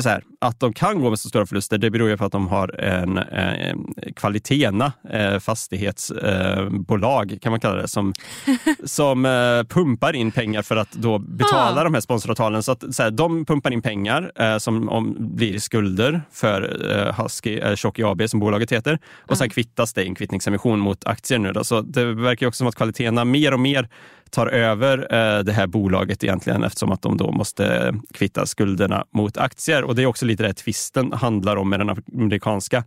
så 0.00 0.08
här, 0.08 0.22
Att 0.40 0.60
de 0.60 0.72
kan 0.72 1.00
gå 1.00 1.10
med 1.10 1.18
så 1.18 1.28
stora 1.28 1.46
förluster 1.46 1.78
det 1.78 1.90
beror 1.90 2.08
ju 2.08 2.16
på 2.16 2.24
att 2.24 2.32
de 2.32 2.48
har 2.48 2.80
en 2.80 3.18
eh, 3.18 3.74
Kvalitena 4.16 4.92
eh, 5.10 5.38
fastighetsbolag, 5.38 7.38
kan 7.42 7.52
man 7.52 7.60
kalla 7.60 7.82
det, 7.82 7.88
som, 7.88 8.12
som 8.84 9.24
eh, 9.24 9.62
pumpar 9.68 10.16
in 10.16 10.32
pengar 10.32 10.62
för 10.62 10.76
att 10.76 10.92
då 10.92 11.18
betala 11.18 11.80
Ah. 11.80 11.84
de 11.84 11.94
här 11.94 12.00
sponsoravtalen. 12.00 12.62
Så 12.62 12.72
att, 12.72 12.94
så 12.94 13.02
här, 13.02 13.10
de 13.10 13.44
pumpar 13.44 13.70
in 13.72 13.82
pengar 13.82 14.32
eh, 14.36 14.58
som 14.58 14.88
om, 14.88 15.16
blir 15.18 15.58
skulder 15.58 16.22
för 16.32 16.86
eh, 16.98 17.22
Husky, 17.22 17.58
eh, 17.58 17.76
Shocky 17.76 18.02
AB 18.02 18.30
som 18.30 18.40
bolaget 18.40 18.72
heter. 18.72 18.98
Och 19.18 19.38
sen 19.38 19.50
kvittas 19.50 19.92
det 19.92 20.04
i 20.04 20.06
en 20.06 20.14
kvittningsemission 20.14 20.78
mot 20.78 21.06
aktier 21.06 21.38
nu. 21.38 21.52
Då. 21.52 21.64
Så 21.64 21.80
det 21.80 22.04
verkar 22.04 22.46
också 22.46 22.58
som 22.58 22.66
att 22.66 22.74
Kvalitena 22.74 23.24
mer 23.24 23.52
och 23.54 23.60
mer 23.60 23.88
tar 24.30 24.46
över 24.46 24.98
eh, 24.98 25.42
det 25.44 25.52
här 25.52 25.66
bolaget 25.66 26.24
egentligen 26.24 26.64
eftersom 26.64 26.92
att 26.92 27.02
de 27.02 27.16
då 27.16 27.32
måste 27.32 27.94
kvitta 28.14 28.46
skulderna 28.46 29.04
mot 29.14 29.36
aktier. 29.36 29.84
Och 29.84 29.94
det 29.94 30.02
är 30.02 30.06
också 30.06 30.26
lite 30.26 30.42
det 30.42 30.52
tvisten 30.54 31.12
handlar 31.12 31.56
om 31.56 31.70
med 31.70 31.80
den 31.80 31.90
amerikanska 32.14 32.84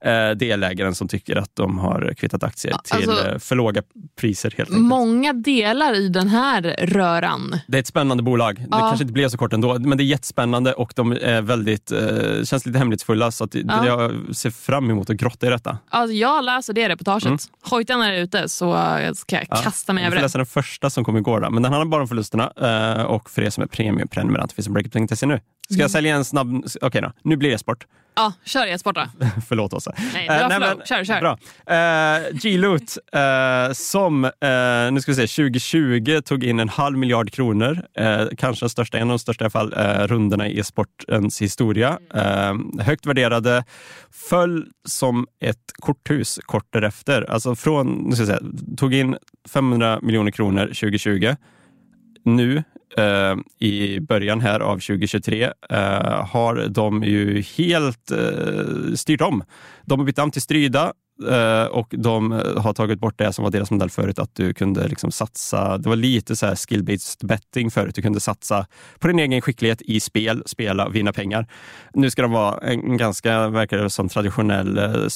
eh, 0.00 0.30
delägaren 0.30 0.94
som 0.94 1.08
tycker 1.08 1.36
att 1.36 1.50
de 1.56 1.78
har 1.78 2.14
kvittat 2.16 2.42
aktier 2.42 2.76
till 2.84 3.10
alltså- 3.10 3.28
eh, 3.28 3.38
för 3.38 3.56
låga 3.56 3.82
priser 4.20 4.54
helt 4.56 4.70
enkelt. 4.70 4.86
Många 4.86 5.32
delar 5.32 5.94
i 5.94 6.08
den 6.08 6.28
här 6.28 6.62
röran. 6.78 7.58
Det 7.68 7.76
är 7.78 7.80
ett 7.80 7.86
spännande 7.86 8.22
bolag. 8.22 8.56
Det 8.58 8.66
Ja. 8.70 8.78
kanske 8.78 9.02
inte 9.04 9.12
blev 9.12 9.28
så 9.28 9.38
kort 9.38 9.52
ändå, 9.52 9.78
men 9.78 9.98
det 9.98 10.04
är 10.04 10.06
jättespännande 10.06 10.72
och 10.72 10.92
de 10.96 11.12
är 11.12 11.42
väldigt, 11.42 11.92
eh, 11.92 11.98
känns 12.44 12.66
lite 12.66 12.78
hemlighetsfulla 12.78 13.30
så 13.30 13.44
att 13.44 13.54
Ja. 13.54 13.86
jag 13.86 14.12
ser 14.36 14.50
fram 14.50 14.90
emot 14.90 15.10
att 15.10 15.16
grotta 15.16 15.46
i 15.46 15.50
detta. 15.50 15.78
Alltså, 15.88 16.14
jag 16.14 16.44
läser 16.44 16.72
det 16.72 16.88
reportaget. 16.88 17.40
Hojtan 17.62 18.02
är 18.02 18.14
ute 18.14 18.48
så 18.48 18.72
ska 19.14 19.36
jag 19.36 19.42
Mm. 19.42 19.46
Ja. 19.50 19.56
kasta 19.62 19.92
mig 19.92 20.04
över 20.06 20.16
det. 20.16 20.22
läsa 20.22 20.38
den 20.38 20.46
första 20.46 20.75
som 20.90 21.04
kom 21.04 21.16
igår, 21.16 21.40
då. 21.40 21.50
men 21.50 21.62
den 21.62 21.72
handlar 21.72 21.90
bara 21.90 22.02
om 22.02 22.08
förlusterna. 22.08 22.52
eh, 22.98 23.02
Och 23.04 23.30
för 23.30 23.42
er 23.42 23.50
som 23.50 23.62
är 23.62 23.66
premiumprenumerant 23.66 24.52
finns 24.52 24.66
en 24.66 24.72
breakup.se 24.72 25.26
nu. 25.26 25.40
Ska 25.64 25.74
Mm. 25.74 25.80
jag 25.80 25.90
sälja 25.90 26.16
en 26.16 26.24
snabb... 26.24 26.64
Okej 26.82 27.02
då, 27.02 27.12
nu 27.22 27.36
blir 27.36 27.50
det 27.50 27.58
sport. 27.58 27.86
Ja, 28.16 28.32
kör 28.44 28.66
e-sport 28.66 28.94
då. 28.94 29.04
Förlåt 29.48 29.72
Åsa. 29.72 29.92
Nej, 30.14 30.26
Eh, 30.28 30.38
bra 30.38 30.48
flow. 30.56 30.60
men- 30.76 30.86
Kör, 30.86 31.04
kör. 31.04 31.20
Bra. 31.20 31.38
Uh, 32.32 32.38
G-Loot 32.38 32.98
eh, 33.12 33.72
som, 33.72 34.24
eh, 34.24 34.30
nu 34.92 35.00
ska 35.00 35.12
vi 35.12 35.28
se, 35.28 35.42
2020 35.42 36.20
tog 36.24 36.44
in 36.44 36.60
en 36.60 36.68
halv 36.68 36.98
miljard 36.98 37.30
kronor. 37.32 37.82
Eh, 37.98 38.26
kanske 38.38 38.64
den 38.64 38.70
största, 38.70 38.98
en 38.98 39.02
av 39.02 39.08
de 39.08 39.18
största 39.18 39.44
i 39.44 39.46
alla 39.46 39.50
fall, 39.50 39.74
uh, 39.74 40.06
rundorna 40.06 40.48
i 40.48 40.58
e-sportens 40.58 41.42
historia. 41.42 41.98
Eh, 42.14 42.54
högt 42.84 43.06
värderade, 43.06 43.64
föll 44.30 44.66
som 44.84 45.26
ett 45.40 45.56
korthus 45.74 46.38
kort 46.42 46.66
därefter. 46.72 47.30
Alltså 47.30 47.54
från, 47.54 47.86
nu 47.92 48.12
ska 48.16 48.20
jag 48.24 48.28
säga, 48.38 48.50
tog 48.76 48.94
in 48.94 49.16
500 49.52 49.98
miljoner 50.02 50.30
kronor 50.30 50.66
2020. 50.66 51.34
Nu 52.24 52.62
eh, 52.96 53.36
i 53.68 54.00
början 54.00 54.40
här 54.40 54.60
av 54.60 54.74
2023 54.74 55.42
eh, 55.44 55.50
har 56.26 56.68
de 56.68 57.02
ju 57.02 57.42
helt 57.42 58.10
eh, 58.10 58.94
styrt 58.94 59.20
om. 59.20 59.44
De 59.84 59.98
har 59.98 60.06
bytt 60.06 60.16
namn 60.16 60.30
till 60.30 60.42
Stryda 60.42 60.92
eh, 61.28 61.64
och 61.64 61.88
de 61.90 62.32
eh, 62.32 62.62
har 62.62 62.72
tagit 62.72 63.00
bort 63.00 63.18
det 63.18 63.32
som 63.32 63.44
var 63.44 63.50
deras 63.50 63.70
modell 63.70 63.90
förut, 63.90 64.18
att 64.18 64.34
du 64.34 64.54
kunde 64.54 64.88
liksom 64.88 65.10
satsa. 65.10 65.78
Det 65.78 65.88
var 65.88 65.96
lite 65.96 66.36
så 66.36 66.46
här 66.46 66.54
skill-based 66.54 67.26
betting 67.26 67.70
förut. 67.70 67.94
Du 67.94 68.02
kunde 68.02 68.20
satsa 68.20 68.66
på 68.98 69.08
din 69.08 69.18
egen 69.18 69.40
skicklighet 69.40 69.82
i 69.82 70.00
spel, 70.00 70.42
spela, 70.46 70.86
och 70.86 70.94
vinna 70.94 71.12
pengar. 71.12 71.46
Nu 71.94 72.10
ska 72.10 72.22
de 72.22 72.32
vara 72.32 72.58
en 72.58 72.96
ganska, 72.96 73.48
verkar 73.48 73.78
det 73.78 73.90
som, 73.90 74.08
traditionell 74.08 74.78
eh, 74.78 75.08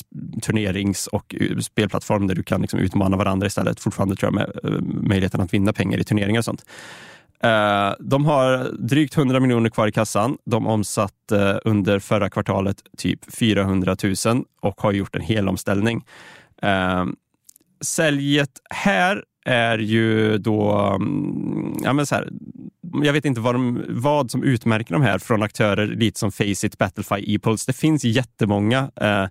turnerings 0.43 1.07
och 1.07 1.35
eh, 1.41 1.59
spelplattform 1.59 2.27
där 2.27 2.35
du 2.35 2.43
kan 2.43 2.61
liksom 2.61 2.81
utmana 2.81 3.17
varandra 3.17 3.47
istället. 3.47 3.81
Fortfarande 3.81 4.17
tror 4.17 4.27
jag 4.27 4.35
med 4.35 4.73
eh, 4.73 4.81
möjligheten 5.09 5.41
att 5.41 5.55
vinna 5.55 5.73
pengar 5.73 5.99
i 5.99 6.05
turneringar 6.05 6.39
och 6.39 6.45
sånt. 6.45 6.65
Eh, 7.43 7.95
de 8.01 8.25
har 8.25 8.73
drygt 8.79 9.17
100 9.17 9.41
miljoner 9.41 9.71
kvar 9.71 9.89
i 9.89 9.93
kassan. 9.93 10.39
De 10.45 10.67
omsatte 10.67 11.51
eh, 11.51 11.59
under 11.65 11.99
förra 11.99 12.31
kvartalet 12.31 12.77
typ 12.99 13.35
400 13.35 13.97
000 14.27 14.45
och 14.61 14.81
har 14.81 14.93
gjort 14.93 15.17
en 15.17 15.23
hel 15.23 15.49
omställning. 15.49 16.05
Eh, 16.63 17.05
säljet 17.81 18.51
här 18.71 19.25
är 19.45 19.79
ju 19.79 20.39
då, 20.39 20.73
mm, 20.73 21.75
ja 21.85 21.93
men 21.93 22.07
så 22.07 22.15
här, 22.15 22.29
jag 23.03 23.13
vet 23.13 23.25
inte 23.25 23.41
vad, 23.41 23.55
de, 23.55 23.85
vad 23.89 24.31
som 24.31 24.43
utmärker 24.43 24.93
de 24.95 25.03
här 25.03 25.19
från 25.19 25.43
aktörer 25.43 25.87
lite 25.87 26.19
som 26.19 26.33
Faceit, 26.33 26.79
Battlefy, 26.79 27.35
Epulse. 27.35 27.65
Det 27.67 27.77
finns 27.77 28.05
jättemånga 28.05 28.91
eh, 28.97 29.27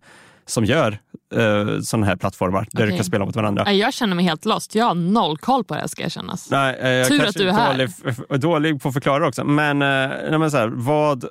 som 0.49 0.65
gör 0.65 0.99
eh, 1.35 1.79
sådana 1.81 2.05
här 2.05 2.15
plattformar 2.15 2.67
där 2.71 2.87
du 2.87 2.95
kan 2.95 3.05
spela 3.05 3.25
mot 3.25 3.35
varandra. 3.35 3.73
Jag 3.73 3.93
känner 3.93 4.15
mig 4.15 4.25
helt 4.25 4.45
lost. 4.45 4.75
Jag 4.75 4.85
har 4.85 4.95
noll 4.95 5.37
koll 5.37 5.63
på 5.63 5.73
det 5.73 5.79
här 5.79 5.87
ska 5.87 6.03
erkännas. 6.03 6.51
Nej, 6.51 6.77
eh, 6.79 6.89
jag 6.89 7.07
Tur 7.07 7.25
att 7.25 7.35
du 7.35 7.49
är 7.49 7.53
här. 7.53 7.73
Dålig, 7.73 8.41
dålig 8.41 8.81
på 8.81 8.87
att 8.87 8.93
förklara 8.93 9.27
också. 9.27 9.43
Men, 9.43 9.81
eh, 9.81 10.09
nej, 10.29 10.39
men 10.39 10.51
så 10.51 10.57
här, 10.57 10.67
vad, 10.67 11.25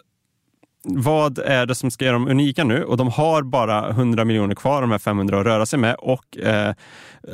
vad 0.85 1.39
är 1.39 1.67
det 1.67 1.75
som 1.75 1.91
ska 1.91 2.05
göra 2.05 2.13
dem 2.13 2.29
unika 2.29 2.65
nu? 2.65 2.85
Och 2.85 2.97
de 2.97 3.09
har 3.09 3.43
bara 3.43 3.89
100 3.91 4.25
miljoner 4.25 4.55
kvar, 4.55 4.81
de 4.81 4.91
här 4.91 4.99
500 4.99 5.41
att 5.41 5.47
röra 5.47 5.67
sig 5.67 5.79
med. 5.79 5.97
Och 5.99 6.39
eh, 6.39 6.75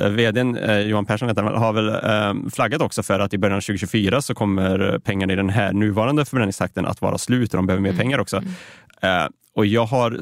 vdn 0.09 0.57
eh, 0.57 0.79
Johan 0.79 1.05
Persson 1.05 1.29
heter 1.29 1.43
har 1.43 1.73
väl 1.73 1.89
eh, 1.89 2.49
flaggat 2.51 2.81
också 2.81 3.03
för 3.03 3.19
att 3.19 3.33
i 3.33 3.37
början 3.37 3.57
av 3.57 3.61
2024 3.61 4.21
så 4.21 4.35
kommer 4.35 4.99
pengarna 4.99 5.33
i 5.33 5.35
den 5.35 5.49
här 5.49 5.73
nuvarande 5.73 6.25
förbränningstakten 6.25 6.85
att 6.85 7.01
vara 7.01 7.17
slut 7.17 7.53
och 7.53 7.57
de 7.57 7.67
behöver 7.67 7.83
mer 7.83 7.97
pengar 7.97 8.19
också. 8.19 8.37
Eh, 9.01 9.27
och 9.55 9.65
jag 9.65 9.85
har 9.85 10.19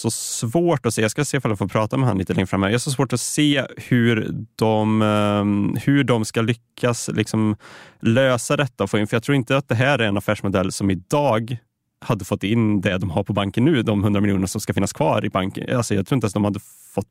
så 0.00 0.10
svårt 0.10 0.86
att 0.86 0.94
se, 0.94 1.02
jag 1.02 1.10
ska 1.10 1.24
se 1.24 1.36
om 1.36 1.50
jag 1.50 1.58
får 1.58 1.68
prata 1.68 1.96
med 1.96 2.08
han 2.08 2.18
lite 2.18 2.34
längre 2.34 2.46
fram 2.46 2.62
här. 2.62 2.70
Jag 2.70 2.74
har 2.74 2.78
så 2.78 2.90
svårt 2.90 3.12
att 3.12 3.20
se 3.20 3.66
hur 3.76 4.34
de, 4.56 5.02
ehm, 5.02 5.76
hur 5.84 6.04
de 6.04 6.24
ska 6.24 6.40
lyckas 6.40 7.10
liksom 7.12 7.56
lösa 8.00 8.56
detta 8.56 8.84
och 8.84 8.90
få 8.90 8.98
in, 8.98 9.06
för 9.06 9.16
jag 9.16 9.22
tror 9.22 9.36
inte 9.36 9.56
att 9.56 9.68
det 9.68 9.74
här 9.74 9.98
är 9.98 10.04
en 10.04 10.16
affärsmodell 10.16 10.72
som 10.72 10.90
idag 10.90 11.58
hade 12.00 12.24
fått 12.24 12.44
in 12.44 12.80
det 12.80 12.98
de 12.98 13.10
har 13.10 13.24
på 13.24 13.32
banken 13.32 13.64
nu, 13.64 13.82
de 13.82 14.04
100 14.04 14.20
miljoner 14.20 14.46
som 14.46 14.60
ska 14.60 14.74
finnas 14.74 14.92
kvar 14.92 15.24
i 15.24 15.30
banken. 15.30 15.76
Alltså 15.76 15.94
jag 15.94 16.06
tror 16.06 16.16
inte 16.16 16.24
ens 16.24 16.34
de 16.34 16.44
hade 16.44 16.60
fått 16.94 17.06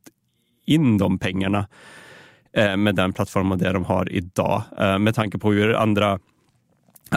in 0.65 0.97
de 0.97 1.19
pengarna 1.19 1.67
eh, 2.53 2.77
med 2.77 2.95
den 2.95 3.13
plattformen 3.13 3.51
och 3.51 3.57
det 3.57 3.71
de 3.71 3.85
har 3.85 4.11
idag. 4.11 4.61
Eh, 4.79 4.99
med 4.99 5.15
tanke 5.15 5.37
på 5.37 5.51
hur 5.51 5.73
andra 5.73 6.19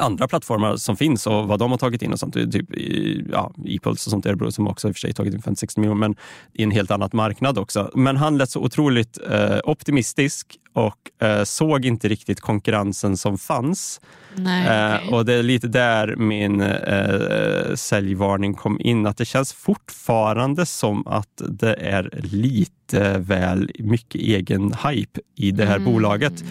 andra 0.00 0.28
plattformar 0.28 0.76
som 0.76 0.96
finns 0.96 1.26
och 1.26 1.48
vad 1.48 1.58
de 1.58 1.70
har 1.70 1.78
tagit 1.78 2.02
in 2.02 2.12
och 2.12 2.18
sånt. 2.18 2.34
Typ 2.34 2.72
i- 2.74 3.24
ja, 3.32 3.52
Epulse 3.66 4.08
och 4.08 4.10
sånt 4.10 4.24
där 4.24 4.50
som 4.50 4.68
också 4.68 4.88
i 4.88 4.90
och 4.90 4.94
för 4.96 5.00
sig 5.00 5.12
tagit 5.12 5.34
in 5.34 5.42
50-60 5.42 5.80
miljoner, 5.80 5.98
men 6.00 6.16
i 6.52 6.62
en 6.62 6.70
helt 6.70 6.90
annat 6.90 7.12
marknad 7.12 7.58
också. 7.58 7.90
Men 7.94 8.16
han 8.16 8.38
lät 8.38 8.50
så 8.50 8.60
otroligt 8.60 9.18
eh, 9.30 9.58
optimistisk 9.64 10.46
och 10.74 11.26
eh, 11.26 11.44
såg 11.44 11.84
inte 11.84 12.08
riktigt 12.08 12.40
konkurrensen 12.40 13.16
som 13.16 13.38
fanns. 13.38 14.00
Nej, 14.36 14.66
Eh, 14.68 14.96
okej. 14.96 15.08
och 15.18 15.24
det 15.24 15.34
är 15.34 15.42
lite 15.42 15.68
där 15.68 16.16
min 16.16 16.60
eh, 16.60 17.74
säljvarning 17.74 18.54
kom 18.54 18.80
in, 18.80 19.06
att 19.06 19.16
det 19.16 19.24
känns 19.24 19.52
fortfarande 19.52 20.66
som 20.66 21.06
att 21.06 21.42
det 21.48 21.74
är 21.74 22.10
lite 22.22 23.18
väl 23.18 23.70
mycket 23.78 24.20
egen 24.20 24.74
hype 24.88 25.20
i 25.36 25.50
det 25.50 25.64
här 25.66 25.76
Mm. 25.76 25.92
bolaget 25.92 26.44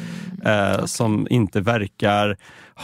eh, 0.45 0.85
som 0.85 1.27
inte 1.29 1.61
verkar 1.61 2.37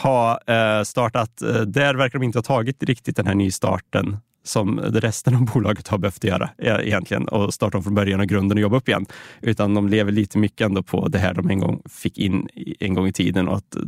ha 0.03 0.39
eh, 0.47 0.83
startat, 0.83 1.41
eh, 1.41 1.61
där 1.61 1.95
verkar 1.95 2.19
de 2.19 2.25
inte 2.25 2.37
ha 2.37 2.43
tagit 2.43 2.83
riktigt 2.83 3.15
den 3.15 3.27
här 3.27 3.35
nystarten 3.35 4.17
som 4.47 4.79
resten 4.79 5.35
av 5.35 5.45
bolaget 5.53 5.87
har 5.87 5.97
behövt 5.97 6.23
göra 6.23 6.49
eh, 6.57 6.87
egentligen 6.87 7.27
och 7.27 7.53
starta 7.53 7.77
om 7.77 7.83
från 7.83 7.95
början 7.95 8.19
och 8.19 8.27
grunden 8.27 8.57
och 8.57 8.61
jobba 8.61 8.77
upp 8.77 8.87
igen. 8.87 9.05
Utan 9.41 9.73
de 9.73 9.89
lever 9.89 10.11
lite 10.11 10.37
mycket 10.37 10.65
ändå 10.65 10.83
på 10.83 11.07
det 11.07 11.17
här 11.17 11.33
de 11.33 11.49
en 11.49 11.59
gång 11.59 11.81
fick 11.89 12.17
in 12.17 12.47
en 12.79 12.93
gång 12.93 13.07
i 13.07 13.13
tiden 13.13 13.47
och 13.47 13.57
att 13.57 13.75
eh, 13.75 13.81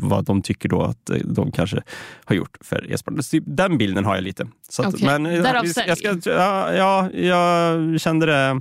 vad 0.00 0.24
de 0.24 0.42
tycker 0.42 0.68
då 0.68 0.82
att 0.82 1.10
eh, 1.10 1.16
de 1.16 1.52
kanske 1.52 1.82
har 2.24 2.36
gjort 2.36 2.56
för 2.60 2.92
e-sport. 2.92 3.14
Den 3.42 3.78
bilden 3.78 4.04
har 4.04 4.14
jag 4.14 4.24
lite. 4.24 4.46
Så 4.68 4.82
att, 4.82 4.94
Okej. 4.94 5.06
men, 5.06 5.26
eh, 5.26 5.42
Därav 5.42 5.64
jag, 5.86 5.98
ska, 5.98 6.30
ja, 6.30 6.72
ja, 6.72 7.10
jag 7.10 8.00
kände 8.00 8.26
det, 8.26 8.60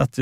att 0.00 0.18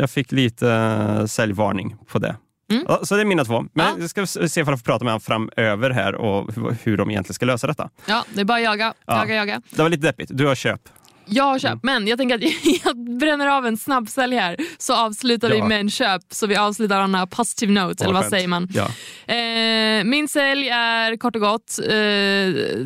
jag, 0.00 0.10
fick 0.10 0.32
lite 0.32 1.24
säljvarning 1.28 1.96
på 2.06 2.18
det. 2.18 2.36
Mm. 2.72 2.86
Så 3.02 3.14
det 3.14 3.20
är 3.20 3.24
mina 3.24 3.44
två. 3.44 3.64
Men 3.72 3.86
Ja. 3.86 3.92
jag 4.00 4.10
ska 4.10 4.26
se 4.26 4.60
ifall 4.60 4.72
jag 4.72 4.78
får 4.78 4.84
prata 4.84 5.04
med 5.04 5.12
honom 5.12 5.20
framöver 5.20 5.90
här 5.90 6.14
och 6.14 6.54
hur, 6.82 6.96
de 6.96 7.10
egentligen 7.10 7.34
ska 7.34 7.46
lösa 7.46 7.66
detta. 7.66 7.90
Ja, 8.06 8.24
det 8.34 8.40
är 8.40 8.44
bara 8.44 8.58
att 8.58 8.64
jaga, 8.64 8.94
Ja. 9.06 9.16
jaga, 9.18 9.34
jaga. 9.34 9.62
Det 9.70 9.82
var 9.82 9.88
lite 9.90 10.06
deppigt. 10.06 10.30
Du 10.34 10.46
har 10.46 10.54
köp. 10.54 10.80
Jag 11.26 11.44
har 11.44 11.50
Mm. 11.50 11.60
köpt, 11.60 11.84
men 11.84 12.06
jag 12.06 12.18
tänker 12.18 12.34
att 12.34 12.42
jag 12.84 13.18
bränner 13.18 13.46
av 13.46 13.66
en 13.66 13.76
snabbsälj 13.76 14.36
här 14.36 14.56
så 14.78 14.94
avslutar 14.96 15.50
vi 15.50 15.58
Ja. 15.58 15.66
med 15.68 15.80
en 15.80 15.90
köp 15.90 16.22
så 16.30 16.46
vi 16.46 16.56
avslutar 16.56 17.04
on 17.04 17.14
a 17.14 17.26
positive 17.30 17.72
note, 17.72 18.04
eller 18.04 18.14
vad 18.14 18.24
säger 18.24 18.48
man? 18.48 18.68
Ja. 18.74 18.86
Eh, 19.34 20.04
min 20.04 20.28
sälj 20.28 20.68
är 20.68 21.16
kort 21.16 21.36
och 21.36 21.42
gott 21.42 21.78
eh, 21.82 21.88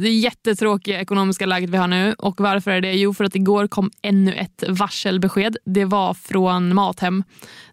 det 0.01 0.09
jättetråkiga 0.21 1.01
ekonomiska 1.01 1.47
läget 1.47 1.71
vi 1.71 1.77
har 1.77 1.89
nu. 1.89 2.15
Och 2.19 2.41
Varför 2.41 2.71
är 2.71 2.81
det? 2.81 2.93
Jo, 2.93 3.15
för 3.15 3.25
att 3.25 3.35
igår 3.35 3.67
kom 3.67 3.91
ännu 4.03 4.33
ett 4.35 4.65
varselbesked. 4.69 5.57
Det 5.65 5.85
var 5.85 6.15
från 6.15 6.75
Mathem 6.75 7.25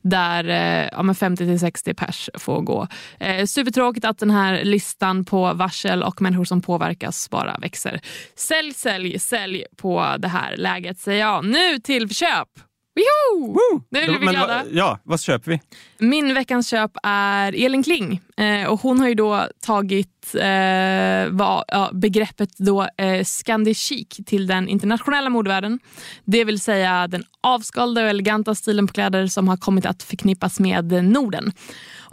där 0.04 0.44
eh, 0.44 0.90
ja, 0.92 1.00
50-60 1.00 1.94
pers 1.94 2.30
får 2.34 2.62
gå. 2.62 2.88
Eh, 3.20 3.46
supertråkigt 3.46 4.06
att 4.06 4.20
den 4.20 4.32
här 4.32 4.64
listan 4.64 5.26
på 5.26 5.54
varsel 5.54 6.04
och 6.04 6.22
människor 6.22 6.46
som 6.46 6.62
påverkas 6.62 7.30
bara 7.30 7.58
växer. 7.58 8.02
Sälj, 8.36 8.74
sälj, 8.74 9.20
sälj 9.20 9.66
på 9.78 10.16
det 10.20 10.28
här 10.28 10.58
läget 10.58 11.00
säger 11.00 11.20
jag. 11.20 11.46
Nu 11.46 11.80
till 11.80 12.16
köp! 12.16 12.73
Woho! 12.96 13.82
Nu 13.90 14.06
blir 14.06 14.20
vi 14.20 14.26
Men 14.26 14.34
glada. 14.34 14.64
vad- 14.64 14.74
Ja, 14.74 15.00
vad 15.04 15.22
köper 15.22 15.52
vi? 15.52 15.60
Min 16.00 16.34
veckans 16.34 16.70
köp 16.70 16.92
är 17.04 17.66
Elin 17.66 17.84
Kling. 17.84 18.22
Eh, 18.38 18.68
och 18.70 18.82
hon 18.82 19.00
har 19.00 19.08
ju 19.08 19.16
då 19.16 19.48
tagit 19.66 20.36
eh, 20.36 21.30
vad, 21.32 21.64
ja, 21.68 21.90
begreppet 21.94 22.50
då, 22.58 22.88
eh, 22.98 23.24
Scandi 23.24 23.74
chic 23.74 24.08
till 24.26 24.48
den 24.48 24.68
internationella 24.68 25.30
modevärlden. 25.30 25.80
Det 26.26 26.44
vill 26.44 26.60
säga 26.60 27.08
den 27.08 27.24
avskalda 27.42 28.02
och 28.04 28.08
eleganta 28.10 28.56
stilen 28.56 28.88
på 28.88 28.94
kläder 28.94 29.28
som 29.28 29.48
har 29.48 29.58
kommit 29.58 29.86
att 29.86 30.04
förknippas 30.04 30.60
med 30.60 31.04
Norden. 31.04 31.52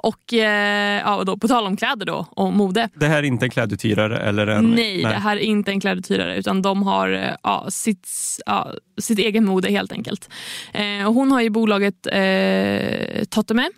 Och, 0.03 0.35
eh, 0.35 1.01
ja, 1.01 1.17
och 1.17 1.25
då, 1.25 1.37
på 1.37 1.49
tal 1.49 1.67
om 1.67 1.77
kläder 1.77 2.07
då, 2.07 2.27
och 2.31 2.53
mode. 2.53 2.89
Det 2.95 3.07
här 3.07 3.19
är 3.19 3.23
inte 3.23 3.47
en 3.47 3.51
kläduthyrare 3.51 4.19
eller 4.19 4.47
en... 4.47 4.71
Nej, 4.71 5.03
det 5.03 5.09
här 5.09 5.37
är 5.37 5.41
inte 5.41 5.71
en 5.71 5.81
kläduthyrare 5.81 6.37
utan 6.37 6.63
de 6.63 6.83
har 6.83 7.13
eh, 7.13 7.35
ja, 7.43 7.67
sitt, 7.69 8.09
ja, 8.47 8.73
sitt 8.99 9.19
egen 9.19 9.45
mode 9.45 9.71
helt 9.71 9.93
enkelt. 9.93 10.29
Eh, 10.73 11.07
och 11.07 11.15
hon 11.15 11.33
har 11.33 11.41
ju 11.41 11.51
bolaget 11.51 12.07
eh, 12.13 13.25
Totteme 13.31 13.71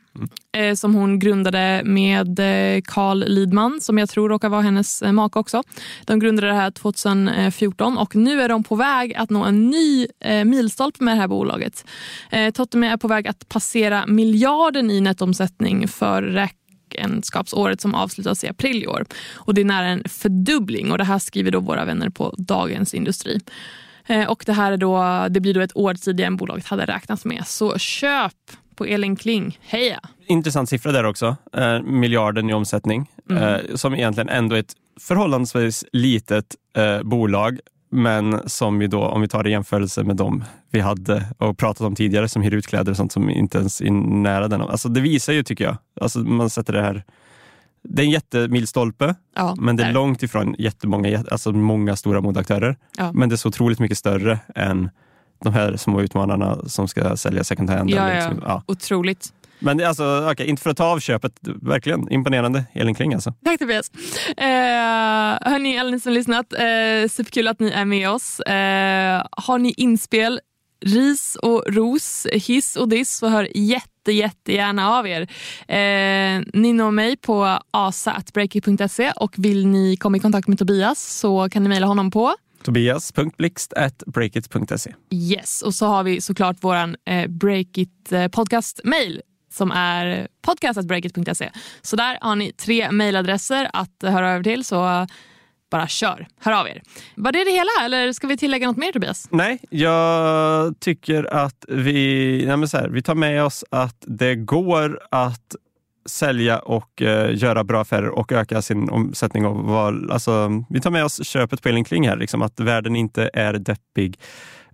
eh, 0.56 0.74
som 0.74 0.94
hon 0.94 1.18
grundade 1.18 1.82
med 1.84 2.38
eh, 2.38 2.82
Carl 2.84 3.24
Lidman 3.26 3.80
som 3.80 3.98
jag 3.98 4.08
tror 4.08 4.28
råkar 4.28 4.48
vara 4.48 4.60
hennes 4.60 5.02
eh, 5.02 5.12
make 5.12 5.38
också. 5.38 5.62
De 6.04 6.18
grundade 6.18 6.46
det 6.46 6.54
här 6.54 6.70
2014 6.70 7.98
och 7.98 8.16
nu 8.16 8.42
är 8.42 8.48
de 8.48 8.64
på 8.64 8.74
väg 8.74 9.14
att 9.14 9.30
nå 9.30 9.44
en 9.44 9.70
ny 9.70 10.06
milstolpe 10.44 11.04
med 11.04 11.16
det 11.16 11.20
här 11.20 11.28
bolaget. 11.28 11.84
Eh, 12.30 12.50
Totteme 12.50 12.92
är 12.92 12.96
på 12.96 13.08
väg 13.08 13.28
att 13.28 13.48
passera 13.48 14.06
miljarden 14.06 14.90
i 14.90 15.00
nettomsättning 15.00 15.88
för 15.88 16.11
räkenskapsåret 16.20 17.80
som 17.80 17.94
avslutas 17.94 18.44
i 18.44 18.48
april 18.48 18.82
i 18.82 18.86
år. 18.86 19.04
Och 19.34 19.54
det 19.54 19.60
är 19.60 19.64
nära 19.64 19.86
en 19.86 20.02
fördubbling 20.08 20.92
och 20.92 20.98
det 20.98 21.04
här 21.04 21.18
skriver 21.18 21.50
då 21.50 21.60
våra 21.60 21.84
vänner 21.84 22.08
på 22.10 22.34
Dagens 22.38 22.94
Industri. 22.94 23.40
Eh, 24.06 24.30
Och 24.30 24.42
det 24.46 24.52
här 24.52 24.72
är 24.72 24.76
då, 24.76 25.26
det 25.30 25.40
blir 25.40 25.54
då 25.54 25.60
ett 25.60 25.76
år 25.76 25.94
tidigare 25.94 26.26
än 26.26 26.36
bolaget 26.36 26.66
hade 26.66 26.86
räknat 26.86 27.24
med. 27.24 27.46
Så 27.46 27.78
köp 27.78 28.32
på 28.74 28.84
Elin 28.84 29.16
Kling. 29.16 29.58
Heja! 29.62 30.00
Intressant 30.26 30.68
siffra 30.68 30.92
där 30.92 31.04
också. 31.04 31.36
Eh, 31.52 31.82
miljarden 31.82 32.50
i 32.50 32.54
omsättning. 32.54 33.10
Mm. 33.30 33.42
Eh, 33.42 33.74
som 33.74 33.94
egentligen 33.94 34.28
ändå 34.28 34.56
är 34.56 34.60
ett 34.60 34.74
förhållandevis 35.00 35.84
litet 35.92 36.54
eh, 36.76 37.02
bolag. 37.02 37.58
Men 37.94 38.40
som 38.48 38.78
vi 38.78 38.86
då, 38.86 39.00
om 39.02 39.20
vi 39.20 39.28
tar 39.28 39.42
det 39.42 39.48
i 39.48 39.52
jämförelse 39.52 40.04
med 40.04 40.16
dem 40.16 40.44
vi 40.70 40.80
hade 40.80 41.24
och 41.38 41.58
pratat 41.58 41.80
om 41.86 41.94
tidigare 41.94 42.28
som 42.28 42.42
hyr 42.42 42.54
ut 42.54 42.66
kläder 42.66 42.90
och 42.90 42.96
sånt 42.96 43.12
som 43.12 43.30
inte 43.30 43.58
ens 43.58 43.80
är 43.80 43.90
nära 44.22 44.48
den. 44.48 44.60
Alltså 44.60 44.88
det 44.88 45.00
visar 45.00 45.32
ju 45.32 45.42
tycker 45.42 45.64
jag. 45.64 45.76
Alltså 46.00 46.18
man 46.18 46.50
sätter 46.50 46.72
det 46.72 46.82
här. 46.82 47.04
Det 47.84 48.02
är 48.02 48.06
en 48.06 48.10
jättemilstolpe, 48.10 49.14
Ja, 49.36 49.54
men 49.58 49.76
det 49.76 49.82
är 49.82 49.86
där. 49.86 49.92
långt 49.94 50.22
ifrån 50.22 50.54
jättemånga, 50.58 51.08
jät- 51.08 51.28
alltså 51.32 51.52
många 51.52 51.96
stora 51.96 52.20
modeaktörer. 52.20 52.76
Ja. 52.98 53.12
Men 53.12 53.28
det 53.28 53.34
är 53.34 53.36
så 53.36 53.48
otroligt 53.48 53.78
mycket 53.78 53.98
större 53.98 54.38
än 54.54 54.90
de 55.44 55.52
här 55.52 55.76
små 55.76 56.00
utmanarna 56.00 56.58
som 56.66 56.88
ska 56.88 57.16
sälja 57.16 57.44
second 57.44 57.70
hand. 57.70 57.90
Ja. 57.90 58.08
liksom, 58.14 58.42
ja. 58.46 58.62
Otroligt. 58.66 59.32
Men 59.62 59.84
alltså, 59.84 60.28
okej, 60.30 60.46
inte 60.46 60.62
för 60.62 60.70
att 60.70 60.76
ta 60.76 60.84
av 60.84 61.00
köpet, 61.00 61.32
verkligen 61.62 62.12
imponerande. 62.12 62.64
Elin 62.72 62.94
Kling 62.94 63.14
alltså. 63.14 63.34
Tack 63.44 63.58
Tobias. 63.58 63.90
Eh, 64.36 64.44
hörni, 65.50 65.78
alla 65.78 65.90
ni 65.90 66.00
som 66.00 66.12
lyssnat, 66.12 66.52
eh, 66.52 67.08
superkul 67.10 67.48
att 67.48 67.60
ni 67.60 67.70
är 67.70 67.84
med 67.84 68.10
oss. 68.10 68.40
Eh, 68.40 69.26
har 69.30 69.58
ni 69.58 69.74
inspel, 69.76 70.40
ris 70.84 71.36
och 71.42 71.64
ros, 71.68 72.26
hiss 72.32 72.76
och 72.76 72.88
diss 72.88 73.16
så 73.16 73.28
hör 73.28 73.48
jätte, 73.54 74.12
jättegärna 74.12 74.90
av 74.90 75.08
er. 75.08 75.20
Eh, 75.68 76.40
ni 76.54 76.72
når 76.72 76.90
mig 76.90 77.16
på 77.16 77.58
asa.breakit.se 77.70 79.12
och 79.16 79.34
vill 79.38 79.66
ni 79.66 79.96
komma 79.96 80.16
i 80.16 80.20
kontakt 80.20 80.48
med 80.48 80.58
Tobias 80.58 81.18
så 81.18 81.48
kan 81.48 81.62
ni 81.62 81.68
mejla 81.68 81.86
honom 81.86 82.10
på 82.10 82.34
Tobias.blixt.breakit.se. 82.62 84.94
Yes, 85.10 85.62
och 85.62 85.74
så 85.74 85.86
har 85.86 86.04
vi 86.04 86.20
såklart 86.20 86.64
våran 86.64 86.96
eh, 87.04 87.28
Breakit 87.28 88.12
eh, 88.12 88.28
podcast 88.28 88.80
mail 88.84 89.20
som 89.52 89.70
är 89.70 90.28
podcastatbreakit.se. 90.42 91.50
Så 91.82 91.96
där 91.96 92.18
har 92.20 92.36
ni 92.36 92.52
tre 92.52 92.90
mejladresser 92.90 93.70
att 93.72 94.02
höra 94.02 94.30
över 94.30 94.44
till. 94.44 94.64
Så 94.64 95.06
bara 95.70 95.88
kör, 95.88 96.26
hör 96.40 96.52
av 96.52 96.68
er. 96.68 96.82
Var 97.14 97.32
det 97.32 97.44
det 97.44 97.50
hela 97.50 97.84
eller 97.84 98.12
ska 98.12 98.26
vi 98.26 98.36
tillägga 98.36 98.66
något 98.66 98.76
mer 98.76 98.92
Tobias? 98.92 99.28
Nej, 99.30 99.58
jag 99.70 100.80
tycker 100.80 101.34
att 101.34 101.64
vi, 101.68 102.42
nej 102.46 102.56
men 102.56 102.68
så 102.68 102.76
här, 102.76 102.88
vi 102.88 103.02
tar 103.02 103.14
med 103.14 103.44
oss 103.44 103.64
att 103.70 104.04
det 104.06 104.34
går 104.34 105.00
att 105.10 105.56
sälja 106.06 106.58
och 106.58 107.02
eh, 107.02 107.36
göra 107.36 107.64
bra 107.64 107.80
affärer 107.80 108.08
och 108.08 108.32
öka 108.32 108.62
sin 108.62 108.90
omsättning. 108.90 109.46
Och 109.46 109.56
val. 109.56 110.10
alltså, 110.10 110.50
vi 110.70 110.80
tar 110.80 110.90
med 110.90 111.04
oss 111.04 111.26
köpet 111.26 111.62
på 111.62 111.68
Elin 111.68 111.84
Kling 111.84 112.08
här, 112.08 112.16
liksom, 112.16 112.42
att 112.42 112.60
världen 112.60 112.96
inte 112.96 113.30
är 113.32 113.52
deppig 113.52 114.18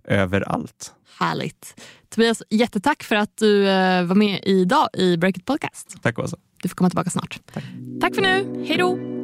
överallt. 0.09 0.93
Härligt. 1.19 1.81
Tobias, 2.09 2.43
jättetack 2.49 3.03
för 3.03 3.15
att 3.15 3.37
du 3.37 3.61
uh, 3.61 4.03
var 4.03 4.15
med 4.15 4.39
idag 4.43 4.87
i 4.93 5.17
Breakit 5.17 5.45
Podcast. 5.45 5.95
Tack 6.01 6.19
Åsa. 6.19 6.37
Du 6.61 6.69
får 6.69 6.75
komma 6.75 6.89
tillbaka 6.89 7.09
snart. 7.09 7.39
Tack, 7.53 7.63
tack 8.01 8.15
för 8.15 8.21
nu. 8.21 8.65
Hej 8.67 8.77
då! 8.77 9.18